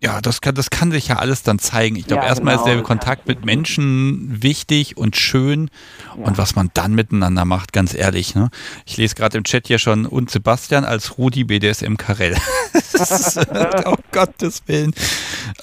[0.00, 1.96] ja, das kann, das kann sich ja alles dann zeigen.
[1.96, 5.70] Ich glaube, ja, erstmal genau, ist der Kontakt mit Menschen wichtig und schön.
[6.16, 6.24] Ja.
[6.24, 8.36] Und was man dann miteinander macht, ganz ehrlich.
[8.36, 8.50] Ne?
[8.86, 12.36] Ich lese gerade im Chat hier schon und Sebastian als Rudi BDSM Karell.
[13.86, 14.94] oh Gottes Willen.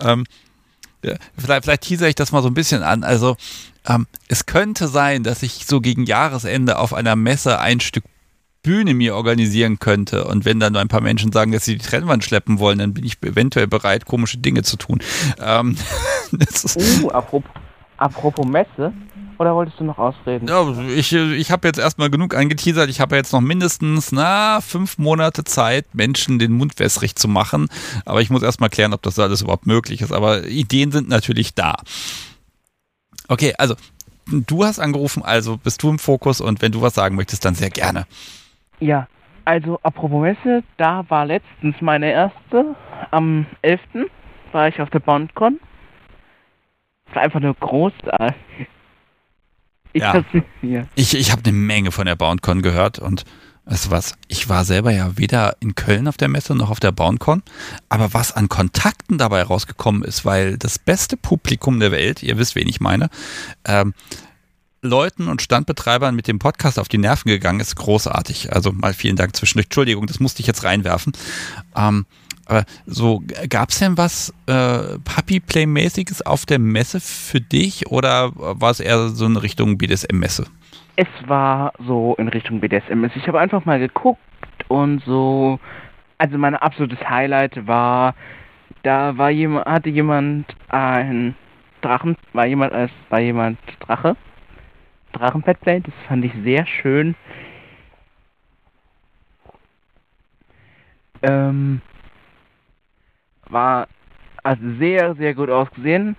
[0.02, 0.26] Ähm,
[1.38, 3.06] vielleicht, vielleicht teaser ich das mal so ein bisschen an.
[3.06, 3.38] Also,
[3.88, 8.04] ähm, es könnte sein, dass ich so gegen Jahresende auf einer Messe ein Stück
[8.66, 11.86] Bühne mir organisieren könnte und wenn dann nur ein paar Menschen sagen, dass sie die
[11.86, 15.04] Trennwand schleppen wollen, dann bin ich eventuell bereit, komische Dinge zu tun.
[15.40, 15.78] Ähm,
[17.04, 17.52] uh, apropos,
[17.98, 18.92] apropos Messe,
[19.38, 20.48] oder wolltest du noch ausreden?
[20.48, 22.90] Ja, ich, ich habe jetzt erstmal genug angeteasert.
[22.90, 27.68] Ich habe jetzt noch mindestens, na, fünf Monate Zeit, Menschen den Mund wässrig zu machen.
[28.06, 30.12] Aber ich muss erstmal klären, ob das alles überhaupt möglich ist.
[30.14, 31.76] Aber Ideen sind natürlich da.
[33.28, 33.76] Okay, also
[34.26, 37.56] du hast angerufen, also bist du im Fokus und wenn du was sagen möchtest, dann
[37.56, 38.08] sehr gerne.
[38.80, 39.08] Ja,
[39.46, 42.76] also apropos Messe, da war letztens meine erste.
[43.12, 43.80] Am 11.
[44.52, 45.60] war ich auf der BondCon.
[47.14, 48.68] War einfach nur großartig.
[49.94, 50.24] Ich ja.
[50.96, 53.24] Ich, ich habe eine Menge von der BoundCon gehört und
[53.64, 56.82] weißt du was, ich war selber ja weder in Köln auf der Messe noch auf
[56.82, 57.44] der BoundCon,
[57.88, 62.56] aber was an Kontakten dabei rausgekommen ist, weil das beste Publikum der Welt, ihr wisst,
[62.56, 63.10] wen ich meine,
[63.66, 63.94] ähm,
[64.86, 68.54] Leuten und Standbetreibern mit dem Podcast auf die Nerven gegangen ist, großartig.
[68.54, 69.66] Also mal vielen Dank zwischendurch.
[69.66, 71.14] Entschuldigung, das musste ich jetzt reinwerfen.
[71.76, 72.06] Ähm,
[72.46, 78.70] aber so, gab es denn was äh, Puppy-Play-mäßiges auf der Messe für dich oder war
[78.70, 80.46] es eher so in Richtung BDSM-Messe?
[80.96, 83.18] Es war so in Richtung BDSM-Messe.
[83.18, 84.20] Ich habe einfach mal geguckt
[84.68, 85.60] und so,
[86.18, 88.14] also mein absolutes Highlight war,
[88.84, 91.36] da war jemand, hatte jemand ein
[91.82, 94.16] Drachen, war jemand als war jemand Drache
[95.16, 95.82] Drachenpetplay.
[95.82, 97.16] Das fand ich sehr schön.
[101.22, 101.82] Ähm,
[103.50, 103.88] war
[104.44, 106.16] also sehr, sehr gut ausgesehen.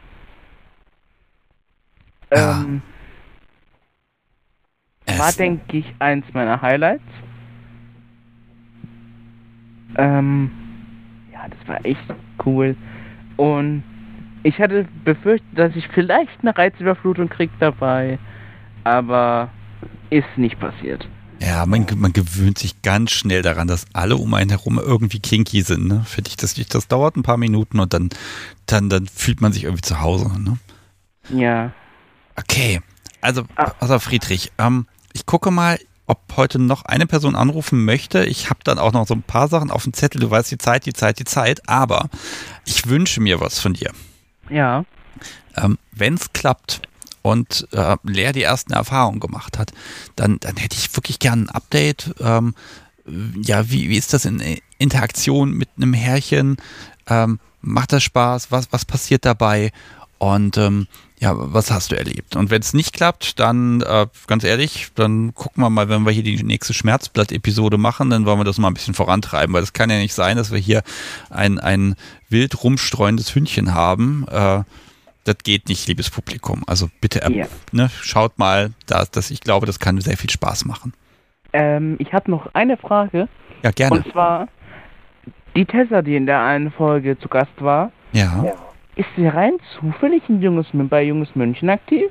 [2.31, 2.82] Ähm,
[5.06, 5.18] ja.
[5.18, 7.05] War, denke ich, eins meiner Highlights.
[9.97, 10.51] Ähm,
[11.32, 12.02] ja, das war echt
[12.44, 12.77] cool.
[13.36, 13.85] Und
[14.43, 18.18] ich hatte befürchtet, dass ich vielleicht eine Reizüberflutung krieg dabei
[18.87, 19.51] aber
[20.11, 21.09] ist nicht passiert.
[21.41, 25.63] Ja, man, man gewöhnt sich ganz schnell daran, dass alle um einen herum irgendwie kinky
[25.63, 25.87] sind.
[25.87, 26.03] Ne?
[26.07, 28.09] Für dich, das, das dauert ein paar Minuten und dann,
[28.67, 30.31] dann, dann fühlt man sich irgendwie zu Hause.
[30.41, 30.57] Ne?
[31.29, 31.73] Ja.
[32.37, 32.81] Okay,
[33.21, 33.43] also,
[33.81, 38.25] also Friedrich, ähm, ich gucke mal, ob heute noch eine Person anrufen möchte.
[38.25, 40.21] Ich habe dann auch noch so ein paar Sachen auf dem Zettel.
[40.21, 41.69] Du weißt, die Zeit, die Zeit, die Zeit.
[41.69, 42.09] Aber
[42.65, 43.91] ich wünsche mir was von dir.
[44.49, 44.85] Ja.
[45.57, 46.83] Ähm, Wenn es klappt,
[47.27, 49.73] und äh, Lea die ersten Erfahrungen gemacht hat,
[50.15, 52.15] dann, dann hätte ich wirklich gern ein Update.
[52.20, 52.55] Ähm,
[53.43, 54.40] ja, wie, wie ist das in
[54.78, 56.57] Interaktion mit einem Herrchen?
[57.09, 58.53] Ähm, macht das Spaß?
[58.53, 59.73] Was, was passiert dabei?
[60.19, 60.86] Und ähm,
[61.19, 62.36] ja, was hast du erlebt?
[62.36, 66.12] Und wenn es nicht klappt, dann äh, ganz ehrlich, dann gucken wir mal, wenn wir
[66.12, 69.73] hier die nächste Schmerzblatt-Episode machen, dann wollen wir das mal ein bisschen vorantreiben, weil es
[69.73, 70.85] kann ja nicht sein, dass wir hier
[71.28, 71.97] ein, ein
[72.28, 74.27] wild rumstreuendes Hündchen haben.
[74.28, 74.62] Äh,
[75.27, 76.62] das geht nicht, liebes Publikum.
[76.66, 77.47] Also bitte ja.
[77.73, 80.93] ne, schaut mal, dass, dass ich glaube, das kann sehr viel Spaß machen.
[81.53, 83.28] Ähm, ich habe noch eine Frage.
[83.62, 83.97] Ja, gerne.
[83.97, 84.48] Und zwar,
[85.55, 88.44] die Tessa, die in der einen Folge zu Gast war, ja.
[88.94, 92.11] ist sie rein zufällig ein junges, bei Junges München aktiv?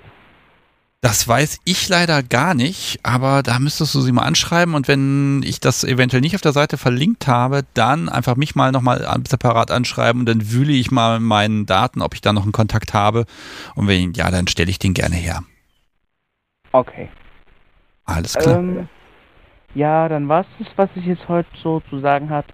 [1.06, 5.44] Das weiß ich leider gar nicht, aber da müsstest du sie mal anschreiben und wenn
[5.44, 9.70] ich das eventuell nicht auf der Seite verlinkt habe, dann einfach mich mal nochmal separat
[9.70, 13.26] anschreiben und dann wühle ich mal meinen Daten, ob ich da noch einen Kontakt habe
[13.76, 15.44] und wenn ja, dann stelle ich den gerne her.
[16.72, 17.10] Okay.
[18.06, 18.58] Alles klar.
[18.58, 18.90] Ähm,
[19.76, 22.48] ja, dann war es was ich jetzt heute so zu sagen hat.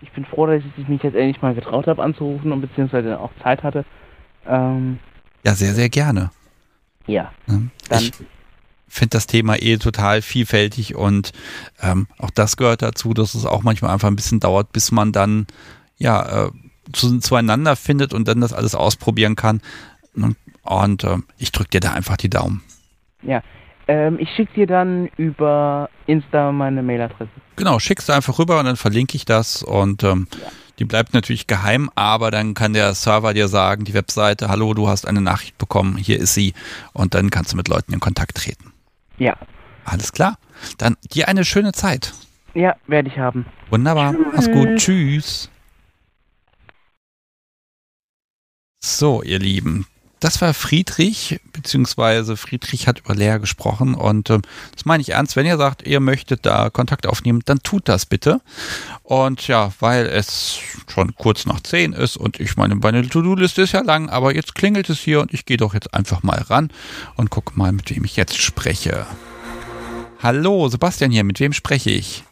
[0.00, 3.32] Ich bin froh, dass ich mich jetzt endlich mal getraut habe anzurufen und beziehungsweise auch
[3.42, 3.84] Zeit hatte.
[4.46, 5.00] Ähm,
[5.44, 6.30] ja, sehr, sehr gerne.
[7.06, 7.32] Ja.
[7.46, 7.70] Ne?
[7.90, 8.12] Ich
[8.88, 11.32] finde das Thema eh total vielfältig und
[11.82, 15.12] ähm, auch das gehört dazu, dass es auch manchmal einfach ein bisschen dauert, bis man
[15.12, 15.46] dann
[15.98, 16.50] ja äh,
[16.92, 19.60] zu, zueinander findet und dann das alles ausprobieren kann.
[20.62, 22.62] Und äh, ich drücke dir da einfach die Daumen.
[23.22, 23.42] Ja,
[23.88, 27.30] ähm, ich schicke dir dann über Insta meine Mailadresse.
[27.56, 30.48] Genau, schickst du einfach rüber und dann verlinke ich das und ähm, ja.
[30.78, 34.88] Die bleibt natürlich geheim, aber dann kann der Server dir sagen, die Webseite, hallo, du
[34.88, 36.52] hast eine Nachricht bekommen, hier ist sie.
[36.92, 38.72] Und dann kannst du mit Leuten in Kontakt treten.
[39.18, 39.36] Ja.
[39.84, 40.38] Alles klar.
[40.78, 42.12] Dann dir eine schöne Zeit.
[42.54, 43.46] Ja, werde ich haben.
[43.70, 44.12] Wunderbar.
[44.12, 44.26] Tschüss.
[44.34, 44.76] Mach's gut.
[44.76, 45.50] Tschüss.
[48.80, 49.86] So, ihr Lieben,
[50.20, 54.40] das war Friedrich, beziehungsweise Friedrich hat über Lea gesprochen und äh,
[54.74, 55.36] das meine ich ernst.
[55.36, 58.40] Wenn ihr sagt, ihr möchtet da Kontakt aufnehmen, dann tut das bitte.
[59.02, 63.72] Und ja, weil es schon kurz nach zehn ist und ich meine, meine To-Do-Liste ist
[63.72, 66.70] ja lang, aber jetzt klingelt es hier und ich gehe doch jetzt einfach mal ran
[67.16, 69.06] und gucke mal, mit wem ich jetzt spreche.
[70.22, 72.24] Hallo, Sebastian hier, mit wem spreche ich?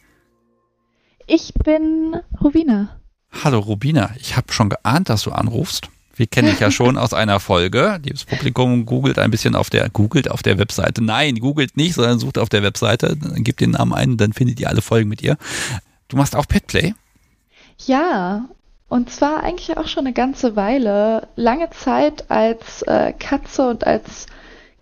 [1.26, 3.00] Ich bin Rubina.
[3.42, 5.90] Hallo Rubina, ich habe schon geahnt, dass du anrufst.
[6.16, 8.00] Wir kennen dich ja schon aus einer Folge.
[8.04, 11.02] Das Publikum googelt ein bisschen auf der, googelt auf der Webseite.
[11.02, 14.68] Nein, googelt nicht, sondern sucht auf der Webseite, gebt den Namen ein, dann findet ihr
[14.68, 15.36] alle Folgen mit ihr.
[16.08, 16.94] Du machst auch Petplay?
[17.86, 18.48] Ja,
[18.88, 21.28] und zwar eigentlich auch schon eine ganze Weile.
[21.34, 24.26] Lange Zeit als äh, Katze und als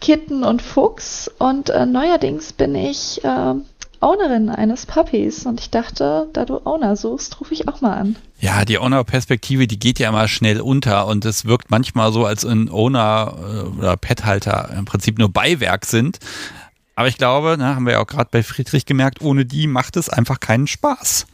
[0.01, 1.31] Kitten und Fuchs.
[1.39, 3.55] Und äh, neuerdings bin ich äh,
[4.03, 8.17] Ownerin eines Puppies und ich dachte, da du Owner suchst, rufe ich auch mal an.
[8.41, 12.45] Ja, die Owner-Perspektive, die geht ja immer schnell unter und es wirkt manchmal so, als
[12.45, 16.19] ein Owner äh, oder Pet-Halter im Prinzip nur Beiwerk sind.
[16.97, 19.97] Aber ich glaube, ne, haben wir ja auch gerade bei Friedrich gemerkt, ohne die macht
[19.97, 21.27] es einfach keinen Spaß.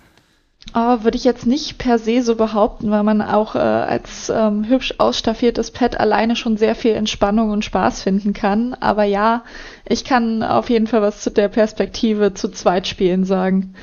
[0.74, 4.65] Oh, würde ich jetzt nicht per se so behaupten, weil man auch äh, als ähm,
[4.65, 8.74] hübsch ausstaffiertes Pet alleine schon sehr viel Entspannung und Spaß finden kann.
[8.74, 9.45] Aber ja,
[9.86, 13.74] ich kann auf jeden Fall was zu der Perspektive zu zweit spielen sagen.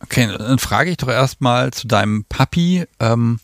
[0.00, 2.84] Okay, dann frage ich doch erstmal zu deinem Papi.
[2.98, 3.38] Ähm,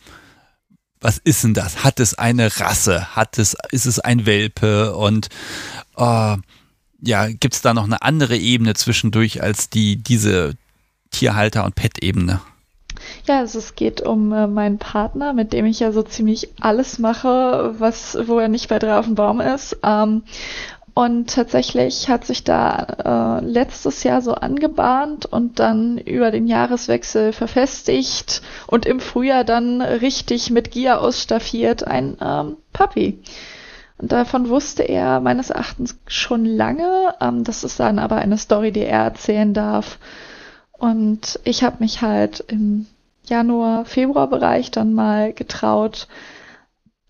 [1.00, 1.84] was ist denn das?
[1.84, 3.14] Hat es eine Rasse?
[3.14, 4.94] Hat es, ist es ein Welpe?
[4.96, 5.28] Und
[5.96, 6.36] äh,
[7.02, 10.54] ja, gibt es da noch eine andere Ebene zwischendurch als die, diese
[11.10, 12.40] Tierhalter- und Pet-Ebene?
[13.26, 16.98] Ja, also es geht um äh, meinen Partner, mit dem ich ja so ziemlich alles
[16.98, 19.78] mache, was, wo er nicht bei drei auf dem Baum ist.
[19.82, 20.22] Ähm,
[20.94, 27.32] und tatsächlich hat sich da äh, letztes Jahr so angebahnt und dann über den Jahreswechsel
[27.32, 33.22] verfestigt und im Frühjahr dann richtig mit Gier ausstaffiert ein ähm, Puppy.
[33.98, 37.14] Und davon wusste er meines Erachtens schon lange.
[37.20, 39.98] Ähm, das ist dann aber eine Story, die er erzählen darf.
[40.80, 42.86] Und ich habe mich halt im
[43.24, 46.08] Januar, Februar Bereich dann mal getraut,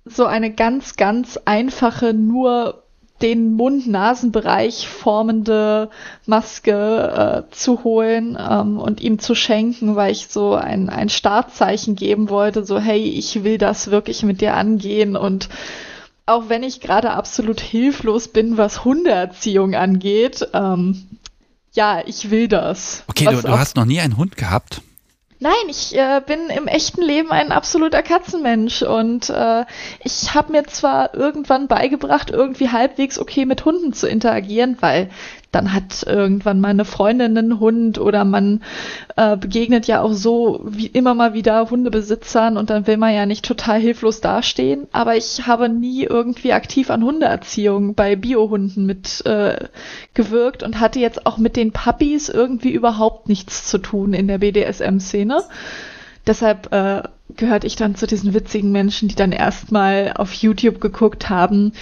[0.04, 2.82] so eine ganz, ganz einfache, nur
[3.22, 5.88] den Mund-Nasen-Bereich formende
[6.26, 11.94] Maske äh, zu holen ähm, und ihm zu schenken, weil ich so ein, ein Startzeichen
[11.94, 15.14] geben wollte, so hey, ich will das wirklich mit dir angehen.
[15.14, 15.48] Und
[16.26, 21.06] auch wenn ich gerade absolut hilflos bin, was Hundeerziehung angeht, ähm,
[21.72, 23.04] ja, ich will das.
[23.08, 24.82] Okay, du, du hast noch nie einen Hund gehabt?
[25.42, 29.64] Nein, ich äh, bin im echten Leben ein absoluter Katzenmensch und äh,
[30.04, 35.08] ich habe mir zwar irgendwann beigebracht, irgendwie halbwegs okay mit Hunden zu interagieren, weil
[35.52, 38.62] dann hat irgendwann mal eine Freundin einen Hund oder man
[39.16, 43.26] äh, begegnet ja auch so wie immer mal wieder Hundebesitzern und dann will man ja
[43.26, 44.86] nicht total hilflos dastehen.
[44.92, 49.68] Aber ich habe nie irgendwie aktiv an Hundeerziehung bei Biohunden mit äh,
[50.14, 54.38] gewirkt und hatte jetzt auch mit den Puppies irgendwie überhaupt nichts zu tun in der
[54.38, 55.42] BDSM-Szene.
[56.26, 57.02] Deshalb äh,
[57.36, 61.72] gehörte ich dann zu diesen witzigen Menschen, die dann erstmal auf YouTube geguckt haben,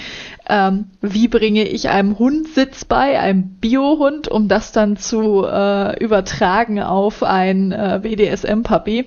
[0.49, 6.03] ähm, wie bringe ich einem Hund Sitz bei, einem Biohund, um das dann zu äh,
[6.03, 9.07] übertragen auf ein äh, BDSM-Puppy.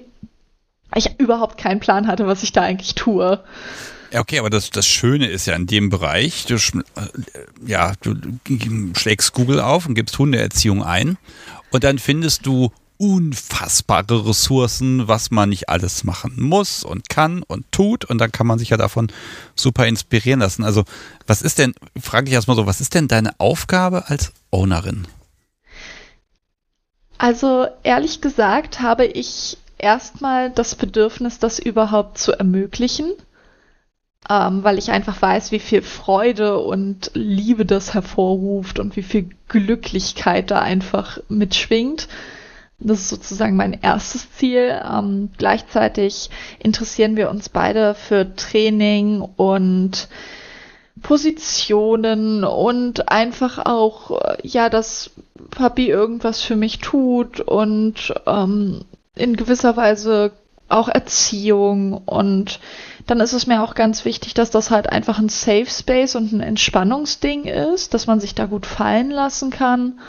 [0.96, 3.44] Ich überhaupt keinen Plan hatte, was ich da eigentlich tue.
[4.12, 6.58] Ja, okay, aber das, das Schöne ist ja in dem Bereich, du,
[7.66, 8.16] ja, du
[8.98, 11.18] schlägst Google auf und gibst Hundeerziehung ein
[11.72, 12.72] und dann findest du
[13.02, 18.06] unfassbare Ressourcen, was man nicht alles machen muss und kann und tut.
[18.06, 19.12] Und dann kann man sich ja davon
[19.56, 20.64] super inspirieren lassen.
[20.64, 20.84] Also,
[21.26, 25.08] was ist denn, frage ich erstmal so, was ist denn deine Aufgabe als Ownerin?
[27.18, 33.14] Also, ehrlich gesagt, habe ich erstmal das Bedürfnis, das überhaupt zu ermöglichen.
[34.30, 39.32] Ähm, weil ich einfach weiß, wie viel Freude und Liebe das hervorruft und wie viel
[39.48, 42.08] Glücklichkeit da einfach mitschwingt.
[42.84, 44.82] Das ist sozusagen mein erstes Ziel.
[44.84, 46.30] Ähm, gleichzeitig
[46.60, 50.08] interessieren wir uns beide für Training und
[51.02, 55.12] Positionen und einfach auch, äh, ja, dass
[55.52, 58.86] Papi irgendwas für mich tut und ähm,
[59.16, 60.32] in gewisser Weise
[60.70, 62.60] auch Erziehung und
[63.06, 66.32] dann ist es mir auch ganz wichtig, dass das halt einfach ein Safe Space und
[66.32, 70.00] ein Entspannungsding ist, dass man sich da gut fallen lassen kann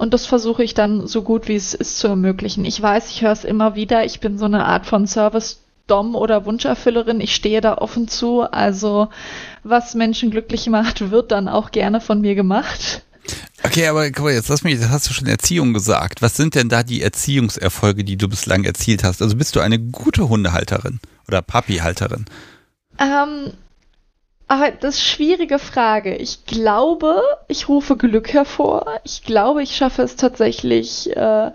[0.00, 2.64] und das versuche ich dann so gut wie es ist zu ermöglichen.
[2.64, 6.14] Ich weiß, ich höre es immer wieder, ich bin so eine Art von Service Dom
[6.14, 8.40] oder Wunscherfüllerin, ich stehe da offen zu.
[8.40, 9.08] Also
[9.62, 13.02] was Menschen glücklich macht, wird dann auch gerne von mir gemacht.
[13.62, 16.22] Okay, aber guck mal, jetzt lass mich, das hast du schon Erziehung gesagt.
[16.22, 19.20] Was sind denn da die Erziehungserfolge, die du bislang erzielt hast?
[19.20, 20.98] Also bist du eine gute Hundehalterin
[21.28, 22.24] oder Papi-Halterin?
[22.98, 23.52] Ähm,
[24.50, 26.16] aber das ist schwierige Frage.
[26.16, 28.98] Ich glaube, ich rufe Glück hervor.
[29.04, 31.52] Ich glaube, ich schaffe es tatsächlich, äh,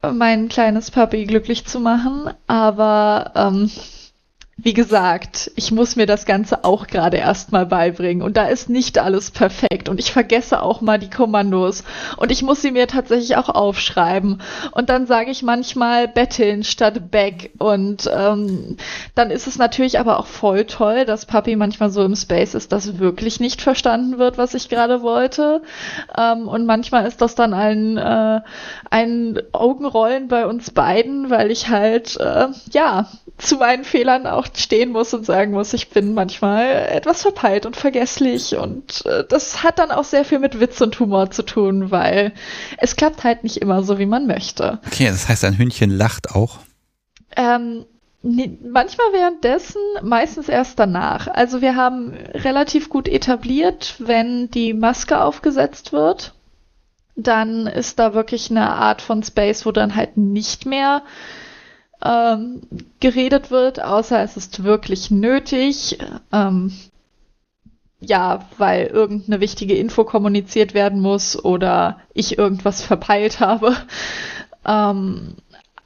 [0.00, 2.30] mein kleines Papi glücklich zu machen.
[2.46, 3.72] Aber ähm,
[4.62, 8.22] wie gesagt, ich muss mir das Ganze auch gerade erstmal beibringen.
[8.22, 9.88] Und da ist nicht alles perfekt.
[9.88, 11.82] Und ich vergesse auch mal die Kommandos.
[12.18, 14.42] Und ich muss sie mir tatsächlich auch aufschreiben.
[14.72, 18.76] Und dann sage ich manchmal betteln statt back und ähm,
[19.14, 22.72] dann ist es natürlich aber auch voll toll, dass Papi manchmal so im Space ist,
[22.72, 25.62] dass wirklich nicht verstanden wird, was ich gerade wollte.
[26.18, 28.40] Ähm, und manchmal ist das dann ein, äh,
[28.90, 33.08] ein Augenrollen bei uns beiden, weil ich halt äh, ja
[33.40, 37.76] zu meinen Fehlern auch stehen muss und sagen muss, ich bin manchmal etwas verpeilt und
[37.76, 41.90] vergesslich und äh, das hat dann auch sehr viel mit Witz und Humor zu tun,
[41.90, 42.32] weil
[42.78, 44.78] es klappt halt nicht immer so, wie man möchte.
[44.86, 46.58] Okay, das heißt, ein Hündchen lacht auch.
[47.36, 47.86] Ähm,
[48.22, 51.28] nee, manchmal währenddessen, meistens erst danach.
[51.28, 56.34] Also wir haben relativ gut etabliert, wenn die Maske aufgesetzt wird,
[57.16, 61.02] dann ist da wirklich eine Art von Space, wo dann halt nicht mehr
[62.04, 62.62] ähm,
[63.00, 65.98] geredet wird, außer es ist wirklich nötig.
[66.32, 66.72] Ähm,
[68.00, 73.76] ja, weil irgendeine wichtige Info kommuniziert werden muss oder ich irgendwas verpeilt habe.
[74.66, 75.36] Ähm,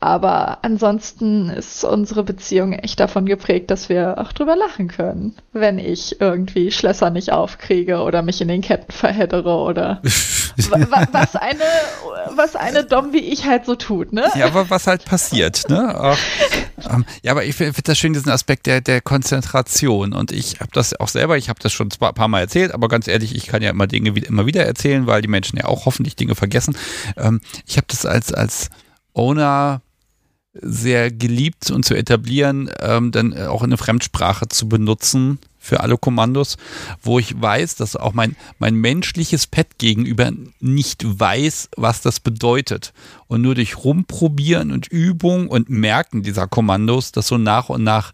[0.04, 5.78] aber ansonsten ist unsere Beziehung echt davon geprägt, dass wir auch drüber lachen können, wenn
[5.78, 11.58] ich irgendwie Schlösser nicht aufkriege oder mich in den Ketten verheddere oder was eine,
[12.36, 14.30] was eine Dom wie ich halt so tut, ne?
[14.34, 15.98] Ja, aber was halt passiert, ne?
[15.98, 16.18] Auch,
[16.92, 20.12] ähm, ja, aber ich finde das schön, diesen Aspekt der, der Konzentration.
[20.12, 22.88] Und ich habe das auch selber, ich habe das schon ein paar Mal erzählt, aber
[22.88, 25.64] ganz ehrlich, ich kann ja immer Dinge wieder, immer wieder erzählen, weil die Menschen ja
[25.64, 26.76] auch hoffentlich Dinge vergessen.
[27.16, 28.68] Ähm, ich habe das als, als
[29.14, 29.80] Owner
[30.60, 36.56] sehr geliebt und zu etablieren, ähm, dann auch eine Fremdsprache zu benutzen für alle Kommandos,
[37.02, 42.92] wo ich weiß, dass auch mein, mein menschliches Pet gegenüber nicht weiß, was das bedeutet.
[43.26, 48.12] Und nur durch Rumprobieren und Übung und Merken dieser Kommandos das so nach und nach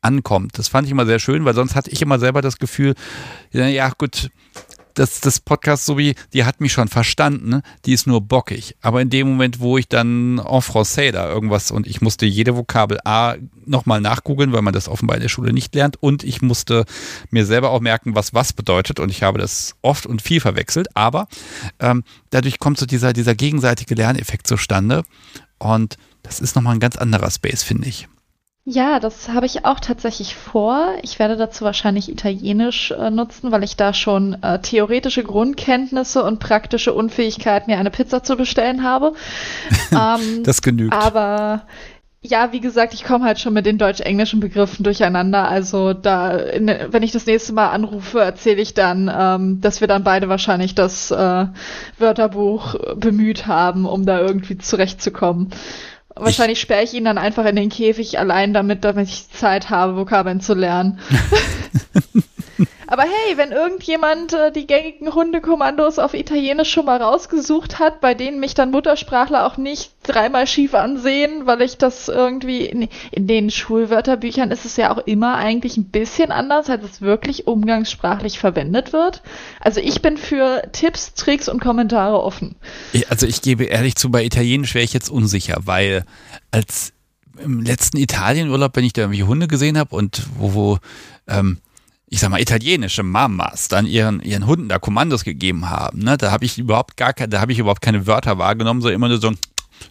[0.00, 0.58] ankommt.
[0.58, 2.94] Das fand ich immer sehr schön, weil sonst hatte ich immer selber das Gefühl,
[3.52, 4.30] ja gut,
[4.94, 7.62] das, das Podcast so wie, die hat mich schon verstanden, ne?
[7.84, 8.76] die ist nur bockig.
[8.80, 12.56] Aber in dem Moment, wo ich dann en français da irgendwas und ich musste jede
[12.56, 13.36] Vokabel A
[13.66, 16.84] nochmal nachgoogeln, weil man das offenbar in der Schule nicht lernt und ich musste
[17.30, 20.88] mir selber auch merken, was was bedeutet und ich habe das oft und viel verwechselt,
[20.96, 21.28] aber
[21.78, 25.04] ähm, dadurch kommt so dieser, dieser gegenseitige Lerneffekt zustande
[25.58, 28.08] und das ist nochmal ein ganz anderer Space, finde ich.
[28.64, 30.94] Ja, das habe ich auch tatsächlich vor.
[31.02, 36.38] Ich werde dazu wahrscheinlich Italienisch äh, nutzen, weil ich da schon äh, theoretische Grundkenntnisse und
[36.38, 39.14] praktische Unfähigkeit, mir eine Pizza zu bestellen habe.
[39.90, 40.94] ähm, das genügt.
[40.94, 41.66] Aber
[42.24, 45.48] ja, wie gesagt, ich komme halt schon mit den deutsch-englischen Begriffen durcheinander.
[45.48, 49.88] Also da, in, wenn ich das nächste Mal anrufe, erzähle ich dann, ähm, dass wir
[49.88, 51.46] dann beide wahrscheinlich das äh,
[51.98, 55.50] Wörterbuch bemüht haben, um da irgendwie zurechtzukommen.
[56.14, 59.96] Wahrscheinlich sperre ich ihn dann einfach in den Käfig allein damit, damit ich Zeit habe,
[59.96, 61.00] Vokabeln zu lernen.
[62.92, 68.12] Aber hey, wenn irgendjemand äh, die gängigen Hundekommandos auf Italienisch schon mal rausgesucht hat, bei
[68.12, 73.26] denen mich dann Muttersprachler auch nicht dreimal schief ansehen, weil ich das irgendwie in, in
[73.26, 78.38] den Schulwörterbüchern ist es ja auch immer eigentlich ein bisschen anders, als es wirklich umgangssprachlich
[78.38, 79.22] verwendet wird.
[79.58, 82.56] Also ich bin für Tipps, Tricks und Kommentare offen.
[83.08, 86.04] Also ich gebe ehrlich zu, bei Italienisch wäre ich jetzt unsicher, weil
[86.50, 86.92] als
[87.42, 90.78] im letzten Italienurlaub, wenn ich da irgendwie Hunde gesehen habe und wo, wo
[91.26, 91.56] ähm,
[92.12, 96.30] ich sag mal, italienische Mamas dann ihren, ihren Hunden da Kommandos gegeben haben, ne, da
[96.30, 99.18] habe ich überhaupt gar keine, da habe ich überhaupt keine Wörter wahrgenommen, so immer nur
[99.18, 99.32] so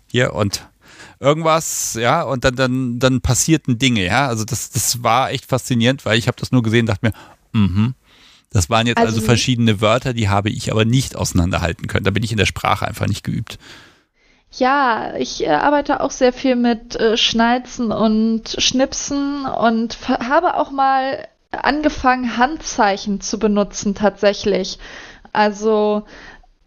[0.06, 0.68] hier und
[1.20, 4.28] irgendwas, ja, und dann, dann, dann passierten Dinge, ja.
[4.28, 7.14] Also das, das war echt faszinierend, weil ich habe das nur gesehen und dachte mir,
[7.60, 7.96] mhm.
[8.54, 12.04] Das waren jetzt also, also verschiedene Wörter, die habe ich aber nicht auseinanderhalten können.
[12.04, 13.58] Da bin ich in der Sprache einfach nicht geübt.
[14.52, 20.70] Ja, ich äh, arbeite auch sehr viel mit äh, Schnalzen und Schnipsen und habe auch
[20.70, 24.80] mal angefangen, Handzeichen zu benutzen tatsächlich.
[25.34, 26.04] Also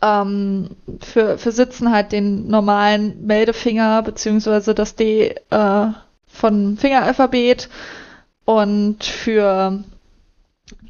[0.02, 0.70] ähm,
[1.00, 5.86] für, für Sitzen halt den normalen Meldefinger beziehungsweise das D äh,
[6.26, 7.68] von Fingeralphabet
[8.44, 9.82] und für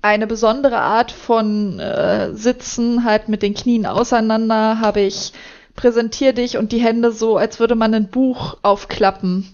[0.02, 5.32] eine besondere Art von äh, Sitzen halt mit den Knien auseinander habe ich
[5.76, 9.48] präsentier dich und die Hände so, als würde man ein Buch aufklappen.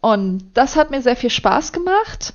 [0.00, 2.32] Und das hat mir sehr viel Spaß gemacht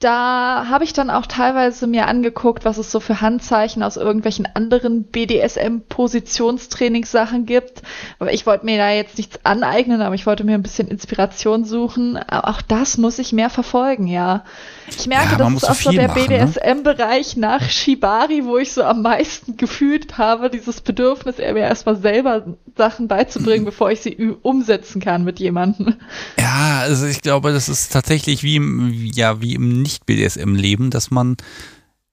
[0.00, 4.48] da habe ich dann auch teilweise mir angeguckt, was es so für Handzeichen aus irgendwelchen
[4.54, 7.82] anderen BDSM-Positionstrainingssachen gibt.
[8.18, 11.66] Aber ich wollte mir da jetzt nichts aneignen, aber ich wollte mir ein bisschen Inspiration
[11.66, 12.16] suchen.
[12.16, 14.44] Aber auch das muss ich mehr verfolgen, ja.
[14.88, 17.42] Ich merke, ja, das ist auch so der BDSM-Bereich ne?
[17.42, 22.56] nach Shibari, wo ich so am meisten gefühlt habe, dieses Bedürfnis, er mir erstmal selber
[22.74, 25.96] Sachen beizubringen, bevor ich sie umsetzen kann mit jemandem.
[26.38, 31.36] Ja, also ich glaube, das ist tatsächlich wie im, ja, wie im nicht-BDSM-Leben, dass man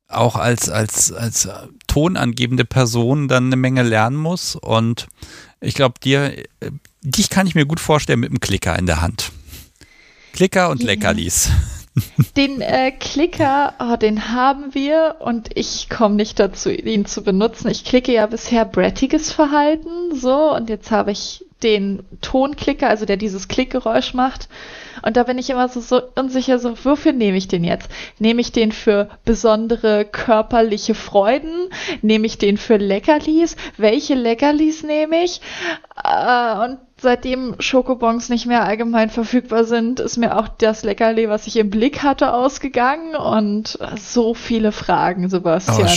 [0.07, 1.49] auch als, als, als
[1.87, 4.55] tonangebende Person dann eine Menge lernen muss.
[4.55, 5.07] Und
[5.59, 6.33] ich glaube, dir,
[7.01, 9.31] dich kann ich mir gut vorstellen mit einem Klicker in der Hand.
[10.33, 10.83] Klicker und.
[10.83, 11.49] Leckerlis.
[12.37, 17.69] Den äh, Klicker, oh, den haben wir und ich komme nicht dazu, ihn zu benutzen.
[17.69, 23.17] Ich klicke ja bisher brettiges Verhalten, so, und jetzt habe ich den Tonklicker, also der
[23.17, 24.47] dieses Klickgeräusch macht.
[25.03, 27.89] Und da bin ich immer so, so unsicher, so, wofür nehme ich den jetzt?
[28.19, 31.69] Nehme ich den für besondere körperliche Freuden?
[32.01, 33.55] Nehme ich den für Leckerlis?
[33.77, 35.41] Welche Leckerlis nehme ich?
[36.03, 41.45] Äh, und seitdem Schokobons nicht mehr allgemein verfügbar sind, ist mir auch das Leckerli, was
[41.47, 45.89] ich im Blick hatte, ausgegangen und so viele Fragen, Sebastian.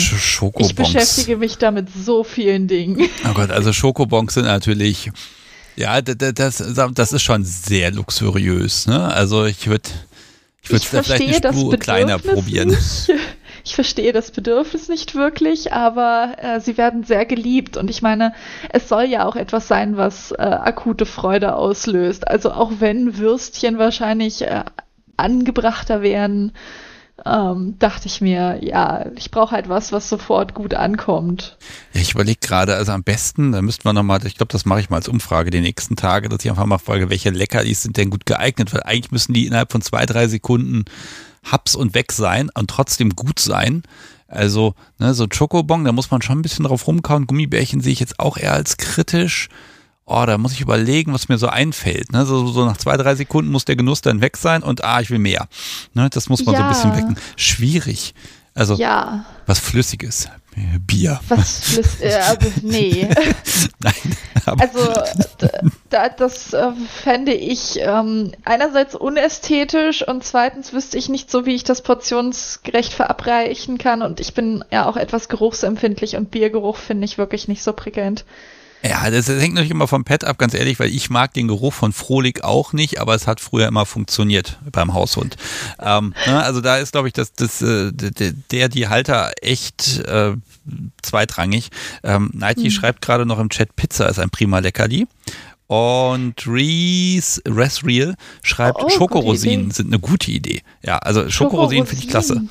[0.58, 3.08] Ich beschäftige mich damit so vielen Dingen.
[3.28, 5.10] Oh Gott, also Schokobons sind natürlich
[5.76, 8.86] ja, das, das ist schon sehr luxuriös.
[8.86, 9.12] Ne?
[9.12, 9.88] Also ich würde
[10.62, 12.68] ich würde es vielleicht eine Spur kleiner probieren.
[12.68, 13.12] Nicht.
[13.62, 17.76] Ich verstehe das Bedürfnis nicht wirklich, aber äh, sie werden sehr geliebt.
[17.76, 18.32] Und ich meine,
[18.70, 22.26] es soll ja auch etwas sein, was äh, akute Freude auslöst.
[22.26, 24.64] Also auch wenn Würstchen wahrscheinlich äh,
[25.18, 26.52] angebrachter werden,
[27.24, 31.56] ähm, dachte ich mir, ja, ich brauche halt was, was sofort gut ankommt.
[31.92, 34.80] Ja, ich überlege gerade, also am besten, da müssten wir nochmal, ich glaube, das mache
[34.80, 37.96] ich mal als Umfrage die nächsten Tage, dass ich einfach mal frage, welche Leckerlis sind
[37.96, 40.84] denn gut geeignet, weil eigentlich müssen die innerhalb von zwei, drei Sekunden
[41.44, 43.82] haps und weg sein und trotzdem gut sein.
[44.28, 47.26] Also, ne, so Chocobon, da muss man schon ein bisschen drauf rumkauen.
[47.26, 49.48] Gummibärchen sehe ich jetzt auch eher als kritisch
[50.10, 52.12] oh, da muss ich überlegen, was mir so einfällt.
[52.12, 52.26] Ne?
[52.26, 55.10] So, so nach zwei, drei Sekunden muss der Genuss dann weg sein und ah, ich
[55.10, 55.48] will mehr.
[55.94, 56.08] Ne?
[56.10, 56.60] Das muss man ja.
[56.60, 57.22] so ein bisschen wecken.
[57.36, 58.14] Schwierig.
[58.54, 59.24] Also ja.
[59.46, 60.28] was Flüssiges.
[60.84, 61.20] Bier.
[61.28, 62.00] Was Flüssiges?
[62.00, 63.08] Äh, nee.
[63.78, 64.16] Nein.
[64.44, 64.92] also
[65.88, 66.72] da, das äh,
[67.02, 72.92] fände ich ähm, einerseits unästhetisch und zweitens wüsste ich nicht so, wie ich das portionsgerecht
[72.92, 74.02] verabreichen kann.
[74.02, 78.24] Und ich bin ja auch etwas geruchsempfindlich und Biergeruch finde ich wirklich nicht so prickelnd.
[78.82, 81.48] Ja, das, das hängt natürlich immer vom Pet ab, ganz ehrlich, weil ich mag den
[81.48, 85.36] Geruch von Frohlig auch nicht, aber es hat früher immer funktioniert beim Haushund.
[85.78, 90.34] Ähm, ne, also da ist, glaube ich, das, das, äh, der, die Halter echt äh,
[91.02, 91.70] zweitrangig.
[92.02, 92.70] Ähm, Nighty mhm.
[92.70, 95.06] schreibt gerade noch im Chat, Pizza ist ein prima Leckerli.
[95.66, 100.62] Und Reese Resreal schreibt, oh, Schokorosinen sind eine gute Idee.
[100.82, 102.42] Ja, also Schokorosinen finde ich klasse.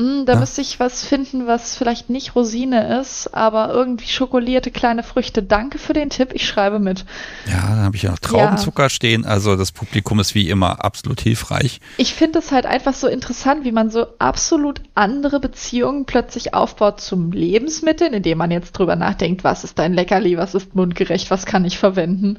[0.00, 0.40] Mm, da ja.
[0.40, 5.42] müsste ich was finden, was vielleicht nicht Rosine ist, aber irgendwie schokolierte kleine Früchte.
[5.42, 7.04] Danke für den Tipp, ich schreibe mit.
[7.46, 8.88] Ja, da habe ich ja noch Traubenzucker ja.
[8.88, 11.80] stehen, also das Publikum ist wie immer absolut hilfreich.
[11.98, 17.00] Ich finde es halt einfach so interessant, wie man so absolut andere Beziehungen plötzlich aufbaut
[17.02, 21.44] zum Lebensmitteln, indem man jetzt drüber nachdenkt, was ist ein Leckerli, was ist mundgerecht, was
[21.44, 22.38] kann ich verwenden.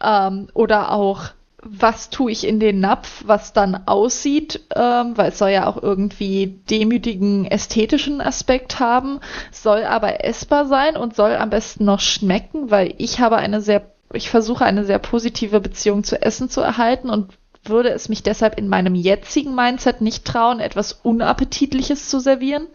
[0.00, 1.30] Ähm, oder auch
[1.64, 5.80] was tue ich in den Napf, was dann aussieht, ähm, weil es soll ja auch
[5.80, 9.20] irgendwie demütigen ästhetischen Aspekt haben,
[9.52, 13.92] soll aber essbar sein und soll am besten noch schmecken, weil ich habe eine sehr,
[14.12, 17.32] ich versuche eine sehr positive Beziehung zu Essen zu erhalten und
[17.64, 22.66] würde es mich deshalb in meinem jetzigen Mindset nicht trauen, etwas Unappetitliches zu servieren.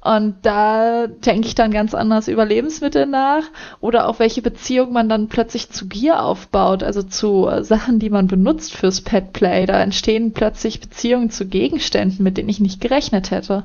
[0.00, 3.42] Und da denke ich dann ganz anders über Lebensmittel nach
[3.80, 8.26] oder auch welche Beziehung man dann plötzlich zu Gier aufbaut, also zu Sachen, die man
[8.26, 9.66] benutzt fürs Petplay.
[9.66, 13.64] Da entstehen plötzlich Beziehungen zu Gegenständen, mit denen ich nicht gerechnet hätte.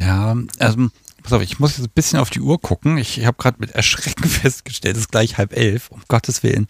[0.00, 0.88] Ja, also
[1.22, 2.98] pass auf, ich muss jetzt ein bisschen auf die Uhr gucken.
[2.98, 6.66] Ich, ich habe gerade mit Erschrecken festgestellt, es ist gleich halb elf, um Gottes Willen.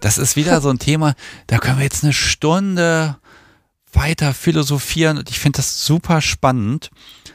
[0.00, 1.14] Das ist wieder so ein Thema,
[1.46, 3.18] da können wir jetzt eine Stunde
[3.92, 6.90] weiter philosophieren und ich finde das super spannend.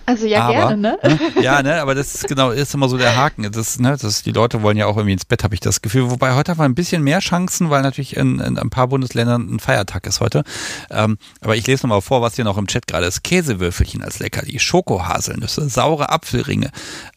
[0.05, 0.99] Also ja, aber, gerne, ne?
[1.03, 1.19] ne?
[1.41, 3.51] Ja, ne, aber das ist genau, ist immer so der Haken.
[3.51, 6.09] Das, ne, das, die Leute wollen ja auch irgendwie ins Bett, habe ich das Gefühl.
[6.09, 9.55] Wobei heute haben wir ein bisschen mehr Chancen, weil natürlich in, in ein paar Bundesländern
[9.55, 10.43] ein Feiertag ist heute.
[10.89, 13.23] Ähm, aber ich lese nochmal vor, was hier noch im Chat gerade ist.
[13.23, 16.71] Käsewürfelchen als Leckerli, Schokohaselnüsse, saure Apfelringe.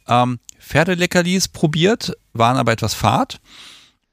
[0.09, 3.41] Ähm, Pferdeleckerlis probiert, waren aber etwas fad.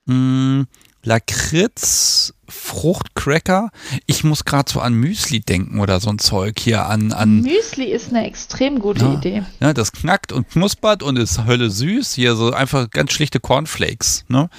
[0.07, 0.67] Hm,
[1.03, 3.69] Lakritz, Fruchtcracker.
[4.05, 7.11] Ich muss gerade so an Müsli denken oder so ein Zeug hier an.
[7.11, 9.43] an Müsli ist eine extrem gute ja, Idee.
[9.59, 12.13] Ja, das knackt und knuspert und ist Hölle süß.
[12.13, 14.25] Hier so einfach ganz schlichte Cornflakes.
[14.27, 14.49] Ne?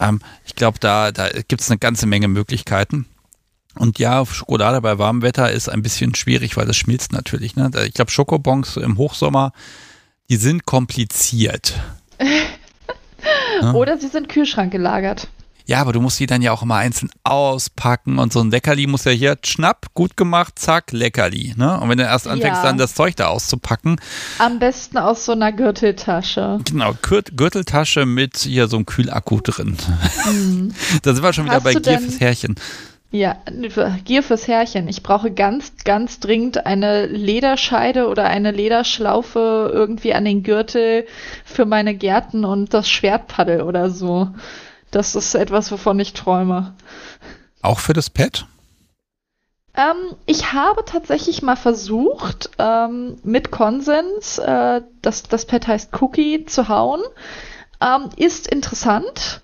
[0.00, 3.06] Ähm, ich glaube, da, da gibt es eine ganze Menge Möglichkeiten.
[3.76, 7.54] Und ja, Schokolade bei warmem Wetter ist ein bisschen schwierig, weil das schmilzt natürlich.
[7.54, 7.70] Ne?
[7.86, 9.52] Ich glaube, Schokobons im Hochsommer,
[10.28, 11.74] die sind kompliziert.
[13.74, 15.28] Oder sie sind Kühlschrank gelagert.
[15.68, 18.86] Ja, aber du musst die dann ja auch immer einzeln auspacken und so ein Leckerli
[18.86, 21.52] muss ja hier schnapp, gut gemacht, zack, Leckerli.
[21.58, 21.78] Ne?
[21.78, 22.62] Und wenn du erst anfängst, ja.
[22.62, 24.00] dann das Zeug da auszupacken.
[24.38, 26.60] Am besten aus so einer Gürteltasche.
[26.64, 29.76] Genau, Gürteltasche mit hier so einem Kühlakku drin.
[30.24, 30.72] Mhm.
[31.02, 32.54] da sind wir schon wieder Hast bei Gier fürs Härchen.
[33.10, 33.36] Ja,
[34.04, 34.88] Gier fürs Härchen.
[34.88, 41.06] Ich brauche ganz, ganz dringend eine Lederscheide oder eine Lederschlaufe irgendwie an den Gürtel
[41.44, 44.28] für meine Gärten und das Schwertpaddel oder so.
[44.90, 46.74] Das ist etwas, wovon ich träume.
[47.62, 48.46] Auch für das Pad?
[49.74, 56.46] Ähm, ich habe tatsächlich mal versucht, ähm, mit Konsens, äh, das, das Pad heißt Cookie,
[56.46, 57.02] zu hauen.
[57.80, 59.42] Ähm, ist interessant.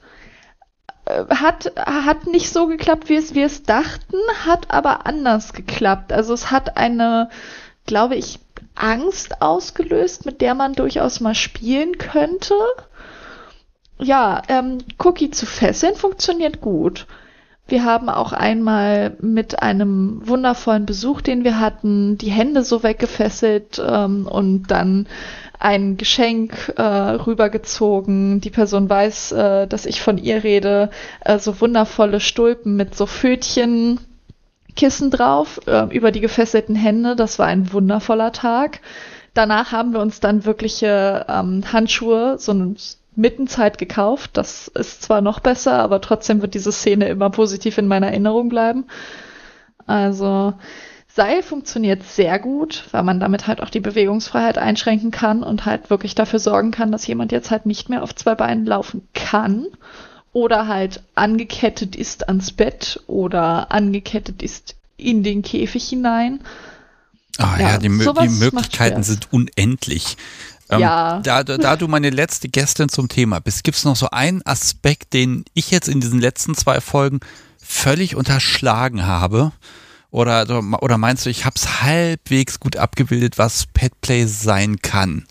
[1.05, 6.12] Äh, hat, hat nicht so geklappt, wie es wir es dachten, hat aber anders geklappt.
[6.12, 7.29] Also es hat eine,
[7.87, 8.41] glaube ich,
[8.75, 12.55] Angst ausgelöst, mit der man durchaus mal spielen könnte
[13.99, 17.07] ja, ähm, Cookie zu fesseln funktioniert gut.
[17.66, 23.83] Wir haben auch einmal mit einem wundervollen Besuch, den wir hatten, die Hände so weggefesselt
[23.85, 25.07] ähm, und dann
[25.59, 28.43] ein Geschenk äh, rübergezogen.
[28.43, 30.91] Die Person weiß, äh, dass ich von ihr rede.
[31.21, 33.99] Äh, so wundervolle Stulpen mit so Fötchen,
[34.77, 37.16] Kissen drauf äh, über die gefesselten Hände.
[37.16, 38.81] Das war ein wundervoller Tag.
[39.33, 42.77] Danach haben wir uns dann wirkliche ähm, Handschuhe, so ein
[43.16, 44.31] Mittenzeit gekauft.
[44.35, 48.49] Das ist zwar noch besser, aber trotzdem wird diese Szene immer positiv in meiner Erinnerung
[48.49, 48.86] bleiben.
[49.86, 50.55] Also
[51.15, 55.89] Seil funktioniert sehr gut, weil man damit halt auch die Bewegungsfreiheit einschränken kann und halt
[55.89, 59.66] wirklich dafür sorgen kann, dass jemand jetzt halt nicht mehr auf zwei Beinen laufen kann
[60.32, 66.41] oder halt angekettet ist ans Bett oder angekettet ist in den Käfig hinein.
[67.39, 70.16] Ah ja, ja die, die Möglichkeiten sind unendlich.
[70.70, 71.20] Ähm, ja.
[71.20, 75.12] Da, da du meine letzte Gästin zum Thema bist, gibt es noch so einen Aspekt,
[75.12, 77.20] den ich jetzt in diesen letzten zwei Folgen
[77.59, 79.53] völlig unterschlagen habe?
[80.11, 80.47] Oder,
[80.81, 85.27] oder meinst du, ich habe es halbwegs gut abgebildet, was Petplay sein kann?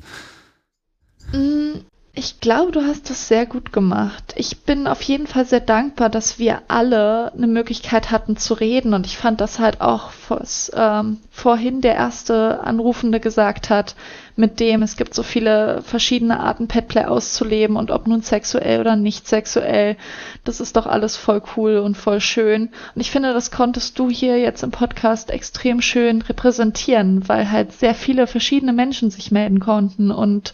[1.31, 1.79] Mm,
[2.15, 4.35] ich glaube, du hast das sehr gut gemacht.
[4.35, 8.93] Ich bin auf jeden Fall sehr dankbar, dass wir alle eine Möglichkeit hatten zu reden.
[8.93, 13.95] Und ich fand das halt auch, was ähm, vorhin der erste Anrufende gesagt hat,
[14.35, 18.95] mit dem es gibt so viele verschiedene Arten, Petplay auszuleben und ob nun sexuell oder
[18.95, 19.97] nicht sexuell.
[20.43, 22.69] Das ist doch alles voll cool und voll schön.
[22.93, 27.73] Und ich finde, das konntest du hier jetzt im Podcast extrem schön repräsentieren, weil halt
[27.73, 30.53] sehr viele verschiedene Menschen sich melden konnten und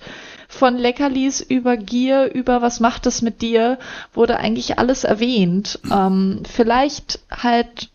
[0.49, 3.77] von Leckerlis über Gier, über was macht es mit dir,
[4.13, 5.79] wurde eigentlich alles erwähnt.
[5.89, 7.89] Ähm, vielleicht halt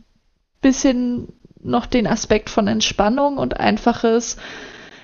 [0.60, 1.28] bisschen
[1.60, 4.36] noch den Aspekt von Entspannung und einfaches,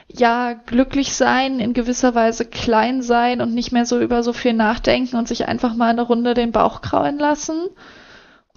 [0.07, 4.53] ja, glücklich sein, in gewisser Weise klein sein und nicht mehr so über so viel
[4.53, 7.67] nachdenken und sich einfach mal eine Runde den Bauch kraulen lassen.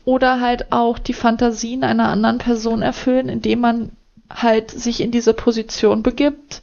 [0.06, 3.92] Oder halt auch die Fantasien einer anderen Person erfüllen, indem man
[4.30, 6.62] halt sich in diese Position begibt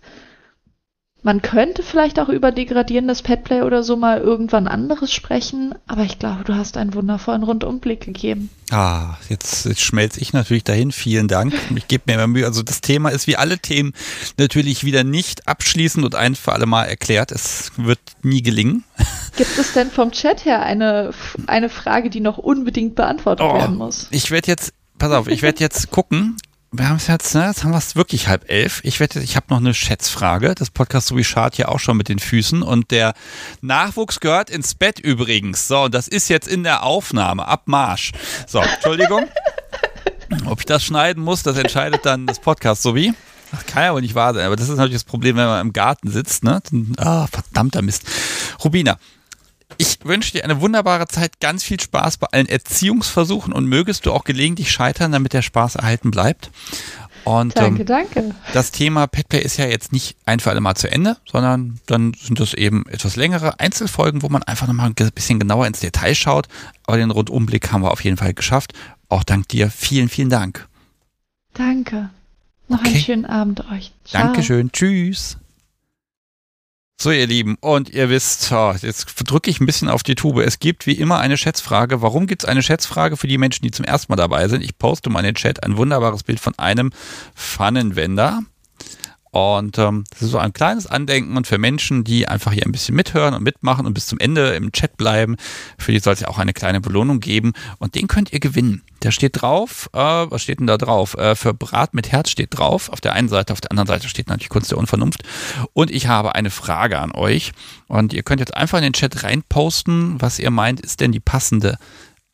[1.23, 6.19] Man könnte vielleicht auch über degradierendes Petplay oder so mal irgendwann anderes sprechen, aber ich
[6.19, 8.49] glaube, du hast einen wundervollen Rundumblick gegeben.
[8.71, 10.93] Ah, jetzt, jetzt schmelze ich natürlich dahin.
[10.93, 11.53] Vielen Dank.
[11.77, 12.47] Ich gebe mir immer Mühe.
[12.47, 13.93] Also das Thema ist wie alle Themen
[14.39, 17.33] natürlich wieder nicht abschließend und ein für alle Mal erklärt.
[17.33, 18.85] Es wird nie gelingen.
[19.37, 21.11] Gibt es denn vom Chat her eine,
[21.47, 24.09] eine Frage, die noch unbedingt beantwortet oh, werden muss?
[24.11, 26.37] Ich werde jetzt, pass auf, ich werde jetzt gucken,
[26.73, 27.47] wir haben es jetzt, ne?
[27.47, 28.81] Jetzt haben wir es wirklich halb elf.
[28.85, 30.55] Ich wette, ich habe noch eine Schätzfrage.
[30.55, 32.63] Das Podcast so wie Schad ja auch schon mit den Füßen.
[32.63, 33.15] Und der
[33.61, 35.67] Nachwuchs gehört ins Bett übrigens.
[35.67, 37.47] So, und das ist jetzt in der Aufnahme.
[37.49, 38.13] Ab Marsch.
[38.47, 39.27] So, Entschuldigung.
[40.47, 43.15] Ob ich das schneiden muss, das entscheidet dann das Podcast so wie.
[43.53, 44.47] Ach, kann ja wohl nicht wahr sein.
[44.47, 46.63] Aber das ist natürlich das Problem, wenn man im Garten sitzt, ne?
[46.99, 48.05] Ah, verdammter Mist.
[48.63, 48.97] Rubina,
[49.79, 54.13] ich wünsche dir eine wunderbare Zeit, ganz viel Spaß bei allen Erziehungsversuchen und mögest du
[54.13, 56.51] auch gelegentlich scheitern, damit der Spaß erhalten bleibt.
[57.25, 58.35] Und, danke, ähm, danke.
[58.53, 62.15] Das Thema Petplay ist ja jetzt nicht ein für alle Mal zu Ende, sondern dann
[62.15, 66.15] sind das eben etwas längere Einzelfolgen, wo man einfach nochmal ein bisschen genauer ins Detail
[66.15, 66.49] schaut.
[66.87, 68.73] Aber den Rundumblick haben wir auf jeden Fall geschafft.
[69.09, 69.71] Auch dank dir.
[69.71, 70.67] Vielen, vielen Dank.
[71.55, 72.11] Danke.
[72.69, 72.91] Noch okay.
[72.91, 73.93] einen schönen Abend euch.
[74.05, 74.23] Ciao.
[74.23, 74.73] Dankeschön.
[74.73, 75.40] Tschüss.
[77.03, 78.53] So, ihr Lieben, und ihr wisst,
[78.83, 80.41] jetzt drücke ich ein bisschen auf die Tube.
[80.41, 82.03] Es gibt wie immer eine Schätzfrage.
[82.03, 84.63] Warum gibt es eine Schätzfrage für die Menschen, die zum ersten Mal dabei sind?
[84.63, 86.93] Ich poste mal in den Chat ein wunderbares Bild von einem
[87.35, 88.43] Pfannenwender.
[89.31, 92.73] Und ähm, das ist so ein kleines Andenken und für Menschen, die einfach hier ein
[92.73, 95.37] bisschen mithören und mitmachen und bis zum Ende im Chat bleiben,
[95.79, 97.53] für die soll es ja auch eine kleine Belohnung geben.
[97.79, 98.83] Und den könnt ihr gewinnen.
[99.03, 101.15] Der steht drauf, äh, was steht denn da drauf?
[101.15, 102.91] Äh, für Brat mit Herz steht drauf.
[102.91, 105.23] Auf der einen Seite, auf der anderen Seite steht natürlich Kunst der Unvernunft.
[105.73, 107.53] Und ich habe eine Frage an euch.
[107.87, 111.21] Und ihr könnt jetzt einfach in den Chat reinposten, was ihr meint, ist denn die
[111.21, 111.79] passende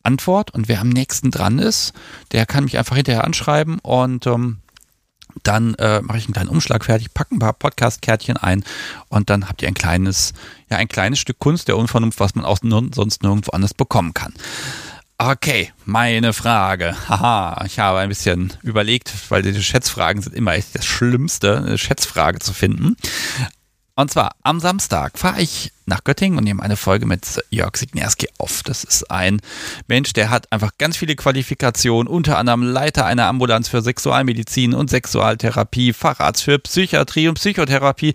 [0.03, 0.51] Antwort.
[0.51, 1.93] Und wer am nächsten dran ist,
[2.31, 4.57] der kann mich einfach hinterher anschreiben und ähm,
[5.43, 8.63] dann äh, mache ich einen kleinen Umschlag fertig, packe ein paar Podcast-Kärtchen ein
[9.09, 10.33] und dann habt ihr ein kleines,
[10.69, 14.33] ja, ein kleines Stück Kunst der Unvernunft, was man auch sonst nirgendwo anders bekommen kann.
[15.19, 16.95] Okay, meine Frage.
[17.09, 21.77] Haha, ich habe ein bisschen überlegt, weil die Schätzfragen sind immer echt das Schlimmste, eine
[21.77, 22.95] Schätzfrage zu finden.
[23.95, 28.27] Und zwar am Samstag fahre ich nach Göttingen und nehme eine Folge mit Jörg Signerski
[28.37, 28.61] auf.
[28.63, 29.39] Das ist ein
[29.87, 34.89] Mensch, der hat einfach ganz viele Qualifikationen, unter anderem Leiter einer Ambulanz für Sexualmedizin und
[34.89, 38.13] Sexualtherapie, Facharzt für Psychiatrie und Psychotherapie.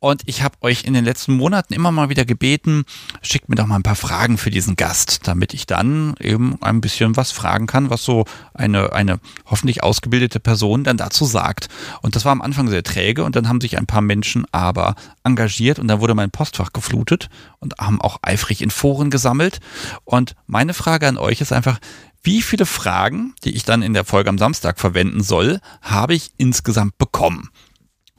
[0.00, 2.84] Und ich habe euch in den letzten Monaten immer mal wieder gebeten,
[3.20, 6.80] schickt mir doch mal ein paar Fragen für diesen Gast, damit ich dann eben ein
[6.80, 8.24] bisschen was fragen kann, was so
[8.54, 11.68] eine, eine hoffentlich ausgebildete Person dann dazu sagt.
[12.00, 14.94] Und das war am Anfang sehr träge und dann haben sich ein paar Menschen aber
[15.22, 19.58] engagiert und dann wurde mein Postfach geflogen geflutet und haben auch eifrig in Foren gesammelt.
[20.04, 21.78] Und meine Frage an euch ist einfach,
[22.22, 26.30] wie viele Fragen, die ich dann in der Folge am Samstag verwenden soll, habe ich
[26.38, 27.50] insgesamt bekommen?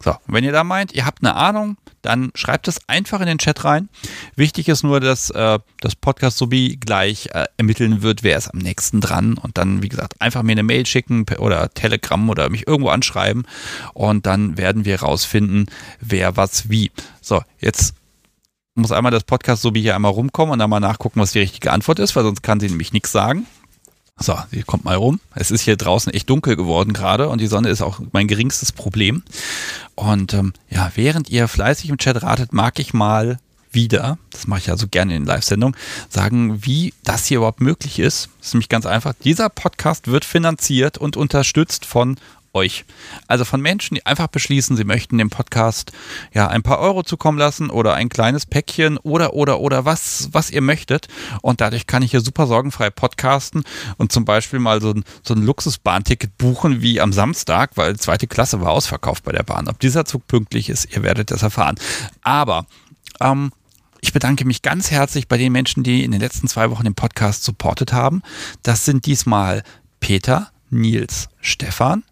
[0.04, 3.38] So, wenn ihr da meint, ihr habt eine Ahnung, dann schreibt es einfach in den
[3.38, 3.88] Chat rein.
[4.36, 8.60] Wichtig ist nur, dass äh, das Podcast sowie gleich äh, ermitteln wird, wer ist am
[8.60, 12.68] nächsten dran und dann, wie gesagt, einfach mir eine Mail schicken oder Telegram oder mich
[12.68, 13.48] irgendwo anschreiben
[13.94, 15.68] und dann werden wir rausfinden,
[16.02, 16.92] wer was wie.
[17.22, 17.96] So, jetzt
[18.76, 21.40] muss einmal das Podcast so wie hier einmal rumkommen und dann mal nachgucken, was die
[21.40, 23.48] richtige Antwort ist, weil sonst kann sie nämlich nichts sagen.
[24.18, 25.20] So, sie kommt mal rum.
[25.34, 28.72] Es ist hier draußen echt dunkel geworden gerade und die Sonne ist auch mein geringstes
[28.72, 29.24] Problem.
[29.96, 33.40] Und ähm, ja, während ihr fleißig im Chat ratet, mag ich mal
[33.72, 35.76] wieder, das mache ich ja so gerne in Live-Sendungen,
[36.10, 38.30] sagen, wie das hier überhaupt möglich ist.
[38.40, 39.14] Das ist nämlich ganz einfach.
[39.24, 42.18] Dieser Podcast wird finanziert und unterstützt von
[42.56, 42.86] euch.
[43.28, 45.92] Also von Menschen, die einfach beschließen, sie möchten dem Podcast
[46.34, 50.50] ja ein paar Euro zukommen lassen oder ein kleines Päckchen oder oder oder was, was
[50.50, 51.08] ihr möchtet.
[51.42, 53.64] Und dadurch kann ich hier super sorgenfrei podcasten
[53.98, 58.28] und zum Beispiel mal so ein, so ein Luxusbahnticket buchen wie am Samstag, weil zweite
[58.28, 59.68] Klasse war ausverkauft bei der Bahn.
[59.68, 61.76] Ob dieser Zug pünktlich ist, ihr werdet das erfahren.
[62.22, 62.66] Aber
[63.20, 63.52] ähm,
[64.02, 66.96] ich bedanke mich ganz herzlich bei den Menschen, die in den letzten zwei Wochen den
[66.96, 68.22] Podcast supportet haben.
[68.62, 69.64] Das sind diesmal
[70.00, 72.04] Peter, Nils, Stefan,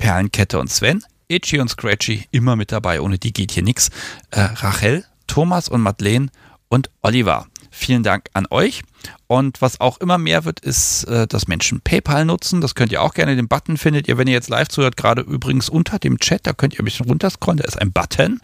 [0.00, 3.90] Perlenkette und Sven, Itchy und Scratchy immer mit dabei, ohne die geht hier nichts.
[4.30, 6.30] Äh, Rachel, Thomas und Madeleine
[6.68, 7.46] und Oliver.
[7.70, 8.82] Vielen Dank an euch.
[9.26, 12.62] Und was auch immer mehr wird, ist, äh, dass Menschen PayPal nutzen.
[12.62, 13.36] Das könnt ihr auch gerne.
[13.36, 16.46] Den Button findet ihr, wenn ihr jetzt live zuhört, gerade übrigens unter dem Chat.
[16.46, 17.58] Da könnt ihr ein bisschen runterscrollen.
[17.58, 18.40] Da ist ein Button.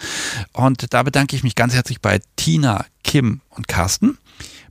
[0.53, 4.19] Und da bedanke ich mich ganz herzlich bei Tina, Kim und Carsten.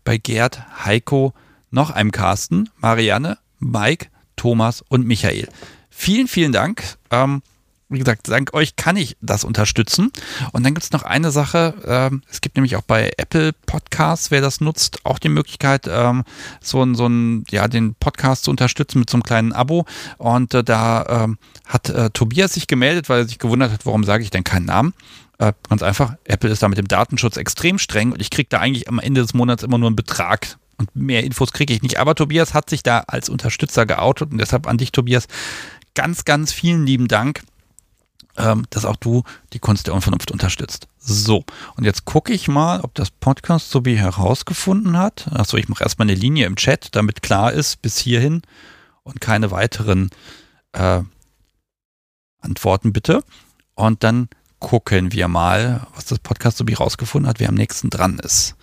[0.03, 1.33] Bei Gerd, Heiko,
[1.71, 5.49] noch einem Carsten, Marianne, Mike, Thomas und Michael.
[5.97, 6.83] Vielen, vielen Dank.
[7.09, 7.41] Ähm,
[7.87, 10.11] wie gesagt, dank euch kann ich das unterstützen.
[10.51, 11.73] Und dann gibt es noch eine Sache.
[11.85, 16.25] Ähm, es gibt nämlich auch bei Apple Podcasts, wer das nutzt, auch die Möglichkeit, ähm,
[16.61, 19.85] so, so ein, ja, den Podcast zu unterstützen mit so einem kleinen Abo.
[20.17, 24.03] Und äh, da ähm, hat äh, Tobias sich gemeldet, weil er sich gewundert hat, warum
[24.03, 24.93] sage ich denn keinen Namen.
[25.37, 28.59] Äh, ganz einfach, Apple ist da mit dem Datenschutz extrem streng und ich kriege da
[28.59, 31.99] eigentlich am Ende des Monats immer nur einen Betrag und mehr Infos kriege ich nicht.
[31.99, 35.27] Aber Tobias hat sich da als Unterstützer geoutet und deshalb an dich, Tobias,
[35.95, 37.43] ganz, ganz vielen lieben Dank,
[38.37, 39.23] ähm, dass auch du
[39.53, 40.87] die Kunst der Unvernunft unterstützt.
[40.99, 41.43] So,
[41.75, 45.27] und jetzt gucke ich mal, ob das Podcast so wie herausgefunden hat.
[45.31, 48.41] Achso, ich mache erstmal eine Linie im Chat, damit klar ist, bis hierhin
[49.03, 50.09] und keine weiteren
[50.73, 51.01] äh,
[52.41, 53.23] Antworten bitte.
[53.75, 57.89] Und dann gucken wir mal, was das Podcast so wie herausgefunden hat, wer am nächsten
[57.89, 58.55] dran ist.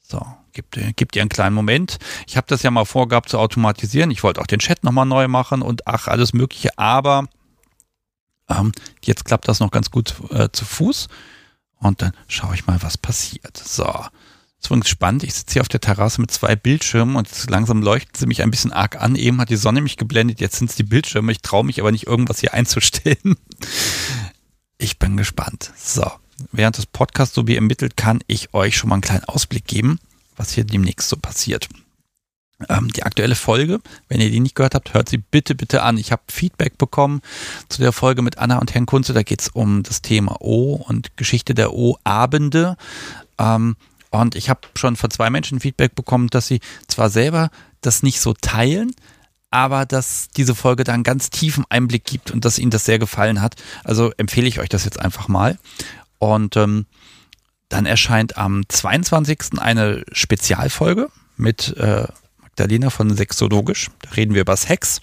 [0.00, 1.98] So, gibt, gibt ihr einen kleinen Moment.
[2.26, 4.10] Ich habe das ja mal vorgehabt zu automatisieren.
[4.10, 7.26] Ich wollte auch den Chat nochmal neu machen und ach, alles Mögliche, aber
[8.48, 8.72] ähm,
[9.02, 11.08] jetzt klappt das noch ganz gut äh, zu Fuß.
[11.76, 13.56] Und dann schaue ich mal, was passiert.
[13.56, 13.88] So.
[14.62, 15.24] Übrigens spannend.
[15.24, 18.50] Ich sitze hier auf der Terrasse mit zwei Bildschirmen und langsam leuchten sie mich ein
[18.50, 19.16] bisschen arg an.
[19.16, 21.32] Eben hat die Sonne mich geblendet, jetzt sind es die Bildschirme.
[21.32, 23.36] Ich traue mich aber nicht, irgendwas hier einzustellen.
[24.78, 25.72] Ich bin gespannt.
[25.76, 26.08] So.
[26.52, 29.98] Während das Podcast so wie ermittelt, kann ich euch schon mal einen kleinen Ausblick geben
[30.40, 31.68] was hier demnächst so passiert.
[32.68, 35.98] Ähm, die aktuelle Folge, wenn ihr die nicht gehört habt, hört sie bitte, bitte an.
[35.98, 37.20] Ich habe Feedback bekommen
[37.68, 39.12] zu der Folge mit Anna und Herrn Kunze.
[39.12, 42.76] Da geht es um das Thema O und Geschichte der O-Abende.
[43.38, 43.76] Ähm,
[44.10, 47.50] und ich habe schon von zwei Menschen Feedback bekommen, dass sie zwar selber
[47.82, 48.92] das nicht so teilen,
[49.50, 52.98] aber dass diese Folge da einen ganz tiefen Einblick gibt und dass ihnen das sehr
[52.98, 53.56] gefallen hat.
[53.84, 55.58] Also empfehle ich euch das jetzt einfach mal.
[56.18, 56.86] Und ähm,
[57.70, 59.58] dann erscheint am 22.
[59.58, 62.06] eine Spezialfolge mit äh,
[62.42, 63.90] Magdalena von Sexologisch.
[64.02, 65.00] Da reden wir über Sex.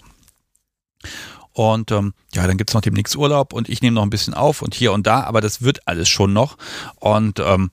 [1.52, 4.34] Und ähm, ja, dann gibt es noch demnächst Urlaub und ich nehme noch ein bisschen
[4.34, 6.56] auf und hier und da, aber das wird alles schon noch.
[6.96, 7.70] Und ähm,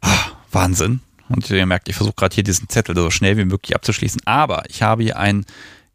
[0.00, 1.00] ah, Wahnsinn.
[1.28, 4.22] Und ihr merkt, ich versuche gerade hier diesen Zettel so schnell wie möglich abzuschließen.
[4.26, 5.44] Aber ich habe hier ein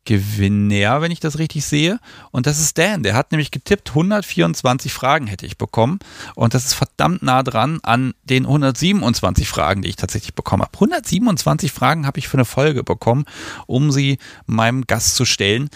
[0.05, 1.99] Gewinner, wenn ich das richtig sehe.
[2.31, 3.03] Und das ist Dan.
[3.03, 5.99] Der hat nämlich getippt, 124 Fragen hätte ich bekommen.
[6.35, 10.73] Und das ist verdammt nah dran an den 127 Fragen, die ich tatsächlich bekommen habe.
[10.73, 13.25] 127 Fragen habe ich für eine Folge bekommen,
[13.67, 14.17] um sie
[14.47, 15.69] meinem Gast zu stellen.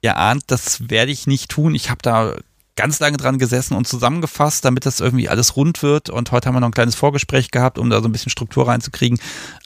[0.00, 1.74] Ihr ahnt, das werde ich nicht tun.
[1.74, 2.36] Ich habe da
[2.76, 6.08] ganz lange dran gesessen und zusammengefasst, damit das irgendwie alles rund wird.
[6.08, 8.68] Und heute haben wir noch ein kleines Vorgespräch gehabt, um da so ein bisschen Struktur
[8.68, 9.18] reinzukriegen.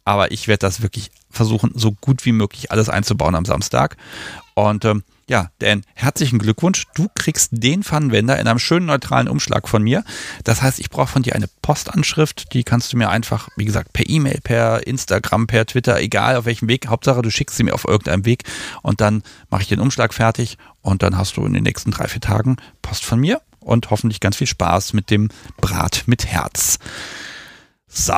[0.04, 3.96] Aber ich werde das wirklich versuchen, so gut wie möglich alles einzubauen am Samstag.
[4.54, 6.84] Und ähm, ja, Dan, herzlichen Glückwunsch.
[6.94, 10.04] Du kriegst den Pfannenwender in einem schönen neutralen Umschlag von mir.
[10.44, 12.54] Das heißt, ich brauche von dir eine Postanschrift.
[12.54, 16.44] Die kannst du mir einfach, wie gesagt, per E-Mail, per Instagram, per Twitter, egal auf
[16.44, 16.86] welchem Weg.
[16.86, 18.44] Hauptsache, du schickst sie mir auf irgendeinem Weg
[18.82, 22.06] und dann mache ich den Umschlag fertig und dann hast du in den nächsten drei,
[22.06, 25.28] vier Tagen Post von mir und hoffentlich ganz viel Spaß mit dem
[25.60, 26.78] Brat mit Herz.
[27.88, 28.14] So,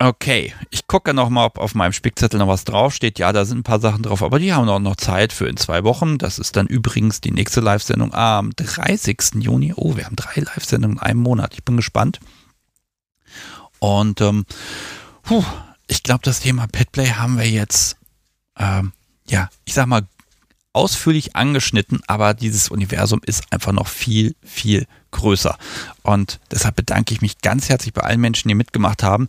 [0.00, 3.18] Okay, ich gucke nochmal, ob auf meinem Spickzettel noch was draufsteht.
[3.20, 5.56] Ja, da sind ein paar Sachen drauf, aber die haben auch noch Zeit für in
[5.56, 6.18] zwei Wochen.
[6.18, 9.36] Das ist dann übrigens die nächste Live-Sendung am 30.
[9.36, 9.72] Juni.
[9.76, 11.54] Oh, wir haben drei Live-Sendungen in einem Monat.
[11.54, 12.18] Ich bin gespannt.
[13.78, 14.46] Und ähm,
[15.22, 15.44] puh,
[15.86, 17.96] ich glaube, das Thema Petplay haben wir jetzt,
[18.58, 18.92] ähm,
[19.28, 20.02] ja, ich sag mal,
[20.72, 25.56] ausführlich angeschnitten, aber dieses Universum ist einfach noch viel, viel größer.
[26.02, 29.28] Und deshalb bedanke ich mich ganz herzlich bei allen Menschen, die mitgemacht haben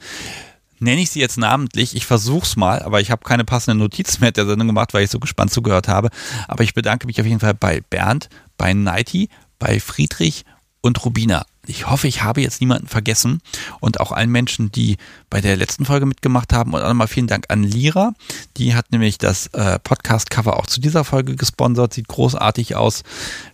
[0.80, 1.96] nenne ich sie jetzt namentlich.
[1.96, 5.04] Ich versuche es mal, aber ich habe keine passende Notiz mehr der Sendung gemacht, weil
[5.04, 6.10] ich so gespannt zugehört habe.
[6.48, 9.30] Aber ich bedanke mich auf jeden Fall bei Bernd, bei Nighty,
[9.60, 10.46] bei Friedrich
[10.82, 11.46] und Rubina.
[11.68, 13.42] Ich hoffe, ich habe jetzt niemanden vergessen
[13.80, 14.98] und auch allen Menschen, die
[15.30, 16.74] bei der letzten Folge mitgemacht haben.
[16.74, 18.14] Und auch nochmal vielen Dank an Lira.
[18.58, 21.94] Die hat nämlich das äh, Podcast-Cover auch zu dieser Folge gesponsert.
[21.94, 23.04] Sieht großartig aus.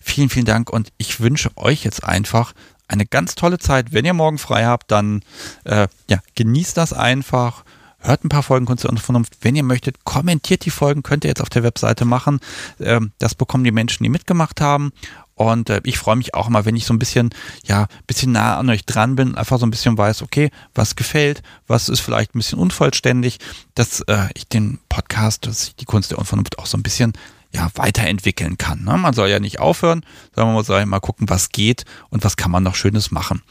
[0.02, 2.54] Vielen, vielen Dank und ich wünsche euch jetzt einfach
[2.92, 3.94] eine ganz tolle Zeit.
[3.94, 5.22] Wenn ihr morgen frei habt, dann
[5.64, 7.64] äh, ja, genießt das einfach.
[8.04, 9.38] Hört ein paar Folgen Kunst und Vernunft.
[9.42, 12.40] Wenn ihr möchtet, kommentiert die Folgen, könnt ihr jetzt auf der Webseite machen.
[12.80, 14.92] Ähm, das bekommen die Menschen, die mitgemacht haben.
[15.36, 17.30] Und äh, ich freue mich auch immer, wenn ich so ein bisschen,
[17.64, 21.44] ja, bisschen nah an euch dran bin, einfach so ein bisschen weiß, okay, was gefällt,
[21.68, 23.38] was ist vielleicht ein bisschen unvollständig,
[23.76, 27.14] dass äh, ich den Podcast, dass ich die Kunst der Unvernunft auch so ein bisschen
[27.54, 28.84] ja, weiterentwickeln kann.
[28.84, 28.98] Ne?
[28.98, 32.52] Man soll ja nicht aufhören, sondern man soll mal gucken, was geht und was kann
[32.52, 33.42] man noch Schönes machen.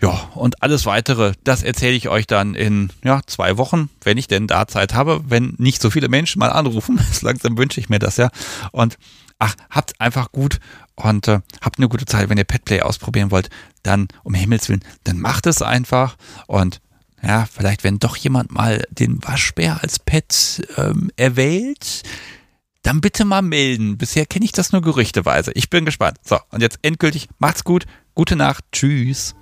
[0.00, 4.28] Ja, und alles weitere, das erzähle ich euch dann in ja, zwei Wochen, wenn ich
[4.28, 7.00] denn da Zeit habe, wenn nicht so viele Menschen mal anrufen.
[7.22, 8.28] Langsam wünsche ich mir das ja.
[8.72, 8.98] Und
[9.38, 10.58] ach, habt einfach gut
[10.96, 12.28] und äh, habt eine gute Zeit.
[12.28, 13.48] Wenn ihr Petplay ausprobieren wollt,
[13.82, 16.16] dann um Himmels Willen, dann macht es einfach.
[16.46, 16.82] Und
[17.22, 22.02] ja, vielleicht wenn doch jemand mal den Waschbär als Pet ähm, erwählt,
[22.86, 23.98] dann bitte mal melden.
[23.98, 25.50] Bisher kenne ich das nur gerüchteweise.
[25.54, 26.18] Ich bin gespannt.
[26.22, 27.84] So, und jetzt endgültig, macht's gut,
[28.14, 29.34] gute Nacht, tschüss.